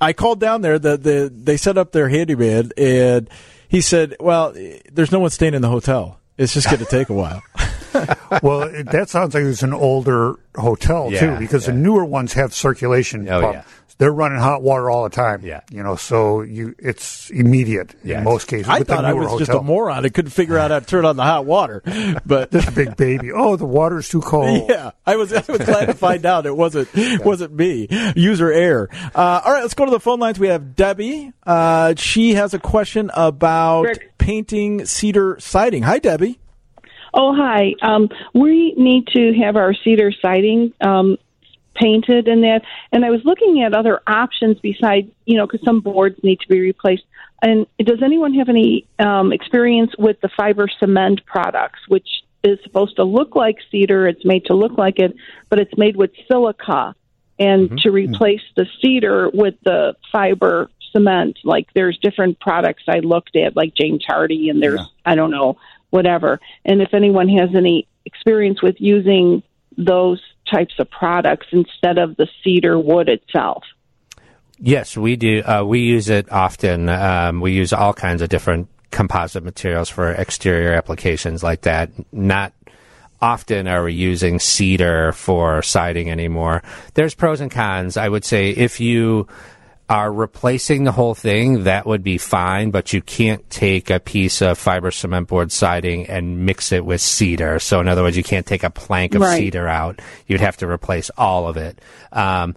[0.00, 0.78] I called down there.
[0.78, 3.28] The, the, they set up their handyman and
[3.68, 4.54] he said, well,
[4.90, 6.18] there's no one staying in the hotel.
[6.38, 7.42] It's just going to take a while.
[8.42, 12.52] well, that sounds like it's an older hotel Yeah, too, because the newer ones have
[12.52, 13.28] circulation.
[13.28, 13.54] Oh, pump.
[13.54, 13.62] yeah.
[13.98, 15.40] They're running hot water all the time.
[15.42, 15.62] Yeah.
[15.70, 18.18] you know, so you it's immediate Yeah.
[18.18, 18.68] in most cases.
[18.68, 20.04] I with thought the I newer was just a moron.
[20.04, 21.82] I couldn't figure out how to turn on the hot water.
[22.26, 23.32] But This big baby.
[23.32, 24.68] Oh, the water's too cold.
[24.76, 26.90] Yeah, I was I was glad to find out it wasn't
[27.24, 27.88] wasn't me.
[28.14, 28.90] User error.
[29.14, 30.38] Uh, all right, let's go to the phone lines.
[30.38, 31.32] We have Debbie.
[31.46, 34.15] Uh, she has a question about Rick.
[34.26, 35.84] Painting cedar siding.
[35.84, 36.40] Hi, Debbie.
[37.14, 37.74] Oh, hi.
[37.80, 41.16] Um, we need to have our cedar siding um,
[41.76, 42.62] painted and that.
[42.90, 46.48] And I was looking at other options besides, you know, because some boards need to
[46.48, 47.04] be replaced.
[47.40, 52.08] And does anyone have any um, experience with the fiber cement products, which
[52.42, 54.08] is supposed to look like cedar?
[54.08, 55.14] It's made to look like it,
[55.48, 56.96] but it's made with silica.
[57.38, 63.36] And to replace the cedar with the fiber cement, like there's different products I looked
[63.36, 65.58] at, like James Hardie, and there's, I don't know,
[65.90, 66.40] whatever.
[66.64, 69.42] And if anyone has any experience with using
[69.76, 73.64] those types of products instead of the cedar wood itself.
[74.58, 75.42] Yes, we do.
[75.42, 76.88] Uh, we use it often.
[76.88, 81.90] Um, we use all kinds of different composite materials for exterior applications like that.
[82.12, 82.54] Not
[83.20, 86.62] often are we using cedar for siding anymore.
[86.94, 87.96] There's pros and cons.
[87.96, 89.26] I would say if you
[89.88, 94.42] are replacing the whole thing, that would be fine, but you can't take a piece
[94.42, 97.58] of fiber cement board siding and mix it with cedar.
[97.60, 99.38] So in other words, you can't take a plank of Right.
[99.38, 100.00] cedar out.
[100.26, 101.80] You'd have to replace all of it.
[102.12, 102.56] Um,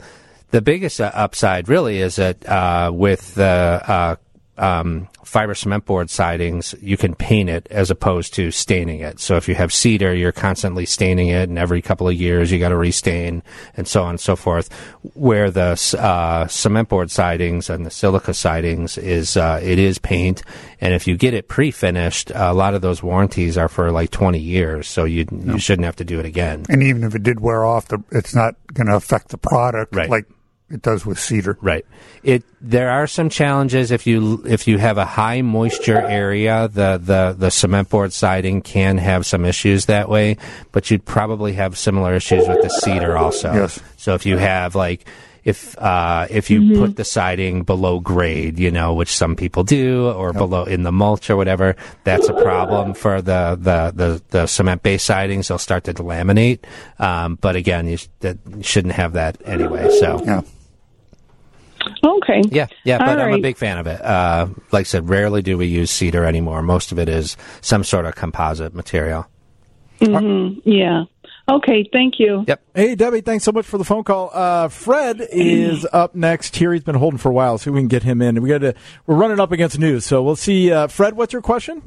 [0.52, 4.16] the biggest uh, upside really is that uh, with the uh,
[4.60, 9.20] um, fiber cement board sidings, you can paint it as opposed to staining it.
[9.20, 12.60] So if you have cedar, you're constantly staining it, and every couple of years you
[12.60, 13.42] got to restain,
[13.78, 14.70] and so on and so forth.
[15.14, 20.44] Where the uh, cement board sidings and the silica sidings is uh, it is paint,
[20.82, 24.40] and if you get it pre-finished, a lot of those warranties are for like 20
[24.40, 26.66] years, so you you shouldn't have to do it again.
[26.70, 29.96] And even if it did wear off, the, it's not going to affect the product
[29.96, 30.10] Right.
[30.10, 30.26] like
[30.70, 31.58] it does with cedar.
[31.62, 31.86] Right.
[32.24, 36.98] It there are some challenges if you if you have a high moisture area, the
[36.98, 40.38] the the cement board siding can have some issues that way,
[40.72, 43.54] but you'd probably have similar issues with the cedar also.
[43.54, 43.80] Yes.
[43.98, 45.06] So if you have like
[45.44, 50.10] if uh, if you put the siding below grade, you know, which some people do,
[50.10, 54.48] or below in the mulch or whatever, that's a problem for the the the, the
[54.48, 55.48] cement based sidings.
[55.48, 56.60] They'll start to delaminate,
[57.00, 59.90] um, but again, you, sh- that, you shouldn't have that anyway.
[60.00, 60.42] So Yeah.
[62.04, 62.42] Okay.
[62.50, 64.02] yeah, yeah, All but I'm a big fan of it.
[64.02, 66.62] Uh, like I said, rarely do we use cedar anymore.
[66.62, 69.28] Most of it is some sort of composite material.
[70.00, 71.04] hmm Yeah.
[71.50, 71.90] Okay.
[71.92, 72.46] Thank you.
[72.48, 72.62] Yep.
[72.76, 74.30] Hey, Debbie, thanks so much for the phone call.
[74.32, 76.74] Uh, Fred is up next here.
[76.74, 78.42] He's been holding for a while, so we can get him in.
[78.42, 78.76] We got to.
[79.08, 80.72] We're running up against news, so we'll see.
[80.72, 81.82] Uh, Fred, what's your question?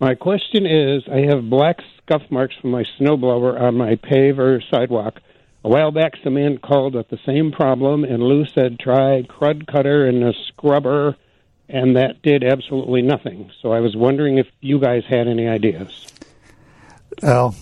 [0.00, 5.20] My question is I have black scuff marks from my snowblower on my paver sidewalk.
[5.64, 9.66] A while back, some man called with the same problem, and Lou said try Krud
[9.66, 11.16] Kutter and a scrubber,
[11.68, 13.50] and that did absolutely nothing.
[13.60, 16.08] So I was wondering if you guys had any ideas.
[17.22, 17.54] Well,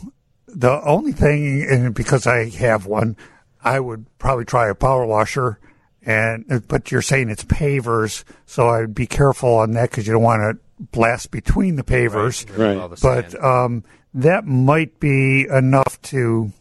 [0.47, 3.17] the only thing, and because I have one,
[3.63, 5.59] I would probably try a power washer.
[6.03, 10.23] And but you're saying it's pavers, so I'd be careful on that because you don't
[10.23, 12.49] want to blast between the pavers.
[12.57, 12.79] Right.
[12.79, 16.53] All the But um, that might be enough to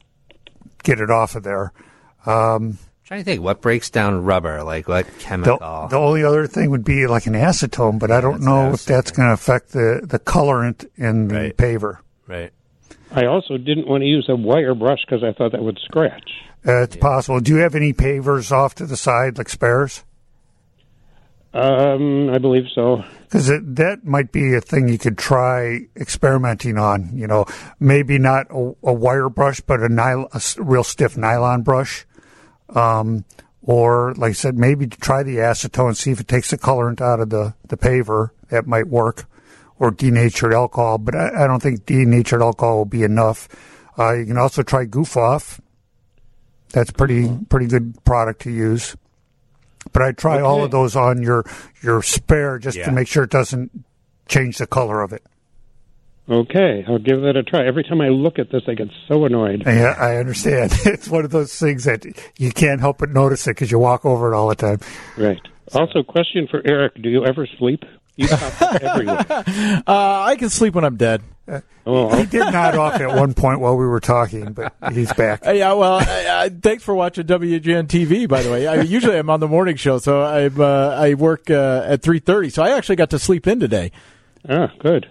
[0.83, 1.71] get it off of there.
[2.25, 5.57] Um, trying to think what breaks down rubber, like what chemical.
[5.89, 9.11] the only other thing would be like an acetone, but I don't know if that's
[9.11, 11.57] going to affect the, the colorant in the Right.
[11.57, 11.97] paver.
[12.27, 12.51] right.
[13.11, 16.29] I also didn't want to use a wire brush because I thought that would scratch.
[16.67, 17.39] Uh, it's possible.
[17.39, 20.03] Do you have any pavers off to the side, like spares?
[21.53, 23.03] Um, I believe so.
[23.23, 27.11] Because that might be a thing you could try experimenting on.
[27.15, 27.45] You know,
[27.79, 32.05] maybe not a, a wire brush, but a, a real stiff nylon brush.
[32.69, 33.25] Um,
[33.61, 37.19] or, like I said, maybe try the acetone, see if it takes the colorant out
[37.19, 38.29] of the, the paver.
[38.49, 39.25] That might work.
[39.81, 43.47] Or denatured alcohol, but I, I don't think denatured alcohol will be enough.
[43.97, 45.61] Uh, you can also try Goof Off.
[46.73, 48.97] That's pretty pretty good product to use.
[49.93, 51.43] But I try all of those on your
[51.81, 52.85] your spare just Yeah.
[52.85, 53.71] to make sure it doesn't
[54.27, 55.23] change the color of it.
[56.29, 57.65] Okay, I'll give that a try.
[57.65, 59.63] Every time I look at this, I get so annoyed.
[59.65, 60.71] Yeah, I understand.
[60.85, 62.05] It's one of those things that
[62.37, 64.79] you can't help but notice it because you walk over it all the time.
[65.17, 65.39] Right.
[65.73, 67.83] Also, question for Eric: Do you ever sleep?
[68.15, 69.25] You pop everywhere.
[69.29, 71.21] Uh, I can sleep when I'm dead.
[71.85, 75.45] Oh, He did nod off at one point while we were talking, but he's back.
[75.45, 78.27] Uh, yeah, well, I, I, thanks for watching WGN TV.
[78.27, 81.49] By the way, I, usually I'm on the morning show, so I'm uh, I work
[81.49, 82.49] uh, at three thirty.
[82.49, 83.91] So I actually got to sleep in today.
[84.47, 85.09] Ah, good.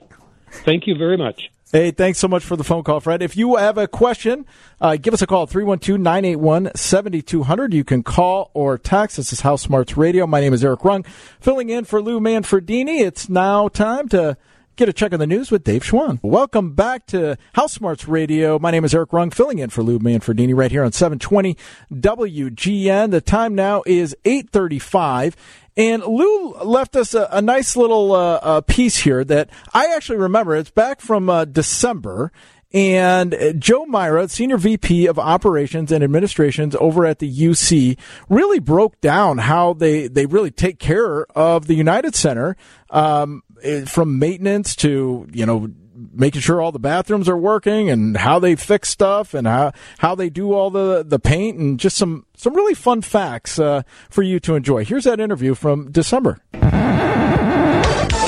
[0.51, 1.51] Thank you very much.
[1.71, 3.21] Hey, thanks so much for the phone call, Fred.
[3.21, 4.47] If you have a question,
[4.81, 7.75] uh, give us a call, 312-981-7200.
[7.75, 9.19] You can call or text.
[9.19, 10.27] This is House Smarts Radio.
[10.27, 11.05] My name is Eric Rung,
[11.41, 13.01] filling in for Lou Manfredini.
[13.01, 14.39] It's now time to
[14.79, 16.21] get a check on the news with Dave Schwan.
[16.23, 18.61] Welcome back to House Smarts Radio.
[18.61, 21.57] My name is Eric Rung, filling in for Lou Manfredini right here on 720
[21.93, 23.11] WGN.
[23.11, 25.35] The time now is 835.
[25.77, 30.19] And Lou left us a, a nice little uh, uh, piece here that I actually
[30.19, 30.55] remember.
[30.55, 32.31] It's back from uh, December.
[32.73, 37.99] And uh, Joe Myra, Senior VP of Operations and Administrations over at the UC,
[38.29, 42.57] really broke down how they, they really take care of the United Center,
[42.91, 43.43] um,
[43.87, 45.69] from maintenance to, you know,
[46.13, 50.15] making sure all the bathrooms are working and how they fix stuff and how, how
[50.15, 54.23] they do all the, the paint and just some, some really fun facts, uh, for
[54.23, 54.85] you to enjoy.
[54.85, 56.39] Here's that interview from December.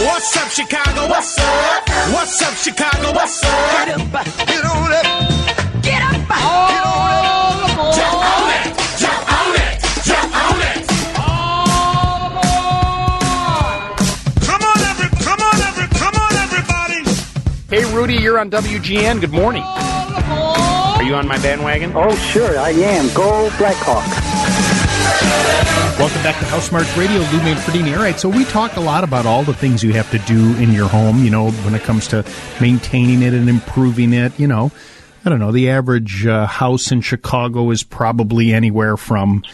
[0.00, 1.08] What's up, Chicago?
[1.08, 1.88] What's up?
[2.12, 3.12] What's up, Chicago?
[3.12, 3.86] What's up?
[3.86, 4.12] Get up,
[4.46, 5.04] get on it.
[5.82, 7.14] Get up, get on
[8.36, 8.39] it.
[17.70, 19.20] Hey, Rudy, you're on WGN.
[19.20, 19.62] Good morning.
[19.62, 21.92] Are you on my bandwagon?
[21.94, 23.06] Oh, sure, I am.
[23.14, 24.04] Go Blackhawk.
[25.96, 27.96] Welcome back to House Smarts Radio, Lou Manfredini.
[27.96, 30.56] All right, so we talked a lot about all the things you have to do
[30.56, 32.24] in your home, you know, when it comes to
[32.60, 34.36] maintaining it and improving it.
[34.36, 34.72] You know,
[35.24, 39.44] I don't know, the average uh, house in Chicago is probably anywhere from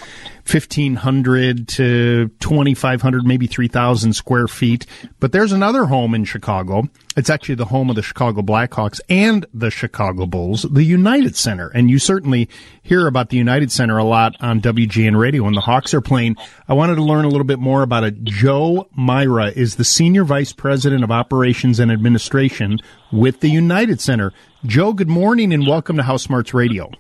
[0.47, 4.87] 1,500 to 2,500, maybe 3,000 square feet.
[5.19, 6.85] But there's another home in Chicago.
[7.17, 11.69] It's actually the home of the Chicago Blackhawks and the Chicago Bulls, the United Center.
[11.69, 12.49] And you certainly
[12.83, 16.37] hear about the United Center a lot on WGN radio when the Hawks are playing.
[16.69, 18.23] I wanted to learn a little bit more about it.
[18.23, 22.79] Joe Myra is the Senior Vice President of Operations and Administration
[23.11, 24.33] with the United Center.
[24.65, 26.91] Joe, good morning and welcome to House Smarts Radio.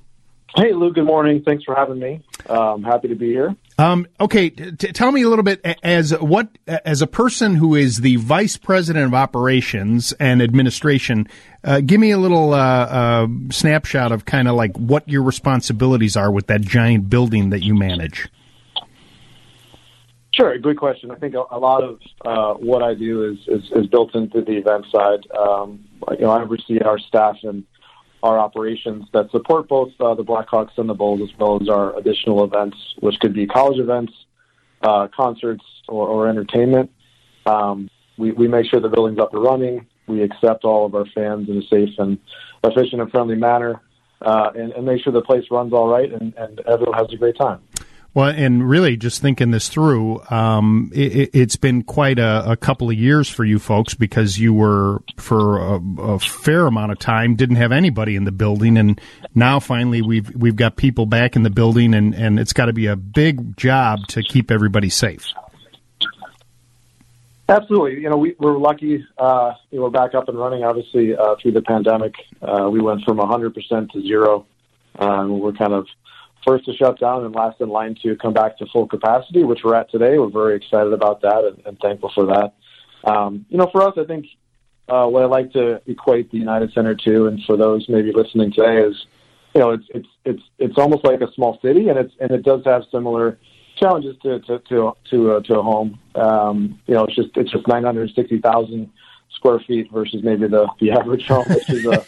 [0.54, 0.92] Hey, Lou.
[0.92, 1.42] Good morning.
[1.44, 2.22] Thanks for having me.
[2.48, 3.54] Um, happy to be here.
[3.78, 7.98] Um, okay, t- tell me a little bit as what as a person who is
[7.98, 11.28] the vice president of operations and administration.
[11.62, 16.16] Uh, give me a little uh, uh, snapshot of kind of like what your responsibilities
[16.16, 18.28] are with that giant building that you manage.
[20.32, 21.10] Sure, good question.
[21.10, 24.42] I think a, a lot of uh, what I do is, is, is built into
[24.42, 25.26] the event side.
[25.36, 27.64] Um, you know, I oversee our staff and
[28.22, 31.96] our operations that support both uh, the Blackhawks and the Bulls, as well as our
[31.96, 34.12] additional events, which could be college events,
[34.82, 36.90] uh, concerts, or, or entertainment.
[37.44, 39.86] Um, we, we make sure the building's up and running.
[40.06, 42.18] We accept all of our fans in a safe and
[42.64, 43.80] efficient and friendly manner,
[44.22, 47.16] uh, and, and make sure the place runs all right and, and everyone has a
[47.16, 47.60] great time.
[48.16, 52.88] Well, and really, just thinking this through, um, it, it's been quite a, a, couple
[52.88, 57.36] of years for you folks because you were, for a, a, fair amount of time,
[57.36, 58.98] didn't have anybody in the building, and
[59.34, 62.72] now finally we've we've got people back in the building, and, and it's got to
[62.72, 65.26] be a big job to keep everybody safe.
[67.50, 69.04] Absolutely, you know we, we're lucky.
[69.18, 70.64] Uh, you know, we're back up and running.
[70.64, 74.46] Obviously, uh, through the pandemic, uh, we went from 100% to zero.
[74.98, 75.86] Um, we're kind of
[76.46, 79.60] first to shut down and last in line to come back to full capacity, which
[79.64, 80.18] we're at today.
[80.18, 82.54] We're very excited about that and, and thankful for that.
[83.10, 84.26] Um, you know, for us, I think
[84.88, 88.52] uh, what I like to equate the United Center to, and for those maybe listening
[88.52, 89.06] today, is
[89.54, 92.42] you know, it's it's it's it's almost like a small city, and it's and it
[92.42, 93.38] does have similar
[93.76, 95.98] challenges to to to to, uh, to a home.
[96.14, 98.90] Um, you know, it's just it's just nine hundred sixty thousand
[99.36, 102.04] square feet versus maybe the the average home, which is a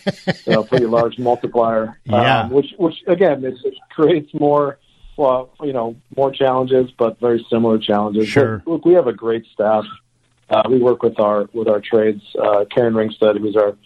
[0.46, 1.98] you know, pretty large multiplier.
[2.05, 2.40] Yeah.
[2.40, 4.78] Um, which which again, it, it creates more.
[5.16, 8.28] Well, you know, more challenges, but very similar challenges.
[8.28, 8.59] Sure.
[8.59, 9.84] But, look, we have a great staff.
[10.48, 12.22] Uh, we work with our with our trades.
[12.40, 13.76] Uh, Karen Ringstead, who's our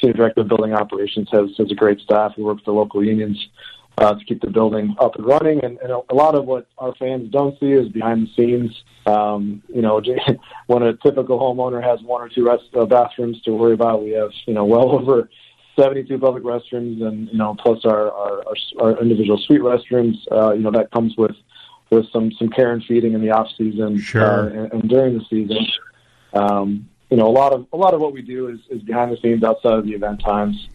[0.00, 2.32] senior director of building operations, has has a great staff.
[2.36, 3.38] We work with the local unions
[3.98, 5.62] uh, to keep the building up and running.
[5.64, 8.84] And, and a lot of what our fans don't see is behind the scenes.
[9.06, 10.00] Um, you know,
[10.66, 14.10] when a typical homeowner has one or two rest, uh, bathrooms to worry about, we
[14.10, 15.28] have you know well over
[15.76, 20.16] 72 public restrooms, and you know plus our our, our, our individual suite restrooms.
[20.30, 21.36] Uh, you know that comes with
[21.90, 24.22] with some some care and feeding in the off season Sure.
[24.22, 25.66] uh, and, and during the season.
[26.32, 29.10] Um, you know, a lot of a lot of what we do is, is behind
[29.12, 30.68] the scenes outside of the event times,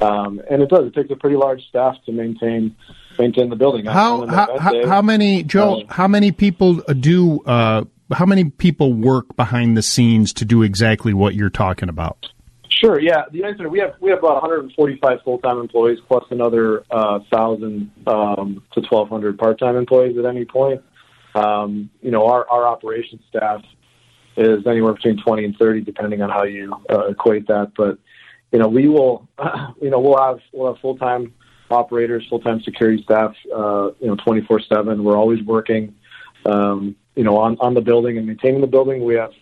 [0.00, 0.86] um, and it does.
[0.86, 2.76] It takes a pretty large staff to maintain
[3.18, 3.86] maintain the building.
[3.86, 5.82] How how, how, how many Joe?
[5.88, 7.40] how many people do?
[7.42, 12.26] Uh, how many people work behind the scenes to do exactly what you're talking about?
[12.80, 12.98] Sure.
[12.98, 13.24] Yeah.
[13.30, 17.20] The United Center, we have we have about 145 full time employees plus another uh,
[17.30, 20.82] thousand um, to 1,200 part time employees at any point.
[21.34, 23.62] Um, you know, our our operations staff
[24.36, 27.72] is anywhere between 20 and 30, depending on how you uh, equate that.
[27.76, 27.98] But
[28.52, 29.28] you know, we will,
[29.80, 31.34] you know, we'll have we'll have full time
[31.70, 35.04] operators, full time security staff, uh, you know, 24 seven.
[35.04, 35.94] We're always working,
[36.46, 39.04] um, you know, on on the building and maintaining the building.
[39.04, 39.32] We have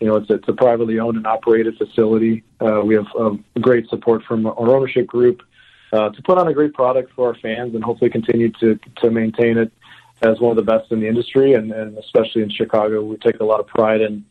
[0.00, 2.42] you know, it's, it's a privately owned and operated facility.
[2.60, 5.42] Uh, we have um, great support from our ownership group
[5.92, 9.10] uh, to put on a great product for our fans and hopefully continue to, to
[9.10, 9.72] maintain it
[10.22, 11.54] as one of the best in the industry.
[11.54, 14.24] And, and especially in Chicago, we take a lot of pride in,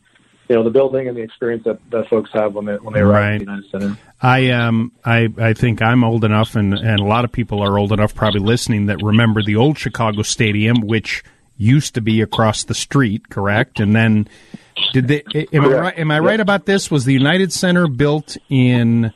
[0.48, 3.00] you know, the building and the experience that, that folks have when they, when they
[3.00, 3.32] arrive Right.
[3.34, 3.98] at the United Center.
[4.20, 7.78] I um I I think I'm old enough, and and a lot of people are
[7.78, 11.22] old enough probably listening that remember the old Chicago Stadium, which
[11.56, 13.80] used to be across the street, correct?
[13.80, 14.28] And then
[14.92, 15.22] did they?
[15.52, 15.98] Am I right?
[15.98, 16.90] Am I right about this?
[16.90, 19.12] Was the United Center built in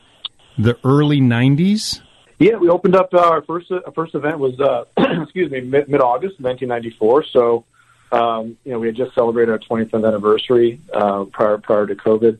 [0.59, 2.00] the early '90s?
[2.38, 4.84] Yeah, we opened up our first uh, first event was uh,
[5.22, 7.24] excuse me mid mid August 1994.
[7.32, 7.64] So
[8.12, 12.39] um, you know we had just celebrated our 25th anniversary uh, prior prior to COVID.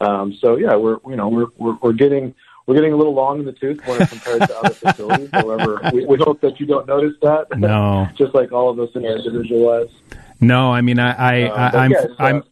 [0.00, 2.34] Um, so yeah, we're you know we're, we're we're getting
[2.66, 5.28] we're getting a little long in the tooth when compared to other facilities.
[5.32, 7.46] However, we, we hope that you don't notice that.
[7.58, 8.08] No.
[8.16, 9.92] just like all of us in our individual lives.
[10.40, 12.42] No, I mean I, I, uh, I I'm yeah, uh, I'm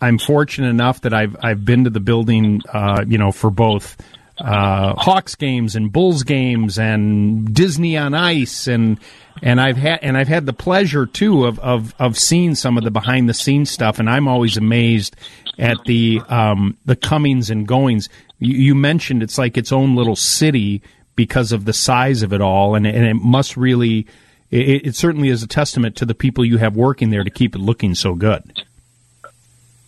[0.00, 3.96] I'm fortunate enough that I've I've been to the building, uh, you know, for both
[4.38, 8.98] uh, Hawks games and Bulls games and Disney on Ice and
[9.42, 12.84] and I've had and I've had the pleasure too of of of seeing some of
[12.84, 15.16] the behind the scenes stuff, and I'm always amazed
[15.58, 18.08] at the um, the comings and goings.
[18.38, 20.82] You, you mentioned it's like its own little city
[21.16, 24.06] because of the size of it all, and and it must really.
[24.50, 27.54] It, it certainly is a testament to the people you have working there to keep
[27.54, 28.64] it looking so good.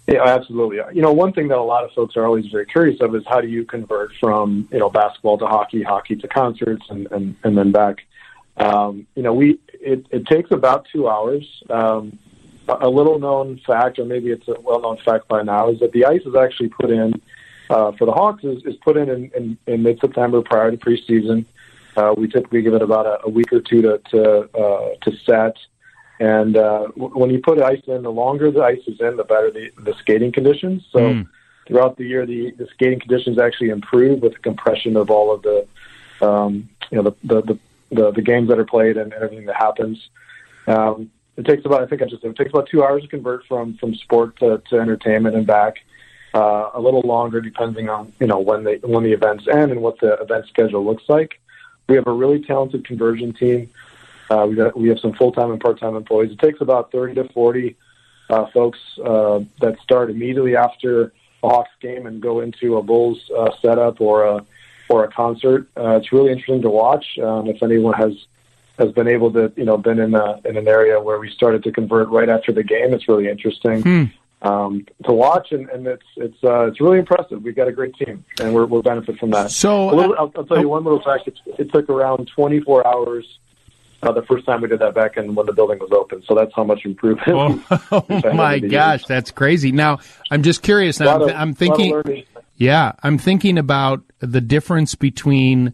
[0.06, 0.78] Yeah, absolutely.
[0.92, 3.22] You know, one thing that a lot of folks are always very curious of is
[3.28, 7.36] how do you convert from you know basketball to hockey, hockey to concerts, and and,
[7.44, 7.98] and then back.
[8.60, 9.58] Um, you know, we
[9.92, 11.44] it, it takes about two hours.
[11.70, 12.18] Um,
[12.68, 15.92] a little known fact, or maybe it's a well known fact by now, is that
[15.92, 17.20] the ice is actually put in
[17.70, 20.76] uh, for the Hawks is, is put in in, in, in mid September prior to
[20.76, 21.46] preseason.
[21.96, 24.22] Uh, we typically give it about a, a week or two to to,
[24.56, 25.56] uh, to set.
[26.20, 29.24] And uh, w- when you put ice in, the longer the ice is in, the
[29.24, 30.84] better the, the skating conditions.
[30.92, 31.26] So Mm.
[31.66, 35.40] throughout the year, the, the skating conditions actually improve with the compression of all of
[35.42, 35.66] the,
[36.28, 37.58] um, you know, the, the, the,
[37.90, 40.08] the, the games that are played and everything that happens.
[40.66, 43.46] Um, it takes about, I think I just it takes about two hours to convert
[43.46, 45.78] from, from sport to, to entertainment and back.
[46.32, 49.82] Uh, a little longer depending on, you know, when they, when the events end and
[49.82, 51.40] what the event schedule looks like.
[51.88, 53.68] We have a really talented conversion team.
[54.30, 56.30] Uh, we got we have some full time and part time employees.
[56.30, 57.76] It takes about thirty to forty
[58.28, 61.12] uh, folks uh, that start immediately after
[61.42, 64.46] a Hawks game and go into a Bulls uh, setup or a
[64.90, 65.68] or a concert.
[65.76, 67.18] Uh, it's really interesting to watch.
[67.22, 68.12] Um, if anyone has
[68.78, 71.62] has been able to you know been in a, in an area where we started
[71.64, 73.82] to convert right after the game, it's really interesting.
[73.82, 74.04] Hmm.
[74.42, 77.42] Um, to watch and, and it's it's uh, it's really impressive.
[77.42, 79.50] We've got a great team and we're we'll benefit from that.
[79.50, 81.28] So, little, I'll, I'll tell you one little fact.
[81.28, 83.26] It, it took around 24 hours
[84.02, 86.22] uh, the first time we did that back in when the building was open.
[86.26, 87.62] So that's how much improvement.
[87.92, 89.72] Oh, my gosh, that's crazy.
[89.72, 89.98] Now,
[90.30, 91.00] I'm just curious.
[91.00, 92.24] Now, I'm, of- I'm thinking.
[92.60, 95.72] Yeah, I'm thinking about the difference between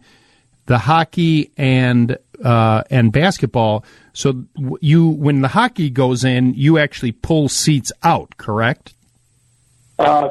[0.66, 3.84] the hockey and uh, and basketball.
[4.12, 4.44] So
[4.80, 8.94] you, when the hockey goes in, you actually pull seats out, correct?
[9.98, 10.30] Uh,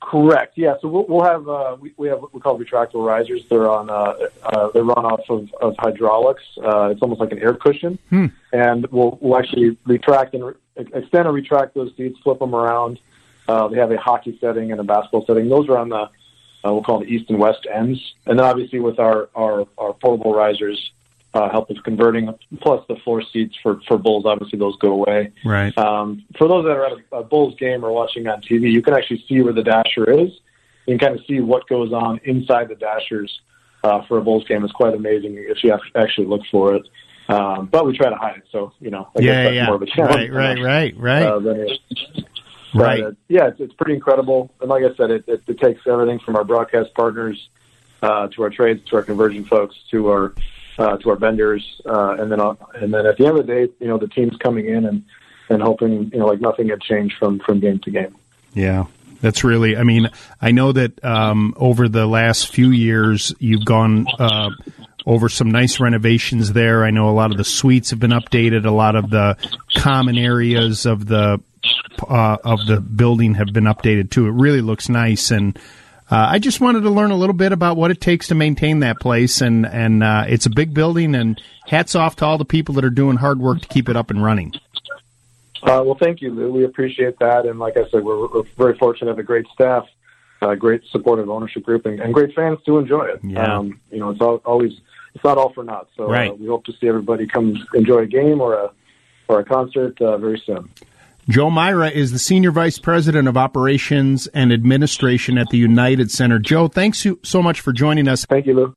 [0.00, 0.56] correct.
[0.56, 0.76] Yeah.
[0.80, 3.44] So we'll, we'll have uh, we, we have what we call retractable risers.
[3.48, 4.14] They're on uh,
[4.44, 6.44] uh, they run off of, of hydraulics.
[6.62, 8.26] Uh, it's almost like an air cushion, Hmm.
[8.52, 13.00] and we'll we'll actually retract and re- extend and retract those seats, flip them around.
[13.48, 15.48] Uh, they have a hockey setting and a basketball setting.
[15.48, 16.08] Those are on the
[16.64, 19.66] uh, we'll call them the east and west ends, and then obviously with our our,
[19.78, 20.92] our portable risers.
[21.34, 24.24] Uh, help with converting, plus the floor seats for, for Bulls.
[24.24, 25.30] Obviously, those go away.
[25.44, 25.76] Right.
[25.76, 28.80] Um, for those that are at a, a Bulls game or watching on TV, you
[28.80, 30.30] can actually see where the dasher is.
[30.86, 33.40] You can kind of see what goes on inside the dashers
[33.84, 34.64] uh, for a Bulls game.
[34.64, 36.88] It's quite amazing if you have to actually look for it.
[37.28, 39.08] Um, but we try to hide it, so you know.
[39.14, 39.66] I guess Yeah, that's yeah.
[39.66, 40.30] more of a challenge.
[40.30, 41.26] Right, right, right, right.
[41.26, 41.40] Uh,
[42.74, 43.02] Right.
[43.02, 44.52] But, uh, yeah, it's, it's pretty incredible.
[44.60, 47.48] And like I said, it, it, it takes everything from our broadcast partners
[48.02, 50.34] uh, to our trades, to our conversion folks, to our
[50.78, 53.52] uh, to our vendors, uh, and then uh, and then at the end of the
[53.52, 55.04] day, you know, the team's coming in and
[55.48, 58.14] and hoping you know like nothing had changed from from game to game.
[58.54, 58.84] Yeah.
[59.20, 64.06] That's really, I mean, I know that um, over the last few years, you've gone
[64.16, 64.50] uh,
[65.04, 66.84] over some nice renovations there.
[66.84, 69.36] I know a lot of the suites have been updated, a lot of the
[69.74, 71.40] common areas of the
[72.02, 74.26] uh, of the building have been updated too.
[74.26, 75.58] It really looks nice, and
[76.10, 78.80] uh, I just wanted to learn a little bit about what it takes to maintain
[78.80, 79.40] that place.
[79.40, 82.84] And and uh, it's a big building, and hats off to all the people that
[82.84, 84.54] are doing hard work to keep it up and running.
[85.62, 86.52] Uh, well, thank you, Lou.
[86.52, 89.46] We appreciate that, and like I said, we're, we're very fortunate to have a great
[89.52, 89.86] staff,
[90.40, 93.20] uh, great supportive ownership group, and, and great fans to enjoy it.
[93.24, 93.56] Yeah.
[93.58, 94.72] Um, you know, it's all, always
[95.14, 95.88] it's not all for naught.
[95.96, 96.30] So Right.
[96.30, 98.70] uh, we hope to see everybody come enjoy a game or a
[99.26, 100.70] or a concert uh, very soon.
[101.28, 106.38] Joe Myra is the Senior Vice President of Operations and Administration at the United Center.
[106.38, 108.24] Joe, thanks so much for joining us.
[108.24, 108.74] Thank you, Lou.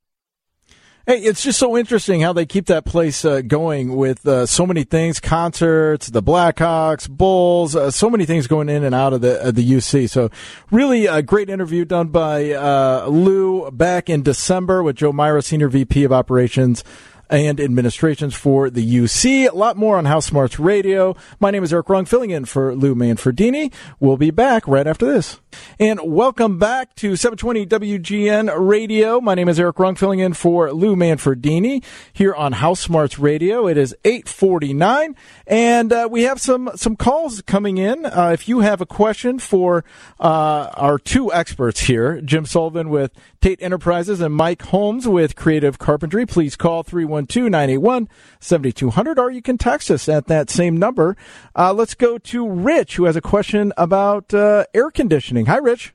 [1.08, 4.68] Hey, it's just so interesting how they keep that place uh, going with uh, so
[4.68, 9.22] many things, concerts, the Blackhawks, Bulls, uh, so many things going in and out of
[9.22, 10.10] the uh, the UC.
[10.10, 10.30] So,
[10.70, 15.70] really a great interview done by uh, Lou back in December with Joe Myra, Senior
[15.70, 16.84] VP of Operations
[17.32, 19.50] and Administrations for the UC.
[19.50, 21.16] A lot more on House Smarts Radio.
[21.40, 23.74] My name is Eric Rung, filling in for Lou Manfredini.
[24.02, 25.40] We'll be back right after this.
[25.80, 29.22] And welcome back to 720 WGN Radio.
[29.22, 33.68] My name is Eric Rung, filling in for Lou Manfredini here on House Smarts Radio.
[33.68, 35.16] It is 849,
[35.48, 38.06] and uh, we have some, some calls coming in.
[38.06, 39.86] Uh, if you have a question for
[40.20, 45.80] uh, our two experts here, Jim Sullivan with Tate Enterprises and Mike Holmes with Creative
[45.80, 46.84] Carpentry, please call
[47.28, 51.16] 312-981-7200, or you can text us at that same number.
[51.56, 55.46] Uh, let's go to Rich, who has a question about uh, air conditioning.
[55.48, 55.94] Hi, Rich.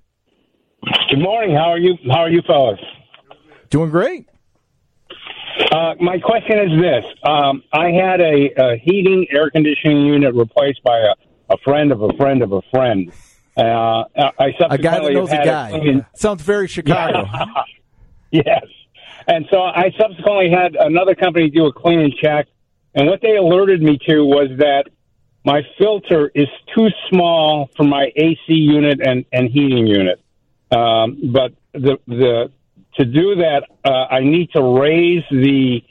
[1.10, 1.54] Good morning.
[1.54, 1.96] How are you?
[2.08, 2.78] How are you, fellas?
[3.70, 4.28] Doing great.
[5.72, 10.82] Uh, my question is this: um, I had a, a heating air conditioning unit replaced
[10.84, 11.14] by a,
[11.54, 13.10] a friend of a friend of a friend.
[13.56, 16.06] Uh, I A subsequently guy that knows a guy.
[16.14, 17.26] Sounds very Chicago.
[18.30, 18.64] yes.
[19.26, 22.46] And so I subsequently had another company do a clean and check,
[22.94, 24.84] and what they alerted me to was that
[25.44, 30.20] my filter is too small for my AC unit and, and heating unit.
[30.70, 32.50] Um, but the the
[32.98, 35.82] to do that, uh, I need to raise the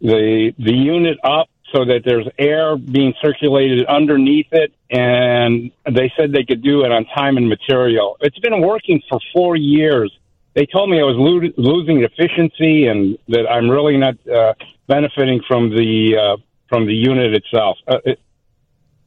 [0.00, 6.32] the the unit up so that there's air being circulated underneath it, and they said
[6.32, 8.16] they could do it on time and material.
[8.20, 10.12] It's been working for four years.
[10.54, 14.54] They told me I was lo- losing efficiency and that I'm really not uh,
[14.88, 16.36] benefiting from the uh,
[16.68, 17.78] from the unit itself.
[17.86, 18.20] Uh, it,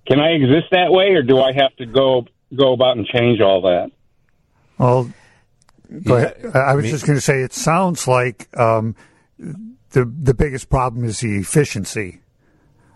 [0.08, 2.26] can I exist that way, or do I have to go
[2.56, 3.92] go about and change all that?
[4.78, 5.12] Well,
[6.04, 6.52] go Yeah, ahead.
[6.56, 8.96] I I was me- just going to say it sounds like um,
[9.38, 12.22] the the biggest problem is the efficiency.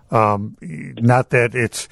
[0.10, 1.88] Um, not that it's.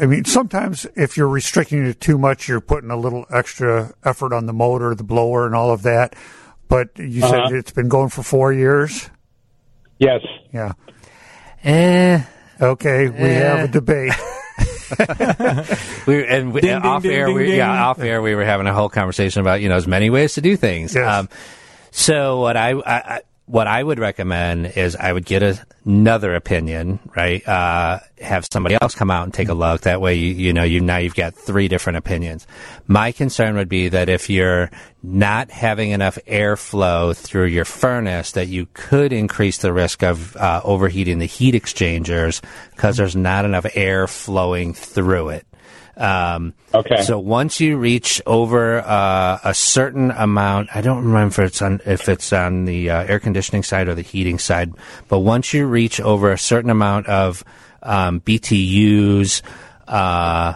[0.00, 4.32] I mean, sometimes if you're restricting it too much, you're putting a little extra effort
[4.32, 6.16] on the motor, the blower, and all of that.
[6.68, 7.48] But you Uh-huh.
[7.48, 9.08] said it's been going for four years.
[9.98, 10.20] Yes.
[10.52, 10.72] Yeah.
[11.64, 12.22] Eh.
[12.60, 13.38] Okay, we Eh.
[13.40, 14.12] have a debate.
[16.06, 17.56] we and we, Ding, and ding, off ding, air, ding, we, ding.
[17.56, 20.34] yeah, off air, we were having a whole conversation about you know there's many ways
[20.34, 20.96] to do things.
[20.96, 21.28] Um,
[21.90, 26.34] so what I, I, I what I would recommend is I would get a, another
[26.34, 27.46] opinion, right?
[27.48, 29.82] Uh, have somebody else come out and take a look.
[29.82, 32.46] That way, you you know you now you've got three different opinions.
[32.86, 34.70] My concern would be that if you're
[35.02, 40.60] not having enough airflow through your furnace, that you could increase the risk of uh,
[40.62, 42.42] overheating the heat exchangers
[42.72, 45.46] because there's not enough air flowing through it.
[45.98, 47.02] Um, okay.
[47.02, 51.80] So once you reach over uh, a certain amount, I don't remember if it's on
[51.84, 54.72] if it's on the uh, air conditioning side or the heating side,
[55.08, 57.44] but once you reach over a certain amount of
[57.82, 59.42] um, BTUs,
[59.88, 60.54] uh,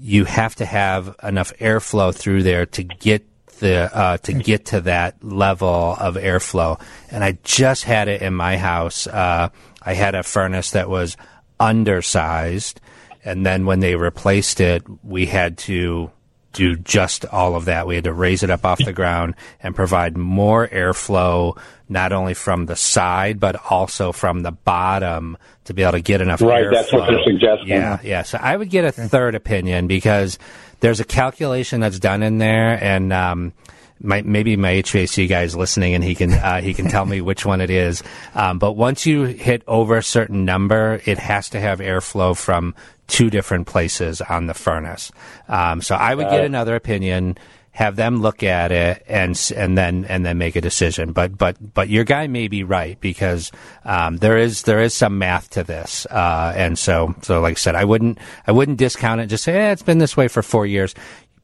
[0.00, 3.26] you have to have enough airflow through there to get
[3.58, 6.80] the uh, to get to that level of airflow.
[7.10, 9.06] And I just had it in my house.
[9.06, 9.48] Uh,
[9.82, 11.16] I had a furnace that was
[11.58, 12.80] undersized,
[13.24, 16.10] and then when they replaced it, we had to
[16.52, 17.86] do just all of that.
[17.86, 22.34] We had to raise it up off the ground and provide more airflow, not only
[22.34, 26.64] from the side but also from the bottom to be able to get enough Right,
[26.66, 26.70] airflow.
[26.72, 27.68] that's what they're suggesting.
[27.68, 28.22] Yeah, yeah.
[28.22, 30.38] So I would get a third opinion because
[30.78, 33.52] there's a calculation that's done in there, and um,
[34.00, 37.20] my, maybe my HVAC guy is listening, and he can uh, he can tell me
[37.20, 38.02] which one it is.
[38.34, 42.74] Um, but once you hit over a certain number, it has to have airflow from
[43.06, 45.12] two different places on the furnace.
[45.48, 46.46] Um, so I would Got get it.
[46.46, 47.36] another opinion.
[47.72, 51.12] Have them look at it and and then and then make a decision.
[51.12, 53.50] But but but your guy may be right because
[53.84, 57.54] um, there is there is some math to this, uh, and so so like I
[57.58, 59.26] said, I wouldn't I wouldn't discount it.
[59.26, 60.94] Just say eh, it's been this way for four years.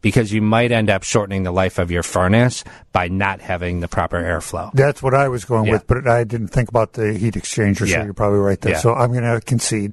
[0.02, 3.88] because you might end up shortening the life of your furnace by not having the
[3.88, 4.70] proper airflow.
[4.72, 5.72] That's what I was going Yeah.
[5.72, 7.98] with, but I didn't think about the heat exchanger, Yeah.
[7.98, 8.72] so you're probably right there.
[8.72, 8.78] Yeah.
[8.78, 9.92] So I'm going to concede.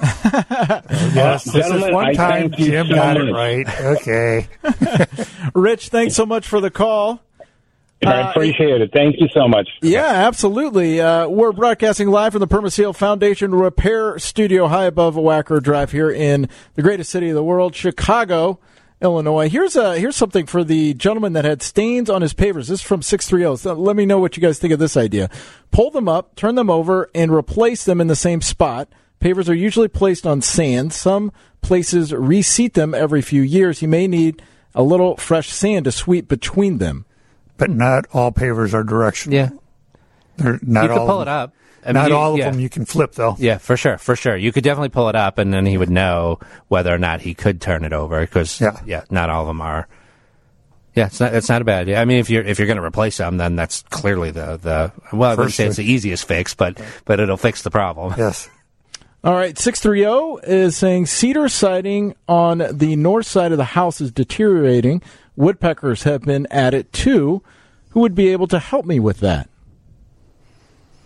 [0.00, 3.66] Yes, this is one I time Jim got it right.
[3.80, 4.46] Okay.
[5.54, 7.20] Rich, thanks so much for the call.
[8.06, 8.92] I appreciate it.
[8.92, 9.68] Thank you so much.
[9.82, 11.00] Yeah, absolutely.
[11.00, 16.10] Uh, we're broadcasting live from the Permaseal Foundation Repair Studio high above Wacker Drive here
[16.10, 18.60] in the greatest city of the world, Chicago,
[19.00, 19.48] Illinois.
[19.48, 22.68] Here's a, here's something for the gentleman that had stains on his pavers.
[22.68, 23.56] This is from 630.
[23.62, 25.28] So let me know what you guys think of this idea.
[25.72, 28.88] Pull them up, turn them over, and replace them in the same spot.
[29.20, 30.92] Pavers are usually placed on sand.
[30.92, 33.82] Some places reseat them every few years.
[33.82, 34.42] You may need
[34.74, 37.04] a little fresh sand to sweep between them.
[37.56, 39.36] But not all pavers are directional.
[39.36, 39.50] Yeah.
[40.36, 41.34] They're not you could all pull of it them.
[41.34, 41.54] up.
[41.84, 42.50] I mean, not you- all of yeah.
[42.50, 43.34] them you can flip, though.
[43.38, 44.36] Yeah, for sure, for sure.
[44.36, 46.38] You could definitely pull it up, and then he would know
[46.68, 48.20] whether or not he could turn it over.
[48.20, 48.80] Because yeah.
[48.86, 49.88] yeah, not all of them are.
[50.94, 51.34] Yeah, it's not.
[51.34, 52.00] It's not a bad idea.
[52.00, 54.92] I mean, if you're if you're going to replace them, then that's clearly the the.
[55.12, 58.14] Well, I wouldn't say it's the easiest fix, but but it'll fix the problem.
[58.18, 58.48] Yes.
[59.28, 64.10] All right, 630 is saying cedar siding on the north side of the house is
[64.10, 65.02] deteriorating.
[65.36, 67.42] Woodpeckers have been at it too.
[67.90, 69.50] Who would be able to help me with that?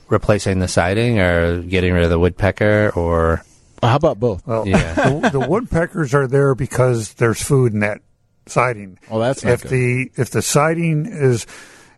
[0.09, 3.43] Replacing the siding or getting rid of the woodpecker or.
[3.82, 4.47] How about both?
[4.47, 4.94] Well, Yeah.
[5.19, 8.03] the, the woodpeckers are there because there's food in that
[8.47, 9.01] siding.
[9.11, 9.70] Oh, that's not if good.
[9.73, 11.44] the if the siding is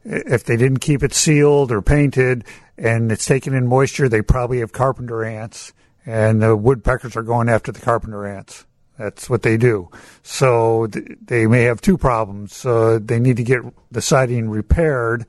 [0.06, 2.44] if they didn't keep it sealed or painted
[2.78, 5.74] and it's taking in moisture, they probably have carpenter ants,
[6.06, 8.64] and the woodpeckers are going after the carpenter ants.
[8.98, 9.90] That's what they do.
[10.22, 12.64] So th- they may have two problems.
[12.64, 15.26] Uh, they need to get the siding repaired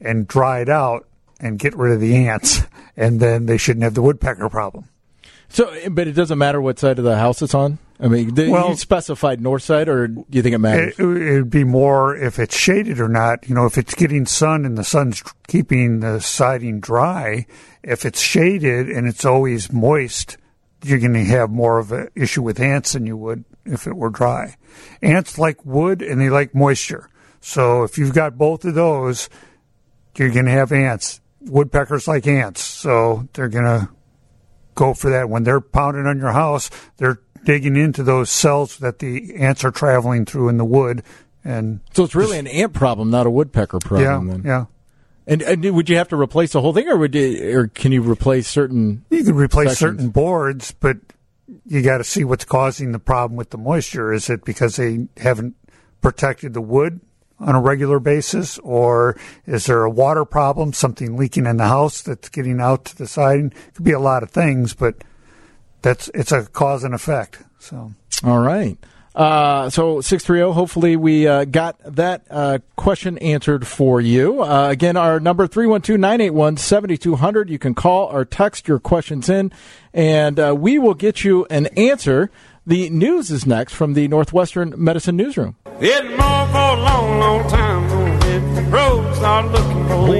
[0.00, 1.06] and dried out
[1.38, 2.62] and get rid of the ants,
[2.96, 4.88] and then they shouldn't have the woodpecker problem.
[5.48, 7.78] So, but it doesn't matter what side of the house it's on.
[8.02, 10.98] I mean, the, Well- you specified north side, or do you think it matters?
[10.98, 13.48] It, it'd be more if it's shaded or not.
[13.48, 17.46] You know, if it's getting sun and the sun's keeping the siding dry.
[17.82, 20.36] If it's shaded and it's always moist,
[20.84, 23.96] you're going to have more of an issue with ants than you would if it
[23.96, 24.56] were dry.
[25.00, 27.08] Ants like wood and they like moisture.
[27.40, 29.28] So if you've got both of those,
[30.16, 31.20] you're going to have ants.
[31.40, 33.88] Woodpeckers like ants, so they're going to
[34.76, 35.28] go for that.
[35.28, 39.70] When they're pounding on your house, they're digging into those cells that the ants are
[39.70, 41.02] traveling through in the wood.
[41.44, 44.28] And so it's really an ant problem, not a woodpecker problem.
[44.28, 44.42] yeah, then.
[44.44, 44.64] yeah.
[45.26, 47.92] And, and would you have to replace the whole thing, or would you, or can
[47.92, 49.04] you replace certain?
[49.10, 49.98] You could replace sections?
[49.98, 50.96] certain boards, but
[51.66, 54.12] you got to see what's causing the problem with the moisture.
[54.12, 55.54] Is it because they haven't
[56.00, 57.00] protected the wood
[57.38, 59.16] on a regular basis, or
[59.46, 63.06] is there a water problem, something leaking in the house that's getting out to the
[63.06, 63.46] siding?
[63.46, 64.96] It could be a lot of things, but
[65.82, 67.42] that's it's a cause and effect.
[67.58, 67.92] So
[68.24, 68.78] All right.
[69.14, 74.42] Uh, so 630, hopefully we uh, got that uh, question answered for you.
[74.42, 77.50] Uh, again, our number 312-981-7200.
[77.50, 79.52] You can call or text your questions in,
[79.92, 82.30] and uh, we will get you an answer.
[82.66, 85.56] The news is next from the Northwestern Medicine Newsroom.
[85.80, 87.91] It's more for a long, long time.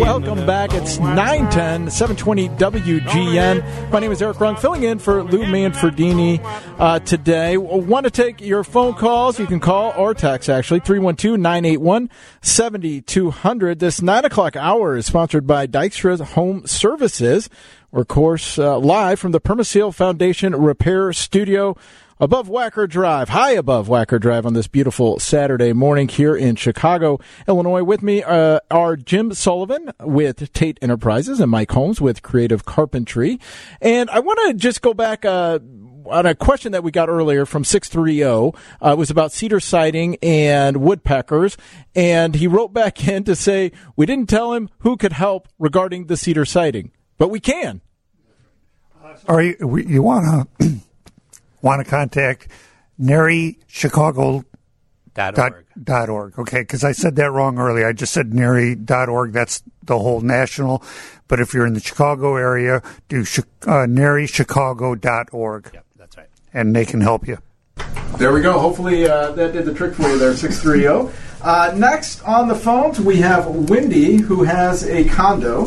[0.01, 0.73] Welcome back.
[0.73, 3.91] It's 910, 720 WGN.
[3.91, 6.41] My name is Eric Rung, filling in for Lou Manfredini
[6.79, 7.57] uh, today.
[7.57, 9.39] Want to take your phone calls?
[9.39, 12.11] You can call or text, actually, 312 981
[12.41, 13.79] 7200.
[13.81, 17.51] This 9 o'clock hour is sponsored by Dykstra's Home Services.
[17.91, 21.77] We're, of course, uh, live from the Permaseal Foundation Repair Studio
[22.23, 27.19] above Wacker Drive, high above Wacker Drive on this beautiful Saturday morning here in Chicago,
[27.49, 27.83] Illinois.
[27.83, 33.41] With me uh, are Jim Sullivan with Tate Enterprises and Mike Holmes with Creative Carpentry.
[33.81, 35.59] And I want to just go back uh,
[36.07, 38.23] on a question that we got earlier from 630.
[38.23, 41.57] Uh, it was about cedar siding and woodpeckers.
[41.97, 46.07] And he wrote back in to say, we didn't tell him who could help regarding
[46.07, 47.81] the cedar siding, but we can.
[49.27, 50.81] Or you, you want to
[51.63, 52.49] want to contact
[52.99, 54.45] NARI Chicago
[55.15, 55.67] Dot dot, org.
[55.83, 56.39] dot org.
[56.39, 57.87] Okay, because I said that wrong earlier.
[57.87, 59.33] I just said NARI dot org.
[59.33, 60.83] That's the whole national.
[61.29, 65.71] But if you're in the Chicago area, do Chi- uh, NARIChicago dot org.
[65.73, 66.29] Yep, that's right.
[66.55, 67.39] And they can help you.
[68.17, 68.59] There we go.
[68.59, 71.13] Hopefully uh, that did the trick for you there, 630.
[71.43, 75.67] Uh, next on the phones, we have Wendy, who has a condo.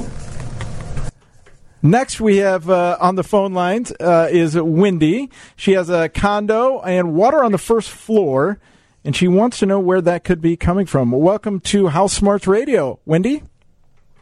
[1.86, 5.30] Next, we have uh, on the phone lines uh, is Wendy.
[5.56, 8.58] She has a condo and water on the first floor,
[9.04, 11.12] and she wants to know where that could be coming from.
[11.12, 13.44] Welcome to House Smarts Radio, Wendy.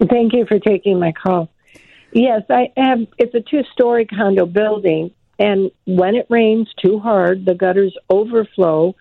[0.10, 1.48] Thank you for taking my call.
[2.12, 3.08] Yes, I have.
[3.18, 8.94] It's a two-story condo building, and when it rains too hard, the gutters overflow,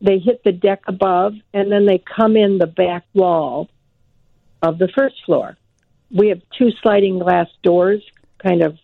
[0.00, 3.68] they hit the deck above, and then they come in the back wall
[4.62, 5.58] of the first floor.
[6.10, 8.02] We have two sliding glass doors,
[8.42, 8.78] kind of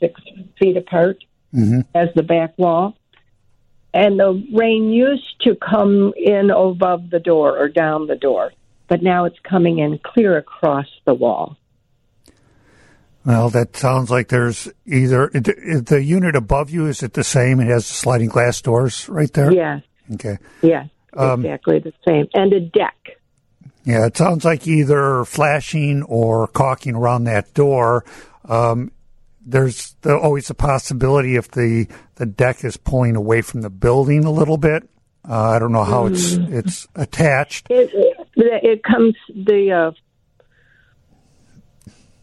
[0.00, 0.20] six
[0.58, 1.18] feet apart
[1.54, 1.80] Mm-hmm.
[1.94, 2.96] as the back wall.
[3.92, 8.52] And the rain used to come in above the door or down the door,
[8.88, 11.58] but now it's coming in clear across the wall.
[13.26, 16.86] Well, that sounds like there's either the the unit above you.
[16.86, 17.60] Is it the same?
[17.60, 19.52] It has sliding glass doors right there.
[19.52, 19.82] Yes,
[20.14, 20.38] Okay.
[20.62, 22.28] yes, Um, exactly the same.
[22.32, 22.96] And a deck.
[23.84, 28.04] Yeah, it sounds like either flashing or caulking around that door.
[28.48, 28.92] Um,
[29.44, 34.24] there's the, always a possibility if the the deck is pulling away from the building
[34.24, 34.88] a little bit.
[35.28, 36.52] Uh, I don't know how it's Mm.
[36.52, 37.66] it's attached.
[37.70, 39.90] It, it, it comes, the uh,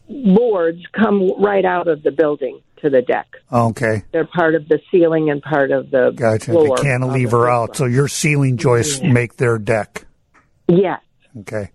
[0.09, 3.27] boards come right out of the building to the deck.
[3.51, 6.51] Okay, They're part of the ceiling and part of the gotcha.
[6.51, 6.77] floor.
[6.77, 9.11] The the cantilever first out, so your ceiling joists Yeah.
[9.11, 10.05] make their deck.
[10.67, 11.01] Yes.
[11.37, 11.71] Okay.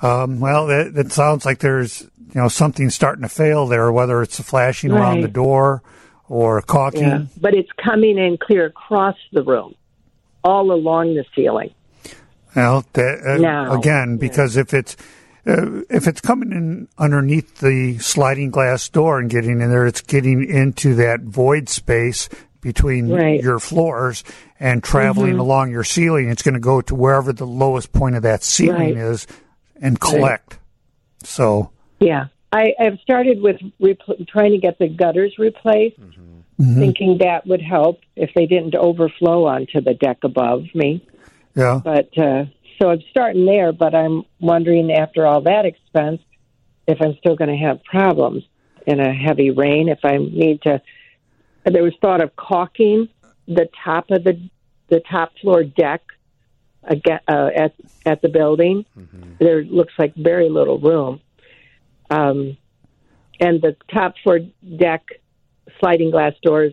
[0.00, 2.02] Um, well, that, that sounds like there's
[2.34, 5.82] you know something starting to fail there, whether it's the flashing around the door
[6.28, 7.02] or caulking.
[7.02, 9.74] Yeah, but it's coming in clear across the room,
[10.42, 11.72] all along the ceiling.
[12.56, 14.96] Well, that, uh, Now, again, because if it's
[15.46, 20.00] uh, if it's coming in underneath the sliding glass door and getting in there, it's
[20.00, 22.28] getting into that void space
[22.62, 23.42] between Right.
[23.42, 24.24] your floors
[24.58, 25.40] and traveling Mhm.
[25.40, 26.30] along your ceiling.
[26.30, 28.96] It's going to go to wherever the lowest point of that ceiling Right.
[28.96, 29.26] is
[29.82, 30.58] and collect.
[31.24, 31.70] So,
[32.00, 36.78] Yeah, I, I've started with repl- trying to get the gutters replaced, mm-hmm.
[36.80, 41.04] thinking that would help if they didn't overflow onto the deck above me.
[41.54, 41.80] yeah.
[41.84, 42.44] But uh,
[42.80, 46.20] so I'm starting there, but I'm wondering after all that expense
[46.88, 48.44] if I'm still going to have problems
[48.86, 49.88] in a heavy rain.
[49.88, 50.80] If I need to,
[51.64, 53.08] there was thought of caulking
[53.46, 54.50] the top of the
[54.88, 56.02] the top floor deck
[56.88, 57.74] aga uh, at
[58.04, 58.84] at the building.
[59.38, 61.20] There looks like very little room,
[62.10, 62.56] um,
[63.40, 64.40] and the top floor
[64.76, 65.06] deck
[65.78, 66.72] sliding glass doors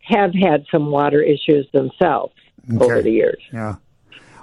[0.00, 2.34] have had some water issues themselves
[2.80, 3.42] over the years.
[3.52, 3.76] Yeah.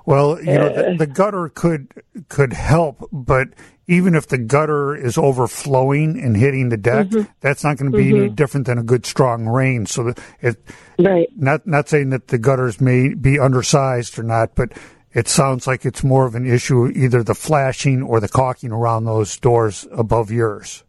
[0.06, 1.88] Well, you know, the, Uh, the gutter could
[2.30, 3.50] could help, but
[3.88, 7.32] even if the gutter is overflowing and hitting the deck, Mm-hmm.
[7.42, 9.86] that's not going to be any different than a good strong rain.
[9.86, 10.58] So it,
[11.00, 11.28] right.
[11.36, 14.72] Not not saying that the gutters may be undersized or not, but
[15.14, 19.06] it sounds like it's more of an issue either the flashing or the caulking around
[19.06, 20.84] those doors above yours.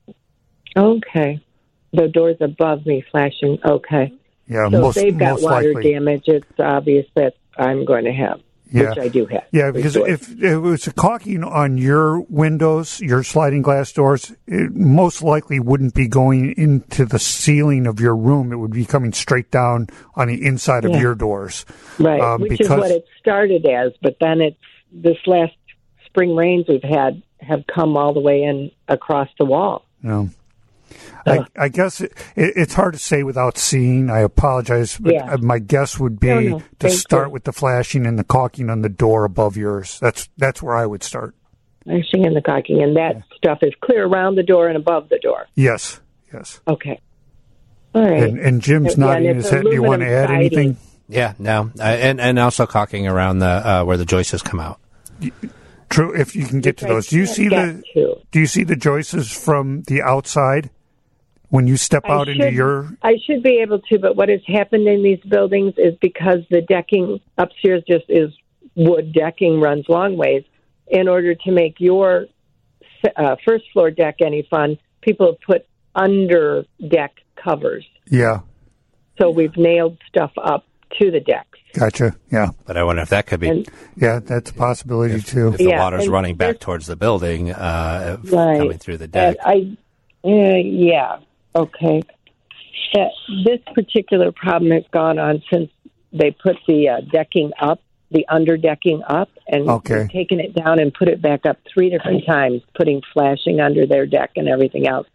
[0.76, 1.40] Okay.
[1.92, 3.58] The doors above me flashing.
[3.64, 4.12] Okay.
[4.48, 5.92] Yeah, so most if they've got water likely.
[5.92, 8.40] damage, it's obvious that I'm going to have,
[8.76, 8.90] Yeah.
[8.90, 9.44] which I do have.
[9.52, 10.08] Yeah, because Doors.
[10.08, 15.60] if it was a caulking on your windows, your sliding glass doors, it most likely
[15.60, 18.52] wouldn't be going into the ceiling of your room.
[18.52, 21.64] It would be coming straight down on the inside of your doors.
[21.98, 24.56] right, um, which because is what it started as, but then it's
[24.92, 25.54] this last
[26.06, 29.84] spring rains we've had have come all the way in across the wall.
[30.02, 30.30] No.
[31.26, 34.10] I, I guess it, it, it's hard to say without seeing.
[34.10, 35.32] I apologize, but Yeah.
[35.34, 36.58] uh, my guess would be No, no.
[36.58, 37.32] to Thank start you.
[37.32, 39.98] with the flashing and the caulking on the door above yours.
[40.00, 41.34] That's that's where I would start.
[41.84, 45.18] Flashing and the caulking, and that stuff is clear around the door and above the
[45.18, 45.46] door.
[45.54, 46.00] Yes,
[46.32, 46.60] yes.
[46.68, 47.00] Okay.
[47.94, 48.22] All right.
[48.24, 49.62] And, and Jim's Yeah, nodding and his head.
[49.64, 50.36] Do you want to add siding.
[50.36, 50.76] anything?
[51.08, 54.80] Yeah, no, uh, and and also caulking around the uh, where the joists come out.
[55.88, 57.06] True, if you can get to those.
[57.06, 58.16] Do you see the to.
[58.32, 60.70] Do you see the joists from the outside
[61.56, 62.90] when you step I out into should- your?
[63.02, 66.60] I should be able to, but what has happened in these buildings is because the
[66.60, 68.30] decking upstairs just is
[68.74, 70.44] wood decking runs long ways.
[70.88, 72.26] In order to make your
[73.16, 77.84] uh, first floor deck any fun, people have put under deck covers.
[78.10, 78.40] Yeah,
[79.18, 80.64] So we've nailed stuff up
[81.00, 81.58] to the decks.
[81.74, 82.14] gotcha.
[82.30, 85.48] Yeah, But I wonder if that could be And- yeah, that's a possibility too.
[85.48, 88.58] if the Yeah, water's and running back towards the building, uh, Right.
[88.58, 89.36] coming through the deck.
[89.44, 89.76] And
[90.24, 91.16] I, uh, yeah,
[91.56, 92.02] okay.
[92.96, 93.08] Uh,
[93.44, 95.70] this particular problem has gone on since
[96.12, 97.80] they put the uh, decking up,
[98.10, 100.08] the underdecking up, and Okay.
[100.12, 104.06] taken it down and put it back up three different times, putting flashing under their
[104.06, 105.06] deck and everything else,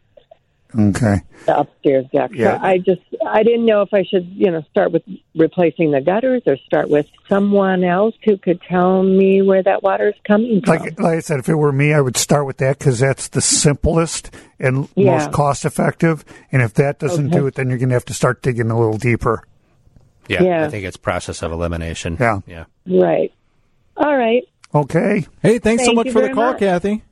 [0.77, 1.17] Okay.
[1.45, 2.31] the upstairs deck.
[2.33, 2.57] Yeah.
[2.59, 5.03] So I just, I didn't know if I should, you know, start with
[5.35, 10.09] replacing the gutters or start with someone else who could tell me where that water
[10.09, 10.77] is coming from.
[10.77, 13.27] Like, like I said, if it were me, I would start with that because that's
[13.29, 15.17] the simplest and Yeah.
[15.17, 16.23] most cost effective.
[16.51, 17.37] And if that doesn't Okay.
[17.37, 19.43] do it, then you're going to have to start digging a little deeper.
[20.27, 20.65] yeah, Yeah.
[20.65, 22.17] I think it's process of elimination.
[22.19, 22.39] Yeah.
[22.47, 22.65] yeah.
[22.87, 23.33] Right.
[23.97, 24.43] All right.
[24.73, 25.25] Okay.
[25.41, 26.59] Hey, thanks so much for the call, much.
[26.59, 27.03] Kathy.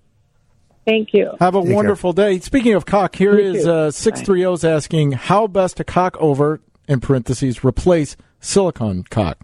[0.90, 1.32] Thank you.
[1.40, 1.76] Have a Take care.
[1.76, 2.40] wonderful day.
[2.40, 3.72] Speaking of caulk, here You is too.
[3.72, 9.38] uh, 630's asking how best to caulk over, in parentheses, replace silicone caulk.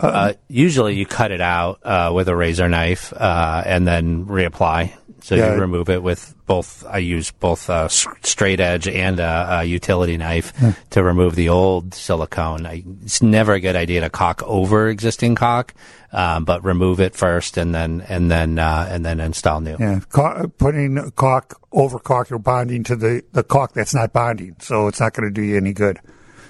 [0.00, 4.92] Uh, usually, you cut it out uh, with a razor knife uh, and then reapply.
[5.24, 5.54] So Yeah.
[5.54, 6.84] you remove it with both.
[6.86, 10.70] I use both uh, s- straight edge and a, a utility knife Hmm.
[10.90, 12.66] to remove the old silicone.
[12.66, 15.72] I, it's never a good idea to caulk over existing caulk,
[16.12, 19.76] um, but remove it first and then and then uh, and then install new.
[19.80, 24.56] Yeah, ca- putting caulk over caulk, you're bonding to the, the caulk that's not bonding,
[24.60, 26.00] so it's not going to do you any good.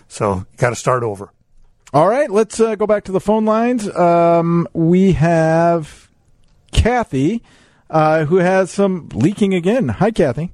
[0.09, 1.31] So you got to start over.
[1.93, 3.89] All right, let's uh, go back to the phone lines.
[3.97, 6.09] Um, we have
[6.73, 7.41] Kathy,
[7.95, 9.89] uh, who has some leaking again.
[9.89, 10.53] Hi, Kathy.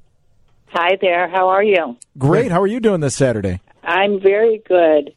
[0.69, 1.29] Hi there.
[1.29, 1.97] How are you?
[2.19, 2.53] Great.
[2.53, 3.61] How are you doing this Saturday?
[3.83, 5.15] I'm very good.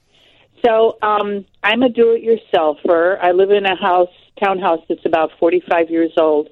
[0.66, 3.20] So, um, I'm a do-it-yourselfer.
[3.22, 4.10] I live in a house,
[4.42, 6.48] townhouse that's about 45 years old.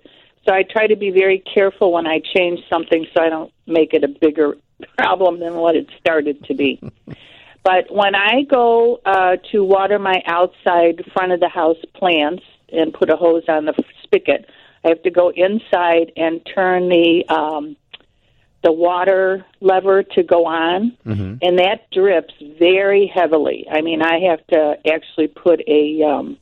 [0.46, 3.94] So I try to be very careful when I change something so I don't make
[3.94, 4.58] it a bigger
[4.98, 6.82] problem than what it started to be.
[7.64, 12.44] but when I go uh, to water my outside front of the house plants
[12.74, 13.74] and put a hose on the
[14.04, 14.46] spigot,
[14.84, 17.76] I have to go inside and turn the um,
[18.64, 21.36] the water lever to go on, Mm-hmm.
[21.42, 23.66] and that drips very heavily.
[23.72, 26.38] I mean, I have to actually put a um,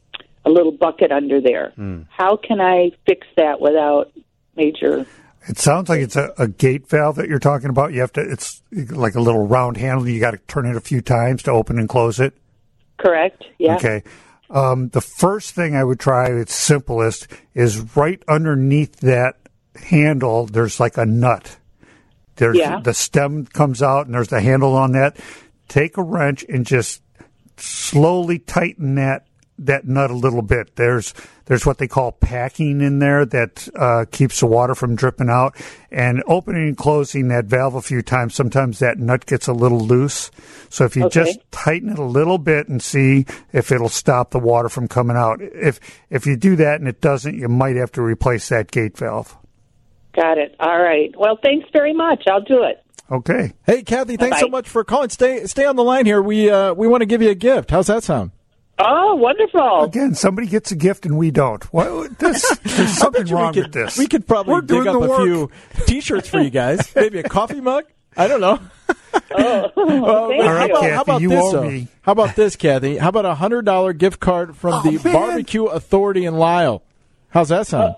[0.45, 1.73] a little bucket under there.
[2.09, 4.11] How can I fix that without
[4.55, 5.05] major?
[5.47, 7.93] It sounds like it's a, a gate valve that you're talking about.
[7.93, 10.07] You have to, it's like a little round handle.
[10.07, 12.33] You got to turn it a few times to open and close it.
[12.97, 13.45] Correct?
[13.57, 13.75] Yeah.
[13.75, 14.03] Okay.
[14.49, 19.35] Um, the first thing I would try, it's simplest, is right underneath that
[19.75, 21.57] handle, there's like a nut.
[22.37, 22.79] There's Yeah.
[22.83, 25.17] the stem comes out and there's the handle on that.
[25.67, 27.01] Take a wrench and just
[27.57, 29.27] slowly tighten that
[29.65, 30.75] that nut a little bit.
[30.75, 31.13] There's
[31.45, 35.55] there's what they call packing in there that uh, keeps the water from dripping out.
[35.91, 39.79] And opening and closing that valve a few times, sometimes that nut gets a little
[39.79, 40.29] loose.
[40.69, 41.23] So if you Okay.
[41.25, 45.17] just tighten it a little bit and see if it'll stop the water from coming
[45.17, 45.39] out.
[45.41, 45.79] If
[46.09, 49.35] if you do that and it doesn't, you might have to replace that gate valve.
[50.15, 50.55] Got it.
[50.59, 51.13] All right.
[51.17, 52.23] Well, thanks very much.
[52.29, 52.83] I'll do it.
[53.11, 53.53] Okay.
[53.65, 54.57] Hey, Kathy, thanks so Bye-bye.
[54.59, 55.09] much for calling.
[55.09, 56.21] Stay stay on the line here.
[56.21, 57.71] We uh, we want to give you a gift.
[57.71, 58.29] How's that sound?
[58.81, 59.83] Oh, wonderful!
[59.83, 61.61] Again, somebody gets a gift and we don't.
[61.73, 63.97] What, this, there's something bet you we wrong could- with this.
[63.97, 65.51] We could probably We're dig up a few
[65.85, 66.89] T-shirts for you guys.
[66.95, 67.85] Maybe a coffee mug.
[68.17, 68.59] I don't know.
[69.31, 71.31] Oh, Well, how right, about, Kathy, how about this?
[71.33, 71.69] owe though?
[71.69, 71.87] me.
[72.01, 72.97] How about this, Kathy?
[72.97, 75.13] How about a hundred dollar gift card from Oh, the man.
[75.13, 76.83] Barbecue Authority in Lisle?
[77.29, 77.95] How's that sound?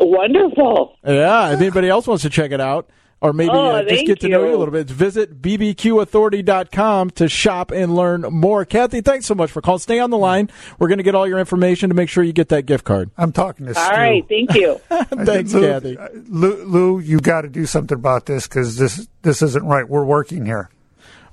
[0.00, 0.96] Uh, wonderful.
[1.04, 1.52] Yeah.
[1.52, 2.88] If anybody else wants to check it out,
[3.20, 7.28] or maybe Oh, uh, just get to know you a little bit, visit bbqauthority.com to
[7.28, 8.64] shop and learn more.
[8.64, 9.78] Kathy, thanks so much for calling.
[9.80, 10.50] Stay on the line.
[10.78, 13.10] We're going to get all your information to make sure you get that gift card.
[13.16, 13.92] I'm talking to All Stu.
[13.94, 14.28] right.
[14.28, 14.80] Thank you.
[14.90, 15.98] Thanks, Lou, Kathy.
[15.98, 19.88] uh, Lou, Lou, you got to do something about this because this this isn't right.
[19.88, 20.70] We're working here.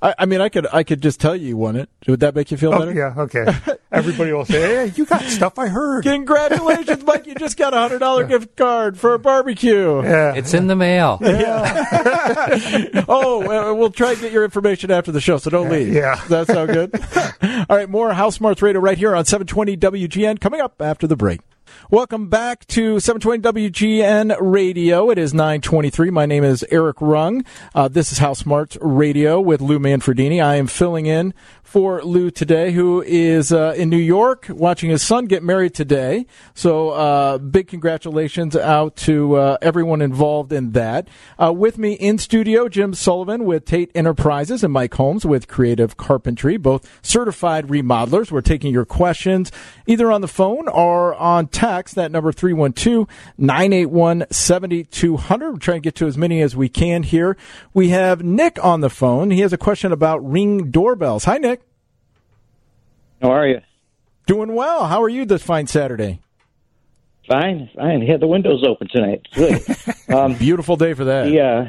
[0.01, 1.89] I, I mean, I could I could just tell you you won it.
[2.07, 2.93] Would that make you feel Oh, better?
[2.93, 3.45] yeah, okay.
[3.91, 7.25] Everybody will say, "Hey, you got stuff I heard." Congratulations, Mike!
[7.25, 10.01] You just got a hundred dollar gift card for a barbecue.
[10.03, 10.33] Yeah.
[10.35, 11.19] It's in the mail.
[11.27, 13.03] Yeah.
[13.07, 15.93] oh, well, we'll try and get your information after the show, so don't leave.
[15.93, 16.15] Yeah.
[16.27, 17.65] Does that sound good?
[17.69, 21.15] All right, more House Smarts Radio right here on 720 WGN coming up after the
[21.15, 21.41] break.
[21.89, 25.09] Welcome back to 720 WGN Radio.
[25.09, 26.09] It is 923.
[26.09, 27.45] My name is Eric Rung.
[27.73, 30.43] Uh, this is House Smarts Radio with Lou Manfredini.
[30.43, 31.33] I am filling in
[31.67, 36.25] for Lou today, who is uh, in New York watching his son get married today.
[36.53, 41.09] So, uh, big congratulations out to uh, everyone involved in that.
[41.37, 45.97] Uh, with me in studio, Jim Sullivan with Tate Enterprises and Mike Holmes with Creative
[45.97, 48.31] Carpentry, both certified remodelers.
[48.31, 49.51] We're taking your questions
[49.85, 51.95] either on the phone or on text.
[51.95, 55.51] That number 312 981 7200.
[55.51, 57.35] We're trying to get to as many as we can here.
[57.73, 59.31] We have Nick on the phone.
[59.31, 61.25] He has a question about ring doorbells.
[61.25, 61.66] Hi, Nick.
[63.21, 63.61] How are you?
[64.25, 64.85] Doing well.
[64.87, 66.19] How are you this fine Saturday?
[67.27, 68.01] Fine, fine.
[68.05, 69.27] Had the windows open tonight.
[69.33, 69.61] Good.
[70.09, 71.25] Um, Beautiful day for that.
[71.25, 71.65] the uh,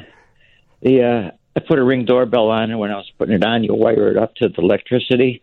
[0.81, 3.65] the uh, I put a ring doorbell on, and when I was putting it on,
[3.65, 5.43] you wire it up to the electricity,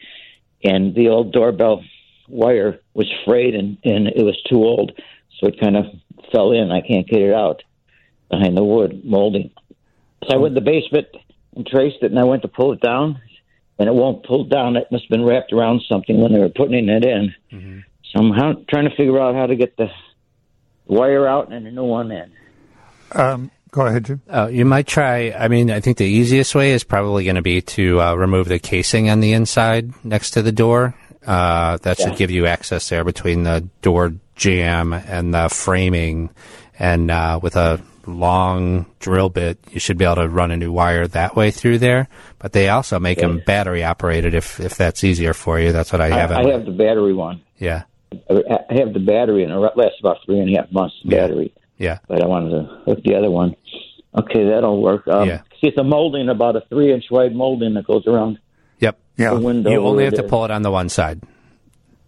[0.63, 1.83] and the old doorbell
[2.29, 4.93] wire was frayed, and and it was too old,
[5.37, 5.87] so it kind of
[6.31, 6.71] fell in.
[6.71, 7.63] I can't get it out
[8.29, 9.51] behind the wood molding.
[10.23, 11.07] So I went to the basement
[11.53, 13.19] and traced it, and I went to pull it down,
[13.79, 14.75] and it won't pull down.
[14.75, 17.33] It must have been wrapped around something when they were putting it in.
[17.51, 19.89] So I'm how, trying to figure out how to get the
[20.87, 22.31] wire out and a new one in.
[23.11, 24.21] Um, go ahead, Jim.
[24.29, 25.31] Uh, you might try.
[25.31, 28.47] I mean, I think the easiest way is probably going to be to uh, remove
[28.47, 30.95] the casing on the inside next to the door.
[31.25, 32.15] Uh, that should Yeah.
[32.15, 36.29] give you access there between the door jamb and the framing.
[36.77, 40.71] And uh, with a long drill bit, you should be able to run a new
[40.71, 42.07] wire that way through there.
[42.39, 45.71] But they also make them battery operated if if that's easier for you.
[45.71, 46.31] That's what I have.
[46.31, 47.41] I, in my- have the battery one.
[47.57, 47.83] Yeah.
[48.29, 48.33] I
[48.69, 50.95] I have the battery, and it lasts about three and a half months.
[51.03, 51.53] The battery.
[51.77, 51.99] Yeah.
[52.07, 53.55] But I wanted to hook the other one.
[54.17, 55.07] Okay, that'll work.
[55.07, 55.41] Um, Yeah.
[55.59, 58.37] See, it's a molding, about a three-inch wide molding that goes around
[58.79, 58.97] Yep.
[59.17, 59.69] the window.
[59.71, 61.21] You only have to pull it on the one side.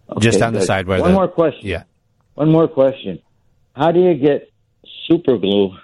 [0.09, 1.67] Okay, Just Okay, on the side where One the more question.
[1.67, 1.83] Yeah.
[2.35, 3.19] One more question.
[3.75, 4.49] How do you get
[5.07, 5.75] super glue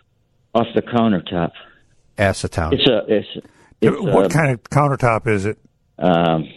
[0.54, 1.52] off the countertop?
[2.18, 2.74] Acetone.
[2.74, 3.28] It's a it's,
[3.82, 5.58] it's what a, kind of countertop is it?
[6.00, 6.48] um,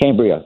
[0.00, 0.44] Cambria.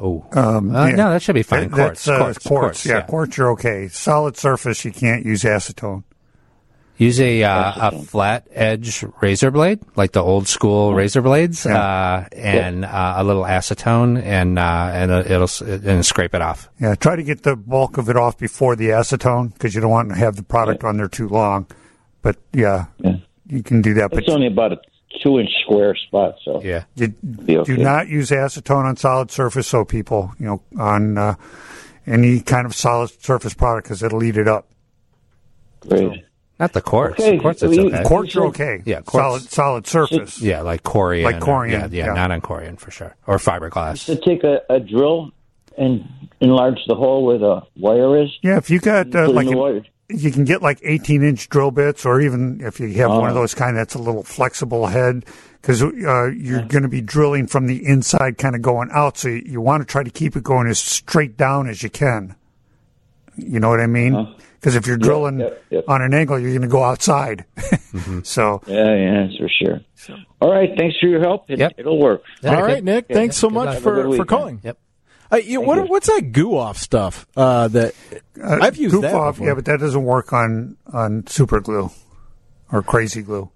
[0.00, 0.94] Oh, Um, Uh, yeah.
[0.96, 1.70] no, that should be fine.
[1.70, 3.00] That- Quartz, That's, uh, quartz, quartz, quartz, yeah, yeah.
[3.02, 3.36] quartz.
[3.36, 3.88] You're okay.
[3.88, 6.04] Solid surface, you can't use acetone.
[6.98, 12.28] Use a uh, a flat edge razor blade, like the old school razor blades, uh,
[12.32, 15.48] and uh, a little acetone, and uh, and uh, it'll
[15.88, 16.68] and scrape it off.
[16.80, 19.92] Yeah, try to get the bulk of it off before the acetone because you don't
[19.92, 21.66] want to have the product on there too long.
[22.20, 22.86] But yeah,
[23.46, 24.10] you can do that.
[24.10, 24.80] But It's only about a
[25.22, 26.82] two-inch square spot, so yeah.
[26.96, 27.14] you
[27.48, 27.62] okay.
[27.62, 31.34] do not use acetone on solid surface so people, you know, on uh,
[32.08, 34.66] any kind of solid surface product because it'll eat it up.
[35.80, 36.24] Great.
[36.60, 37.20] Not the quartz.
[37.20, 38.02] Okay, quartz, so it's you- okay.
[38.04, 38.82] quartz are okay.
[38.84, 40.40] Yeah, Solid- solid surface.
[40.40, 41.22] Yeah, like corian.
[41.24, 42.12] Like or- corian, Yeah, yeah, yeah.
[42.14, 44.06] not on corian for sure, or fiberglass.
[44.06, 45.30] To take a, a drill
[45.76, 46.04] and
[46.40, 48.30] enlarge the hole where the wire is.
[48.42, 51.70] Yeah, if you got uh, like the an- you can get like 18 inch drill
[51.70, 53.40] bits, or even if you have one of Oh.
[53.40, 55.24] those kind that's a little flexible head,
[55.60, 59.18] because uh, you're going to be drilling from the inside, kind of going out.
[59.18, 61.90] So you, you want to try to keep it going as straight down as you
[61.90, 62.34] can.
[63.36, 64.34] You know what I mean?
[64.60, 64.96] Because if you're.
[64.98, 65.80] Yeah, drilling yeah, yeah.
[65.88, 67.44] on an angle, you're going to go outside.
[68.22, 69.80] So Yeah, yeah, that's for sure.
[70.40, 71.50] All right, thanks for your help.
[71.50, 72.22] It, It'll work.
[72.44, 73.06] All right, Nick.
[73.06, 73.82] Okay, Thanks so good much luck.
[73.82, 74.28] For, for weekend.
[74.28, 74.60] calling.
[74.62, 74.78] Yep.
[75.32, 77.94] Uh, you, what, what's that goo off stuff uh, that
[78.42, 79.48] I've used goof that off, before.
[79.48, 81.90] yeah, but that doesn't work on on super glue
[82.72, 83.50] or crazy glue.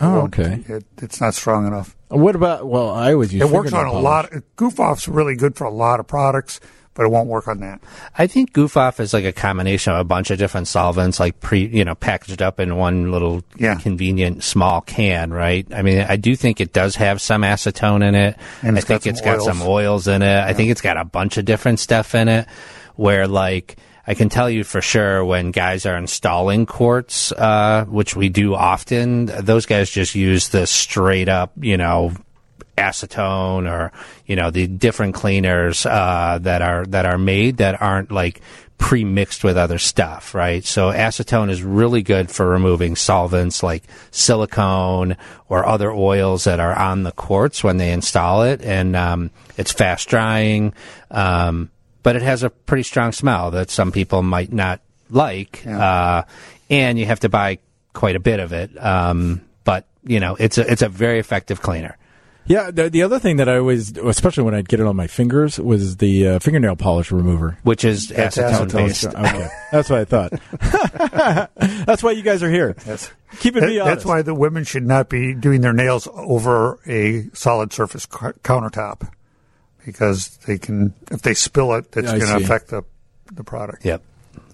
[0.00, 0.62] Oh, okay.
[0.68, 1.96] It, it's not strong enough.
[2.08, 2.68] What about?
[2.68, 3.42] Well, I always use.
[3.42, 4.30] It works on fingernail a lot.
[4.56, 6.60] Goof off's really good for a lot of products,
[6.98, 7.80] but it won't work on that.
[8.18, 11.38] I think Goof Off is like a combination of a bunch of different solvents, like
[11.38, 15.64] pre, you know, packaged up in one little convenient small can, right?
[15.72, 18.36] I mean, I do think it does have some acetone in it.
[18.62, 19.68] And I think got it's some got some oils.
[19.68, 20.42] oils in it.
[20.42, 22.48] I think it's got a bunch of different stuff in it.
[22.96, 28.16] Where like I can tell you for sure when guys are installing quartz, uh, which
[28.16, 32.12] we do often, those guys just use the straight up, you know,
[32.78, 33.92] acetone or
[34.26, 38.40] you know the different cleaners uh, that are that are made that aren't like
[38.78, 40.64] pre-mixed with other stuff right?
[40.64, 43.82] So acetone is really good for removing solvents like
[44.12, 45.16] silicone
[45.48, 48.62] or other oils that are on the quartz when they install it.
[48.62, 50.74] And um, it's fast drying
[51.10, 51.70] um,
[52.02, 54.80] but it has a pretty strong smell that some people might not
[55.10, 56.22] like uh,
[56.70, 57.58] and you have to buy
[57.92, 58.70] quite a bit of it.
[58.82, 61.98] Um, but you know it's a it's a very effective cleaner
[62.48, 65.06] Yeah, the, the other thing that I always, especially when I'd get it on my
[65.06, 68.72] fingers, was the uh, fingernail polish remover, which is That's acetone acetone.
[68.76, 69.04] based.
[69.14, 70.32] Okay, that's what I thought.
[71.86, 72.72] that's why you guys are here.
[72.84, 73.10] That's,
[73.40, 73.96] Keeping me that- honest.
[73.98, 78.32] That's why the women should not be doing their nails over a solid surface cu-
[78.42, 79.08] countertop
[79.84, 82.82] because they can, if they spill it, that's Yeah, going to affect the
[83.32, 83.84] the product.
[83.84, 84.02] Yep.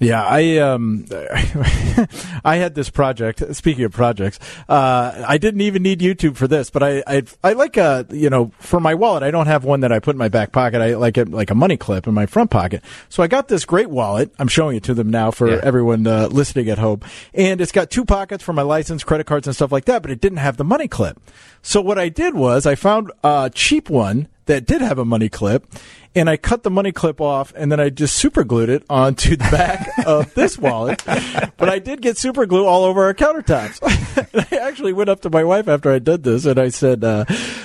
[0.05, 1.06] Yeah, I um,
[2.44, 3.43] I had this project.
[3.55, 7.52] Speaking of projects, uh, I didn't even need YouTube for this, but I I, I
[7.55, 9.22] like a you know for my wallet.
[9.22, 10.81] I don't have one that I put in my back pocket.
[10.81, 12.82] I like it like a money clip in my front pocket.
[13.09, 14.31] So I got this great wallet.
[14.39, 15.60] I'm showing it to them now for Yeah.
[15.62, 17.01] everyone uh, listening at home,
[17.32, 20.02] and it's got two pockets for my license, credit cards, and stuff like that.
[20.02, 21.20] But it didn't have the money clip.
[21.62, 25.31] So what I did was I found a cheap one that did have a money
[25.31, 25.66] clip
[26.15, 29.36] and I cut the money clip off and then I just super glued it onto
[29.36, 31.03] the back of this wallet.
[31.05, 33.81] But I did get super glue all over our countertops.
[34.53, 37.24] I actually went up to my wife after I did this and I said, uh,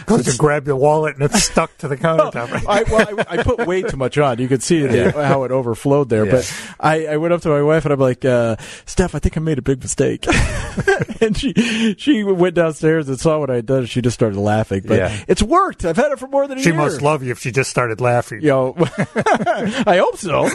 [0.10, 2.65] Goes to grab your wallet and it's stuck to the countertop.
[2.68, 4.40] I, well, I, I put way too much on.
[4.40, 6.26] You could see the, how it overflowed there.
[6.26, 6.31] Yeah.
[6.31, 8.56] But I, I went up to my wife and I'm like, uh,
[8.86, 10.26] Steph, I think I made a big mistake.
[11.22, 13.80] and she she went downstairs and saw what I had done.
[13.80, 14.84] And she just started laughing.
[14.86, 15.23] But Yeah.
[15.27, 15.86] it's worked.
[15.86, 16.73] I've had it for more than a She year.
[16.73, 18.41] She must love you if she just started laughing.
[18.41, 20.49] Yo, I hope so.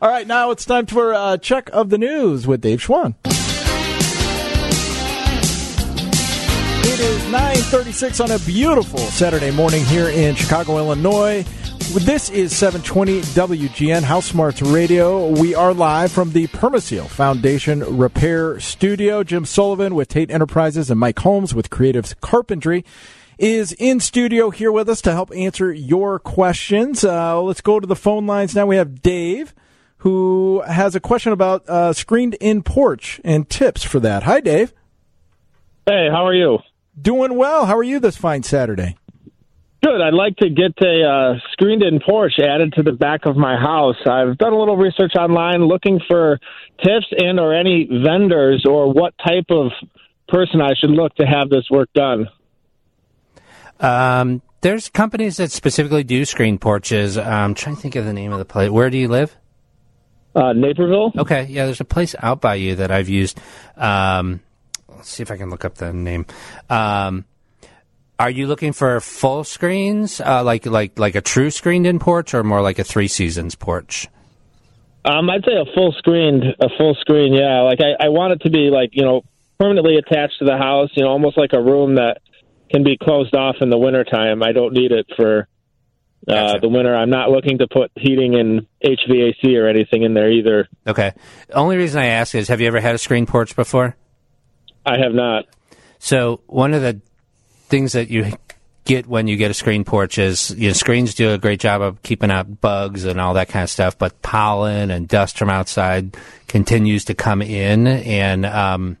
[0.00, 3.14] All right, now it's time for a check of the news with Dave Schwan.
[6.94, 11.42] It is 9:36 on a beautiful Saturday morning here in Chicago, Illinois.
[11.92, 15.26] This is 720 WGN House Smarts Radio.
[15.26, 19.24] We are live from the Permaseal Foundation Repair Studio.
[19.24, 22.84] Jim Sullivan with Tate Enterprises and Mike Holmes with Creative Carpentry
[23.38, 27.02] is in studio here with us to help answer your questions.
[27.02, 28.66] Uh, let's go to the phone lines now.
[28.66, 29.52] We have Dave
[29.96, 34.22] who has a question about uh, screened in porch and tips for that.
[34.22, 34.72] Hi, Dave.
[35.86, 36.60] Hey, how are you?
[37.00, 37.66] Doing well.
[37.66, 38.96] How are you this fine Saturday?
[39.82, 40.00] Good.
[40.00, 43.96] I'd like to get a uh, screened-in porch added to the back of my house.
[44.06, 46.40] I've done a little research online, looking for
[46.82, 49.72] tips and or any vendors or what type of
[50.28, 52.28] person I should look to have this work done.
[53.78, 57.18] Um, there's companies that specifically do screen porches.
[57.18, 58.70] I'm trying to think of the name of the place.
[58.70, 59.36] Where do you live?
[60.34, 61.12] Uh, Naperville.
[61.18, 63.38] Okay, yeah, there's a place out by you that I've used.
[63.76, 64.40] Um,
[64.96, 66.26] let's see if I can look up the name.
[66.70, 67.24] Um,
[68.18, 72.44] are you looking for full screens, uh, like like like a true screened-in porch, or
[72.44, 74.08] more like a three seasons porch?
[75.04, 77.34] Um, I'd say a full screened, a full screen.
[77.34, 79.22] Yeah, like I, I want it to be like you know
[79.58, 80.90] permanently attached to the house.
[80.94, 82.18] You know, almost like a room that
[82.70, 84.42] can be closed off in the wintertime.
[84.42, 85.48] I don't need it for
[86.28, 86.94] uh, the winter.
[86.94, 90.68] I'm not looking to put heating and HVAC or anything in there either.
[90.86, 91.12] Okay.
[91.48, 93.96] The only reason I ask is, have you ever had a screen porch before?
[94.84, 95.46] I have not.
[95.98, 97.00] So one of the
[97.68, 98.32] things that you
[98.84, 101.80] get when you get a screen porch is you know, screens do a great job
[101.80, 105.48] of keeping out bugs and all that kind of stuff, but pollen and dust from
[105.48, 106.16] outside
[106.48, 108.98] continues to come in and um,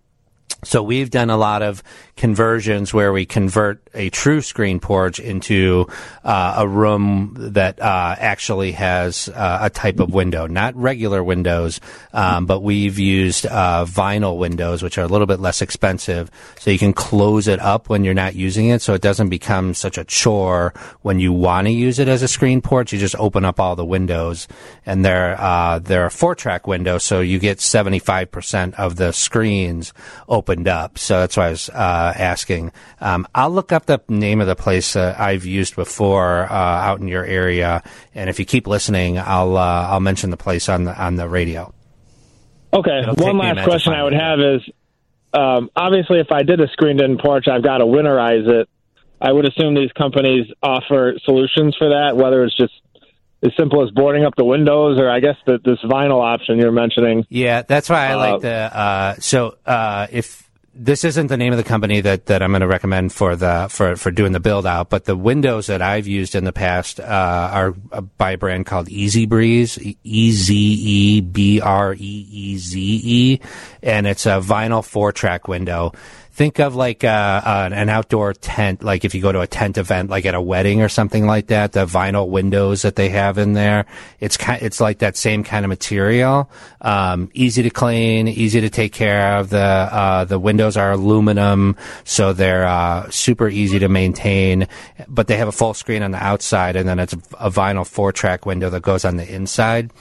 [0.64, 1.82] so we've done a lot of
[2.16, 5.86] conversions where we convert a true screen porch into
[6.24, 11.80] uh, a room that uh, actually has uh, a type of window, not regular windows,
[12.12, 16.70] um, but we've used uh, vinyl windows, which are a little bit less expensive, so
[16.70, 19.98] you can close it up when you're not using it, so it doesn't become such
[19.98, 20.72] a chore
[21.02, 22.92] when you want to use it as a screen porch.
[22.92, 24.48] You just open up all the windows,
[24.86, 28.96] and they're uh, they're a four track window, so you get seventy five percent of
[28.96, 29.92] the screens
[30.54, 30.98] opened up.
[30.98, 32.72] So that's why I was uh, asking.
[33.00, 37.00] Um, I'll look up the name of the place uh, I've used before uh, out
[37.00, 37.82] in your area,
[38.14, 41.28] and if you keep listening, I'll uh, I'll mention the place on the on the
[41.28, 41.72] radio.
[42.72, 43.00] Okay.
[43.00, 44.60] It'll One last question I would have is,
[45.32, 48.68] um, obviously, if I did a screened-in porch, I've got to winterize it.
[49.20, 52.72] I would assume these companies offer solutions for that, whether it's just
[53.44, 56.72] as simple as boarding up the windows, or I guess the, this vinyl option you're
[56.72, 57.26] mentioning.
[57.28, 58.76] Yeah, that's why I Uh, like the.
[58.76, 60.43] Uh, so uh, if
[60.76, 63.68] this isn't the name of the company that, that I'm going to recommend for the
[63.70, 66.98] for for doing the build out, but the windows that I've used in the past
[66.98, 67.04] uh,
[67.52, 67.72] are
[68.18, 73.40] by a brand called Easy Breeze, E Z E B R E E Z E,
[73.82, 75.92] and it's a vinyl four track window.
[76.34, 79.78] Think of like uh, uh, an outdoor tent, like if you go to a tent
[79.78, 81.70] event, like at a wedding or something like that.
[81.70, 83.86] The vinyl windows that they have in there,
[84.18, 86.50] it's kind, it's like that same kind of material.
[86.80, 89.50] Um, easy to clean, easy to take care of.
[89.50, 94.66] The uh, the windows are aluminum, so they're uh, super easy to maintain.
[95.06, 97.86] But they have a full screen on the outside, and then it's a, a vinyl
[97.86, 99.92] four track window that goes on the inside,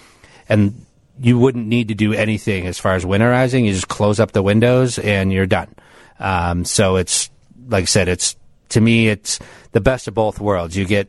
[0.49, 0.83] and
[1.19, 3.65] you wouldn't need to do anything as far as winterizing.
[3.65, 5.75] You just close up the windows and you're done.
[6.23, 7.29] Um, so it's
[7.67, 8.35] like I said, it's
[8.69, 9.39] to me, it's
[9.73, 10.75] the best of both worlds.
[10.75, 11.07] You get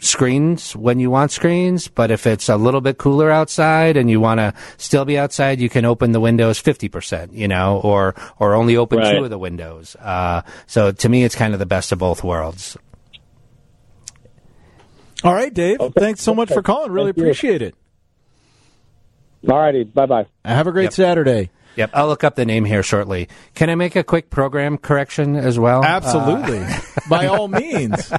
[0.00, 4.20] screens when you want screens, but if it's a little bit cooler outside and you
[4.20, 8.52] want to still be outside, you can open the windows 50%, you know, or, or
[8.54, 9.16] only open Right.
[9.16, 9.96] two of the windows.
[9.96, 12.76] Uh, so to me, it's kind of the best of both worlds.
[15.22, 15.78] All right, Dave.
[15.96, 16.92] Thanks so much for calling.
[16.92, 17.22] Really Thank you.
[17.24, 17.74] appreciate it.
[19.48, 19.84] All righty.
[19.84, 20.26] Bye bye.
[20.44, 20.92] Have a great Yep.
[20.94, 21.50] Saturday.
[21.76, 23.28] Yep, I'll look up the name here shortly.
[23.54, 25.84] Can I make a quick program correction as well?
[25.84, 26.60] Absolutely.
[26.60, 28.12] Uh, By all means.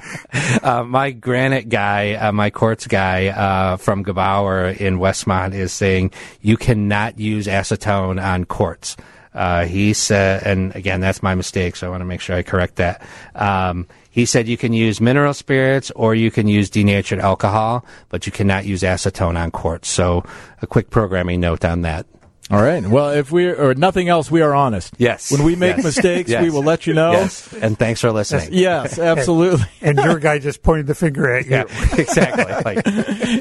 [0.62, 6.12] uh, my granite guy, uh, my quartz guy uh, from Gebauer in Westmont is saying
[6.40, 8.96] you cannot use acetone on quartz.
[9.36, 12.42] Uh, he said, and again, that's my mistake, so I want to make sure I
[12.42, 13.02] correct that.
[13.34, 18.24] Um, he said you can use mineral spirits or you can use denatured alcohol, but
[18.24, 19.88] you cannot use acetone on quartz.
[19.90, 20.24] So,
[20.62, 22.06] a quick programming note on that.
[22.48, 22.86] All right.
[22.86, 24.94] Well, if we or nothing else, we are honest.
[24.98, 25.32] Yes.
[25.32, 25.84] When we make Yes.
[25.84, 26.42] mistakes, Yes.
[26.44, 27.10] we will let you know.
[27.10, 27.52] Yes.
[27.60, 28.50] And thanks for listening.
[28.52, 29.66] Yes, absolutely.
[29.82, 31.50] and your guy just pointed the finger at you.
[31.50, 31.62] Yeah,
[31.98, 32.44] exactly.
[32.44, 32.86] Like,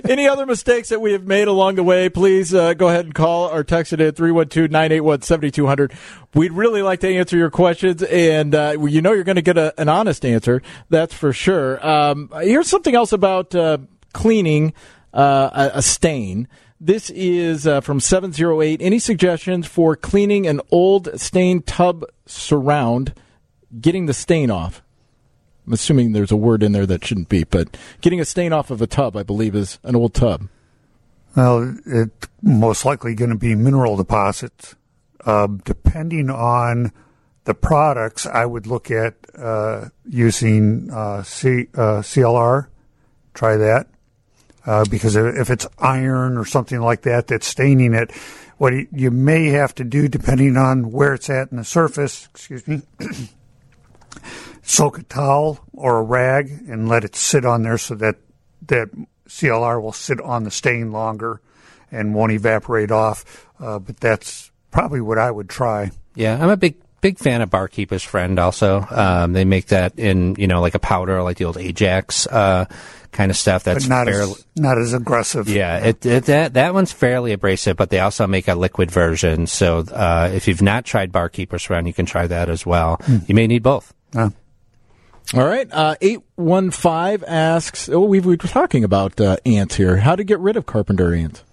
[0.10, 3.14] Any other mistakes that we have made along the way, please uh, go ahead and
[3.14, 5.94] call or text it at 312 981 7200.
[6.34, 9.58] We'd really like to answer your questions, and uh, you know you're going to get
[9.60, 11.86] a, an honest answer, that's for sure.
[11.88, 13.78] Um, here's something else about uh,
[14.14, 14.74] cleaning
[15.14, 16.48] uh, a, a stain.
[16.80, 18.82] This is uh, from 708.
[18.82, 23.14] Any suggestions for cleaning an old stained tub surround,
[23.80, 24.82] getting the stain off?
[25.66, 28.72] I'm assuming there's a word in there that shouldn't be, but getting a stain off
[28.72, 30.50] of a tub, I believe, is an old tub.
[31.36, 34.76] Well, it's most likely going to be mineral deposits.
[35.26, 36.92] Uh, depending on
[37.46, 42.68] the products, I would look at uh, using uh, C, uh, CLR.
[43.34, 43.88] Try that.
[44.66, 48.12] Uh, because if it's iron or something like that that's staining it,
[48.58, 52.28] what you- you may have to do, depending on where it's at in the surface,
[52.34, 52.82] excuse me,
[54.64, 58.16] soak a towel or a rag and let it sit on there so that
[58.68, 58.90] that
[59.28, 61.42] CLR will sit on the stain longer
[61.92, 63.48] and won't evaporate off.
[63.60, 65.92] Uh, but that's probably what I would try.
[66.16, 68.40] Yeah, I'm a big big fan of Barkeeper's Friend.
[68.40, 72.26] Also, um, they make that in you know like a powder, like the old Ajax
[72.28, 72.66] uh,
[73.16, 73.64] kind of stuff.
[73.64, 75.50] That's but not fairly, as not as aggressive.
[75.50, 79.48] yeah, it, it, that that one's fairly abrasive, but they also make a liquid version.
[79.48, 83.02] So uh, if you've not tried Barkeeper's Friend, you can try that as well.
[83.28, 83.94] You may need both.
[85.34, 85.68] All right.
[85.72, 89.98] Uh, 815 asks, oh, we we were talking about uh, ants here.
[89.98, 91.44] How to get rid of carpenter ants?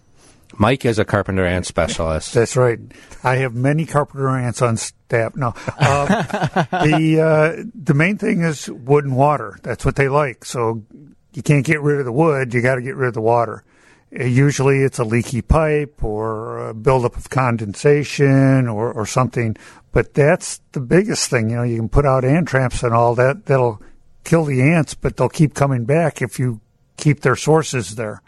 [0.58, 2.34] Mike is a carpenter ant specialist.
[2.34, 2.78] That's right.
[3.24, 5.34] I have many carpenter ants on staff.
[5.34, 9.58] No, um, the uh, the main thing is wood and water.
[9.62, 10.44] That's what they like.
[10.44, 10.82] So
[11.34, 12.54] you can't get rid of the wood.
[12.54, 13.64] You got to get rid of the water.
[14.18, 19.56] Uh, Usually, it's a leaky pipe or a buildup of condensation or, or something.
[19.92, 21.50] But that's the biggest thing.
[21.50, 23.46] You know, you can put out ant traps and all that.
[23.46, 23.82] That'll
[24.24, 26.60] kill the ants, but they'll keep coming back if you
[26.96, 28.22] keep their sources there.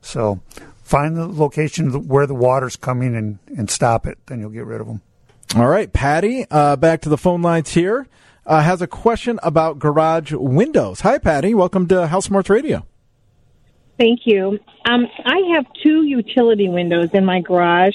[0.00, 0.40] So
[0.82, 4.18] find the location where the water's coming and, and stop it.
[4.26, 5.02] Then you'll get rid of them.
[5.56, 5.92] All right.
[5.92, 8.06] Patty, uh, back to the phone lines here,
[8.46, 11.00] uh, has a question about garage windows.
[11.00, 11.54] Hi, Patty.
[11.54, 12.86] Welcome to House Smarts Radio.
[13.98, 14.58] Thank you.
[14.84, 17.94] Um, I have two utility windows in my garage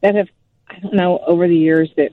[0.00, 0.28] that have,
[0.68, 2.12] I don't know, over the years that,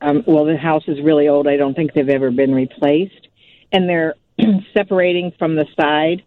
[0.00, 1.46] um, well, the house is really old.
[1.46, 3.28] I don't think they've ever been replaced.
[3.70, 4.14] And they're
[4.74, 6.22] separating from the side,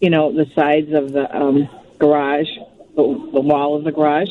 [0.00, 1.68] you know, the sides of the um,
[1.98, 2.48] garage,
[2.96, 4.30] the, the wall of the garage.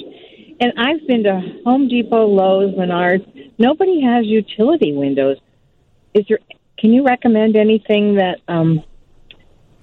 [0.60, 3.52] And I've been to Home Depot, Lowe's, Menards.
[3.58, 5.38] Nobody has utility windows.
[6.14, 6.40] Is there?
[6.78, 8.84] Can you recommend anything that um,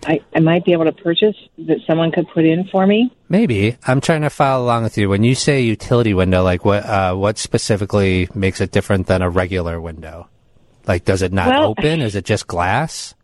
[0.04, 3.12] I, I might be able to purchase that someone could put in for me?
[3.28, 5.08] Maybe I'm trying to follow along with you.
[5.08, 9.28] When you say utility window, like what uh, what specifically makes it different than a
[9.30, 10.28] regular window?
[10.86, 12.00] Like, does it not Well- open?
[12.00, 13.14] Is it just glass?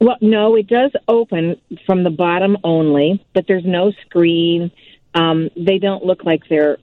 [0.00, 1.56] Well, no, it does open
[1.86, 4.70] from the bottom only, but there's no screen.
[5.14, 6.76] Um, they don't look like they're.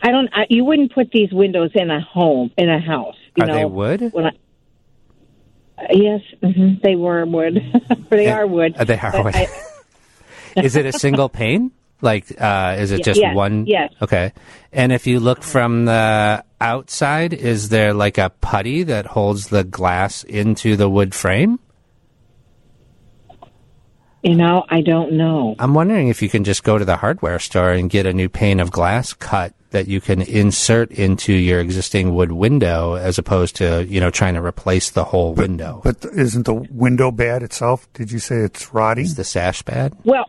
[0.00, 0.28] I don't.
[0.32, 3.16] I, you wouldn't put these windows in a home in a house.
[3.38, 4.00] You Are know, they wood?
[4.12, 4.32] When I,
[5.92, 7.62] yes, hmm they were wood.
[8.10, 8.74] they are wood.
[8.76, 9.36] Uh, they are wood.
[9.36, 9.48] I-
[10.56, 11.70] is it a single pane?
[12.00, 13.66] Like, uh, is it just yes, one?
[13.66, 13.92] yes.
[14.02, 14.32] Okay.
[14.72, 19.62] And if you look from the outside, is there like a putty that holds the
[19.62, 21.60] glass into the wood frame?
[24.24, 25.54] You know, I don't know.
[25.60, 28.28] I'm wondering if you can just go to the hardware store and get a new
[28.28, 33.56] pane of glass cut that you can insert into your existing wood window as opposed
[33.56, 35.80] to, you know, trying to replace the whole window.
[35.84, 37.92] But isn't the window bad itself?
[37.92, 39.04] Did you say it's rotting?
[39.04, 39.94] Is the sash bad?
[40.04, 40.24] Well,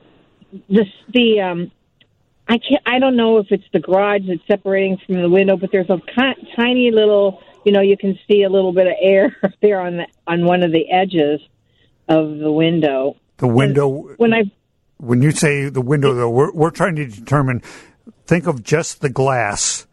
[0.67, 1.71] the the um,
[2.47, 2.81] I can't.
[2.85, 5.99] I don't know if it's the garage that's separating from the window, but there's a
[5.99, 7.41] ki- tiny little.
[7.63, 10.63] You know, you can see a little bit of air there on the on one
[10.63, 11.39] of the edges
[12.07, 13.15] of the window.
[13.37, 13.87] The window.
[14.17, 14.51] When I
[14.97, 17.61] When you say the window, though, we're, we're trying to determine.
[18.29, 19.87] Think of just the glass.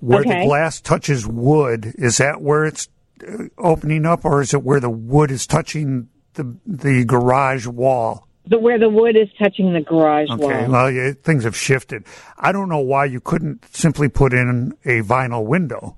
[0.00, 0.40] Where Okay.
[0.40, 2.88] the glass touches wood, is that where it's
[3.26, 8.26] uh, opening up, or is it where the wood is touching the the garage wall?
[8.46, 10.72] the where the wood is touching the garage Okay, wall.
[10.72, 12.02] well, yeah, things have shifted.
[12.38, 15.96] I don't know why you couldn't simply put in a vinyl window.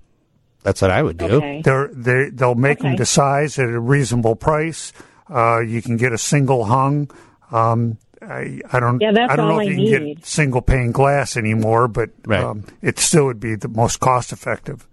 [0.64, 1.36] That's what I would do.
[1.40, 1.62] Okay.
[1.64, 2.96] They're, they they'll make them Okay.
[2.98, 4.92] to size at a reasonable price.
[5.30, 7.08] Uh, you can get a single hung.
[7.50, 9.00] Um, I, I don't.
[9.00, 12.10] Yeah, that's I don't know if I you can get single pane glass anymore, but
[12.30, 14.86] um, it still would be the most cost effective.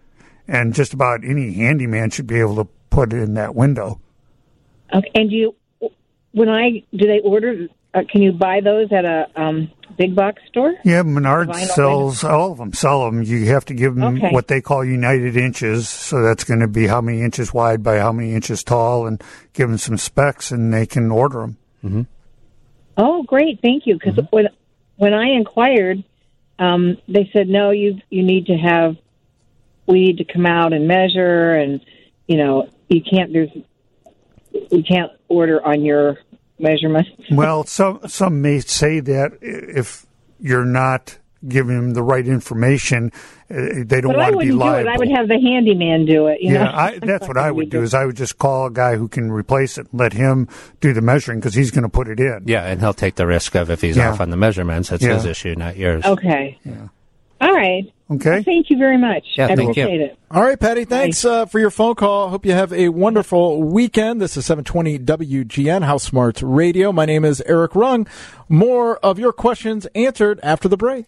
[0.47, 4.01] And just about any handyman should be able to put it in that window.
[4.93, 5.55] Okay, and you,
[6.31, 7.67] when I do they order?
[7.91, 10.75] Uh, can you buy those at a um, big box store?
[10.85, 12.71] Yeah, Menards Vinyl sells all of them.
[12.71, 13.23] Sell them.
[13.23, 14.29] You have to give them Okay.
[14.29, 15.89] what they call united inches.
[15.89, 19.23] So that's going to be how many inches wide by how many inches tall, and
[19.53, 21.57] give them some specs, and they can order them.
[21.83, 22.01] Mm-hmm.
[23.01, 23.61] Oh, great!
[23.61, 23.93] Thank you.
[23.97, 24.49] Because when
[24.97, 26.03] when I inquired,
[26.59, 27.71] um, they said no.
[27.71, 28.97] You you need to have.
[29.87, 31.79] We need to come out and measure, and
[32.27, 33.31] you know you can't.
[33.31, 33.49] There's
[34.69, 36.17] we can't order on your
[36.59, 37.07] measurement.
[37.31, 40.05] well, some some may say that if
[40.37, 41.17] you're not
[41.47, 43.11] giving them the right information,
[43.49, 43.55] uh,
[43.85, 44.65] they don't but I want to be wouldn't do it.
[44.65, 44.89] liable.
[44.89, 46.41] I would have the handyman do it.
[46.41, 46.71] You yeah, know?
[46.71, 47.81] I, that's what I would do.
[47.81, 50.47] Is I would just call a guy who can replace it, and let him
[50.81, 52.43] do the measuring because he's going to put it in.
[52.45, 54.11] Yeah, and he'll take the risk of if he's Yeah.
[54.11, 54.89] off on the measurements.
[54.89, 55.15] That's Yeah.
[55.15, 56.03] his issue, not yours.
[56.05, 56.57] Okay.
[57.41, 57.91] All right.
[58.11, 58.41] Okay.
[58.41, 59.23] Thank you very much.
[59.37, 59.83] Yeah, I thank you.
[59.83, 60.17] appreciate it.
[60.31, 60.83] All right, Patty.
[60.85, 62.29] Thanks uh, for your phone call.
[62.29, 64.19] Hope you have a wonderful weekend.
[64.19, 66.91] This is 720 WGN House Smarts Radio.
[66.91, 68.07] My name is Eric Rung.
[68.47, 71.05] More of your questions answered after the break.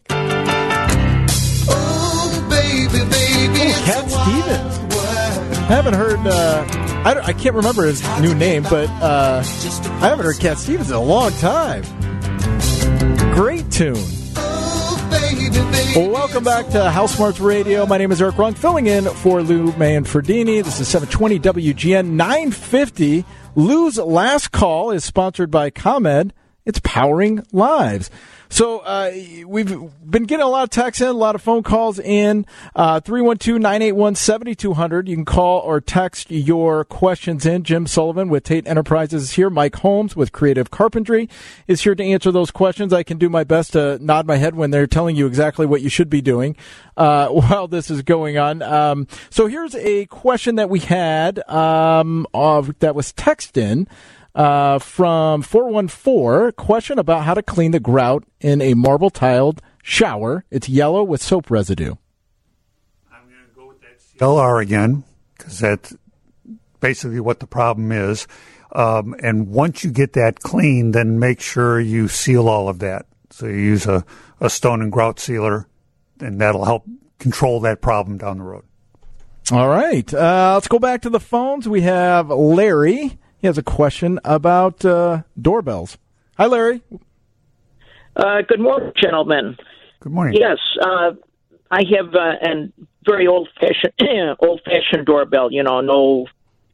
[1.70, 3.72] Oh, baby, baby.
[3.84, 4.78] Cat Stevens.
[5.60, 6.20] I haven't heard.
[6.20, 6.66] Uh,
[7.04, 10.92] I, don't- I can't remember his new name, but uh, I haven't heard Cat Stevens
[10.92, 11.84] in a long time.
[13.34, 13.98] Great tune.
[15.96, 17.86] Welcome back to House Smarts Radio.
[17.86, 20.64] My name is Eric Rung, filling in for Lou Manfredini.
[20.64, 23.26] This is 720 WGN 950.
[23.56, 26.34] Lou's last call is sponsored by ComEd.
[26.66, 28.10] It's powering lives.
[28.52, 29.12] So uh,
[29.48, 29.74] we've
[30.04, 32.46] been getting a lot of texts in, a lot of phone calls in.
[32.76, 35.08] Uh, 312-981-7200.
[35.08, 37.64] You can call or text your questions in.
[37.64, 39.50] Jim Sullivan with Tate Enterprises is here.
[39.50, 41.30] Mike Holmes with Creative Carpentry
[41.66, 42.92] is here to answer those questions.
[42.92, 45.82] I can do my best to nod my head when they're telling you exactly what
[45.82, 46.58] you should be doing
[46.98, 48.62] uh, while this is going on.
[48.62, 53.88] Um, so here's a question that we had um, of, that was texted in
[54.36, 56.54] uh, from 414.
[56.54, 60.46] Question about how to clean the grout in a marble tiled shower.
[60.50, 61.96] It's yellow with soap residue.
[63.12, 64.00] I'm going to go with that.
[64.20, 65.04] CLR again,
[65.38, 65.96] because that's
[66.80, 68.28] basically what the problem is.
[68.74, 73.06] Um, and once you get that clean, then make sure you seal all of that.
[73.30, 74.06] So you use a,
[74.40, 75.68] a stone and grout sealer,
[76.20, 76.86] and that'll help
[77.20, 78.64] control that problem down the road.
[79.52, 80.12] All right.
[80.14, 81.68] Uh, let's go back to the phones.
[81.68, 83.18] We have Larry.
[83.42, 85.98] He has a question about uh, doorbells.
[86.38, 86.84] Hi, Larry.
[88.16, 89.58] Uh, good morning, gentlemen.
[90.00, 90.40] Good morning.
[90.40, 91.14] Yes, uh,
[91.72, 92.72] I have uh, an
[93.04, 93.94] very old fashioned
[94.40, 95.52] old fashioned doorbell.
[95.52, 96.28] You know, no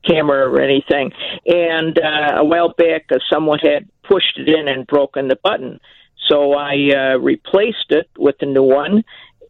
[0.06, 1.12] camera or anything.
[1.46, 5.80] And uh, a while back, uh, someone had pushed it in and broken the button.
[6.28, 9.06] So I uh, replaced it with a new one.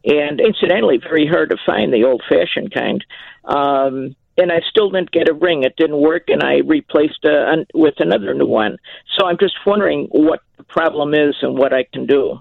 [0.05, 3.03] And incidentally, very hard to find the old fashioned kind.
[3.43, 5.63] Um, and I still didn't get a ring.
[5.63, 8.77] It didn't work, and I replaced an, with another new one.
[9.17, 12.39] So I'm just wondering what the problem is and what I can do.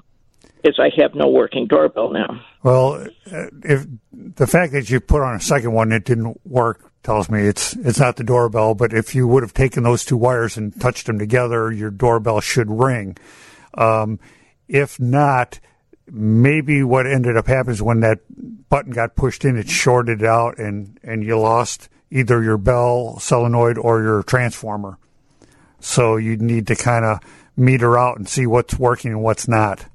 [0.64, 2.40] Is I have no working doorbell now.
[2.62, 6.90] Well, uh, if the fact that you put on a second one it didn't work
[7.05, 8.74] tells me it's it's not the doorbell.
[8.74, 12.40] But if you would have taken those two wires and touched them together, your doorbell
[12.40, 13.16] should ring.
[13.74, 14.18] Um,
[14.66, 15.60] if not,
[16.11, 18.20] maybe what ended up happening is when that
[18.69, 23.78] button got pushed in, it shorted out, and and you lost either your bell solenoid
[23.78, 24.99] or your transformer.
[25.81, 27.20] So you need to kind of
[27.57, 29.87] meter out and see what's working and what's not.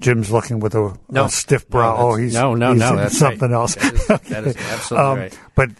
[0.00, 1.26] Jim's looking with a, No.
[1.26, 1.96] a stiff No, brow.
[1.96, 3.56] oh, he's no, no, he's no, that's something right.
[3.56, 3.74] else.
[3.76, 5.38] That is- that is absolutely Um, right.
[5.54, 5.70] But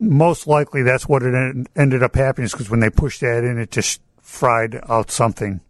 [0.00, 2.46] most likely, that's what it en- ended up happening.
[2.46, 5.60] Is because when they pushed that in, it just fried out something.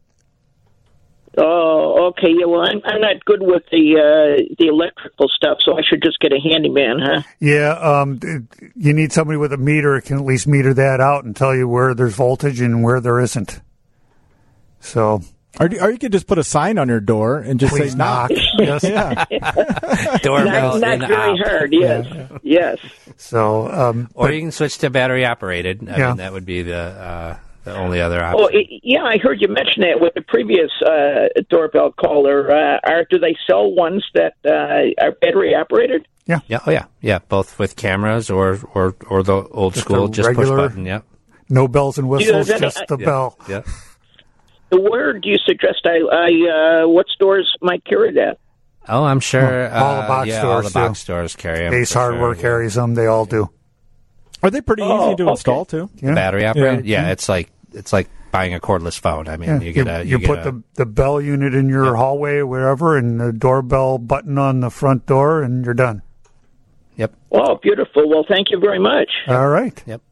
[1.37, 2.29] Oh, okay.
[2.37, 6.03] Yeah, well, I'm I'm not good with the uh, the electrical stuff, so I should
[6.03, 7.23] just get a handyman, huh?
[7.39, 8.19] Yeah, um,
[8.75, 11.55] you need somebody with a meter who can at least meter that out and tell
[11.55, 13.61] you where there's voltage and where there isn't.
[14.81, 15.21] So,
[15.61, 17.93] Or, you- or you could just put a sign on your door and just Please
[17.93, 18.31] say knock.
[18.31, 18.41] knock.
[18.59, 18.85] Yes.
[18.85, 19.25] yeah.
[20.23, 21.47] Doorbell not in not very op.
[21.47, 21.73] hard.
[21.73, 22.79] Yes, yes.
[23.17, 25.89] so, um, Or you can switch to battery operated.
[25.89, 26.09] I Yeah.
[26.09, 28.40] mean, that would be the uh, the only other option.
[28.43, 32.51] Oh, i yeah, I heard you mention it with the previous uh, doorbell caller.
[32.51, 36.06] Uh, are do they sell ones that uh, are battery operated?
[36.26, 36.40] Yeah.
[36.47, 36.60] Yeah.
[36.66, 36.86] Oh, yeah.
[37.01, 37.18] Yeah.
[37.28, 40.85] Both with cameras or or or the old Just school a just push button.
[40.86, 41.05] Yep.
[41.51, 43.39] no bells and whistles, Yeah, that- just the I- bell.
[43.48, 43.66] Yep.
[44.70, 46.01] Where do you suggest I?
[46.12, 48.39] I uh, what stores might carry that?
[48.86, 49.68] Oh, I'm sure.
[49.70, 50.86] All the uh, box yeah, all stores the do.
[50.86, 52.94] box stores carry 'em Ace for Hardware sure, carries them.
[52.94, 53.48] They all do.
[54.43, 55.31] Are they pretty Oh, easy to okay.
[55.32, 55.90] install too?
[55.97, 56.15] yeah.
[56.15, 56.86] Battery operated.
[56.86, 57.02] Yeah.
[57.06, 57.12] Yeah.
[57.12, 59.27] It's like it's like buying a cordless phone.
[59.28, 61.69] I mean, Yeah, you get a you, you, put a, the the bell unit in
[61.69, 66.02] your hallway or wherever, and the doorbell button on the front door, and you're done.
[66.97, 67.15] Yep.
[67.32, 68.09] Oh, beautiful.
[68.09, 69.09] Well, thank you very much.
[69.28, 69.81] All right.
[69.86, 70.02] Yep.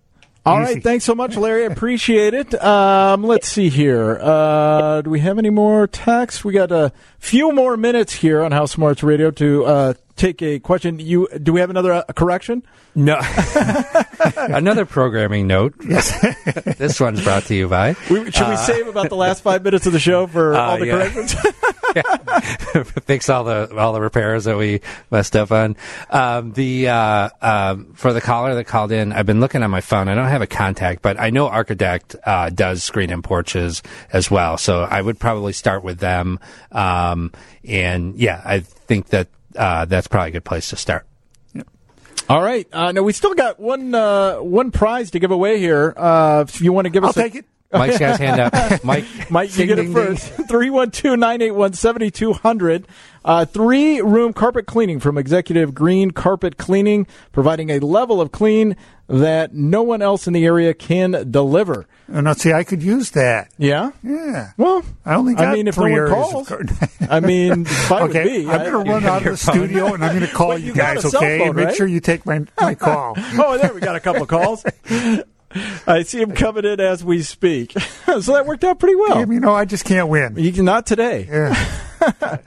[0.44, 0.74] All Easy.
[0.74, 1.64] right, thanks so much, Larry.
[1.64, 2.54] I appreciate it.
[2.62, 4.16] Um, let's see here.
[4.22, 6.44] Uh, do we have any more texts?
[6.44, 10.58] We got a few more minutes here on House Smarts Radio to uh, take a
[10.58, 10.98] question.
[10.98, 12.62] You do we have another uh, correction?
[12.94, 13.20] No.
[14.36, 15.74] Another programming note.
[15.86, 16.18] Yes.
[16.78, 17.94] this one's brought to you by.
[18.08, 20.78] We, should we save about the last five minutes of the show for Uh, all
[20.78, 20.92] the yeah.
[20.92, 21.34] corrections?
[23.04, 24.80] fix all the all the repairs that we
[25.10, 25.76] messed up on.
[26.10, 29.80] Um, the uh, um, for the caller that called in, I've been looking on my
[29.80, 30.08] phone.
[30.08, 33.82] I don't have a contact, but I know Archadeck uh, does screen and porches
[34.12, 34.56] as well.
[34.56, 36.38] So I would probably start with them.
[36.72, 37.32] Um,
[37.64, 41.06] and yeah, I think that uh, that's probably a good place to start.
[42.28, 42.66] all right.
[42.72, 45.94] Uh, now we still got one uh, one prize to give away here.
[45.96, 47.44] Uh, if you want to give I'll us, a- take it.
[47.78, 48.52] Mike's got his hand up.
[48.84, 50.26] Mike, Mike, you ding, get it first.
[50.48, 52.86] 312 981 7200.
[53.24, 58.76] Uh, three room carpet cleaning from Executive Green Carpet Cleaning, providing a level of clean
[59.08, 61.86] that no one else in the area can deliver.
[62.06, 63.50] And now, see, I could use that.
[63.58, 63.90] Yeah?
[64.04, 64.52] Yeah.
[64.56, 66.62] Well, I only got I mean, if three no one areas calls, car-
[67.10, 68.50] I mean, fine okay, with me.
[68.52, 69.54] I'm going to run out of the phone.
[69.54, 71.38] studio and I'm going to call Well, you, you guys, okay?
[71.40, 73.14] phone, and make sure you take my, my call.
[73.16, 74.64] oh, there we got a couple of calls.
[75.86, 77.72] I see him coming in as we speak.
[78.06, 79.20] so that worked out pretty well.
[79.32, 80.36] You know, I just can't win.
[80.36, 81.26] You can, not today.
[81.30, 81.80] Yeah.
[82.00, 82.38] uh,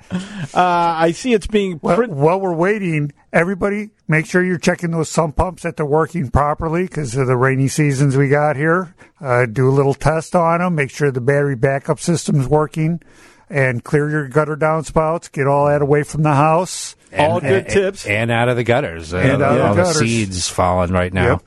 [0.54, 1.80] I see it's being.
[1.82, 6.30] Well, while we're waiting, everybody make sure you're checking those sump pumps that they're working
[6.30, 8.94] properly because of the rainy seasons we got here.
[9.20, 10.76] Uh, do a little test on them.
[10.76, 13.02] Make sure the battery backup system's working,
[13.50, 15.32] and clear your gutter downspouts.
[15.32, 16.96] Get all that away from the house.
[17.18, 18.06] All good tips.
[18.06, 19.14] And out of the gutters.
[19.14, 20.00] Uh, And out of all the the gutters.
[20.00, 21.32] seeds falling right now.
[21.32, 21.44] Yep.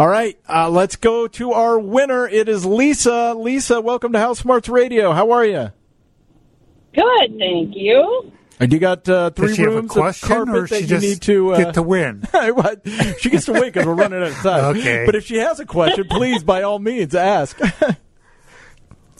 [0.00, 2.26] All right, uh, let's go to our winner.
[2.26, 3.34] It is Lisa.
[3.34, 5.12] Lisa, welcome to House Smarts Radio.
[5.12, 5.72] How are you?
[6.94, 8.32] Good, thank you.
[8.58, 11.52] And you got uh, three Does she have rooms of carpet that you need to
[11.52, 12.26] uh, get to win?
[13.18, 14.64] She gets to win because we're running out of time.
[14.78, 15.04] Okay.
[15.04, 17.60] But if she has a question, please, by all means, ask.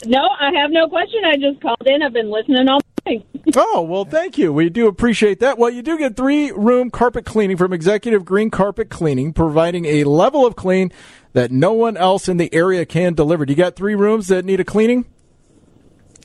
[0.07, 1.25] No, I have no question.
[1.25, 2.03] I just called in.
[2.03, 3.25] I've been listening all morning.
[3.57, 4.53] oh, well, thank you.
[4.53, 5.59] We do appreciate that.
[5.59, 10.05] Well, you do get three room carpet cleaning from Executive Green Carpet Cleaning, providing a
[10.05, 10.93] level of clean
[11.33, 13.47] that no one else in the area can deliver.
[13.47, 15.07] Do you got three rooms that need a cleaning?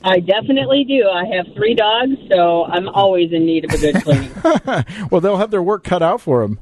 [0.02, 1.08] I definitely do.
[1.08, 4.30] I have three dogs, so I'm always in need of a good cleaning.
[5.10, 6.60] well, they'll have their work cut out for them.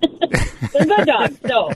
[0.72, 1.72] They're good dogs, so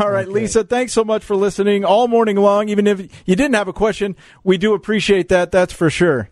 [0.00, 2.68] All right, Lisa, thanks so much for listening all morning long.
[2.68, 5.52] Even if you didn't have a question, we do appreciate that.
[5.52, 6.28] That's for sure.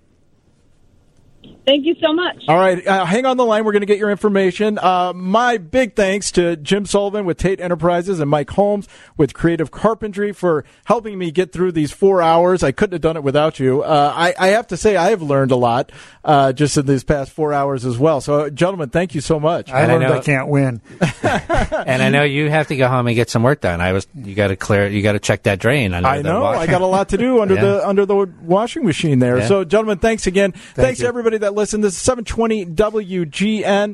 [1.67, 2.45] Thank you so much.
[2.49, 3.65] All right, uh, hang on the line.
[3.65, 4.79] We're going to get your information.
[4.79, 9.71] Uh, my big thanks to Jim Sullivan with Tate Enterprises and Mike Holmes with Creative
[9.71, 12.63] Carpentry for helping me get through these four hours.
[12.63, 13.83] I couldn't have done it without you.
[13.83, 15.93] Uh, I, I have to say, I have learned a lot
[16.25, 18.21] uh, just in these past four hours as well.
[18.21, 19.71] So, gentlemen, thank you so much.
[19.71, 20.81] I And I learned I, know- can't win.
[21.23, 23.81] and I know you have to go home and get some work done.
[23.81, 25.95] I was you got to clear you got to check that drain.
[25.95, 26.43] Under I know.
[26.43, 27.61] wa- I got a lot to do under Yeah.
[27.63, 29.39] the under the washing machine there.
[29.39, 29.49] Yeah.
[29.49, 30.53] So, gentlemen, thanks again.
[30.53, 31.09] thanks to you.
[31.09, 31.85] everybody that listened.
[31.85, 33.93] This is 720 WGN.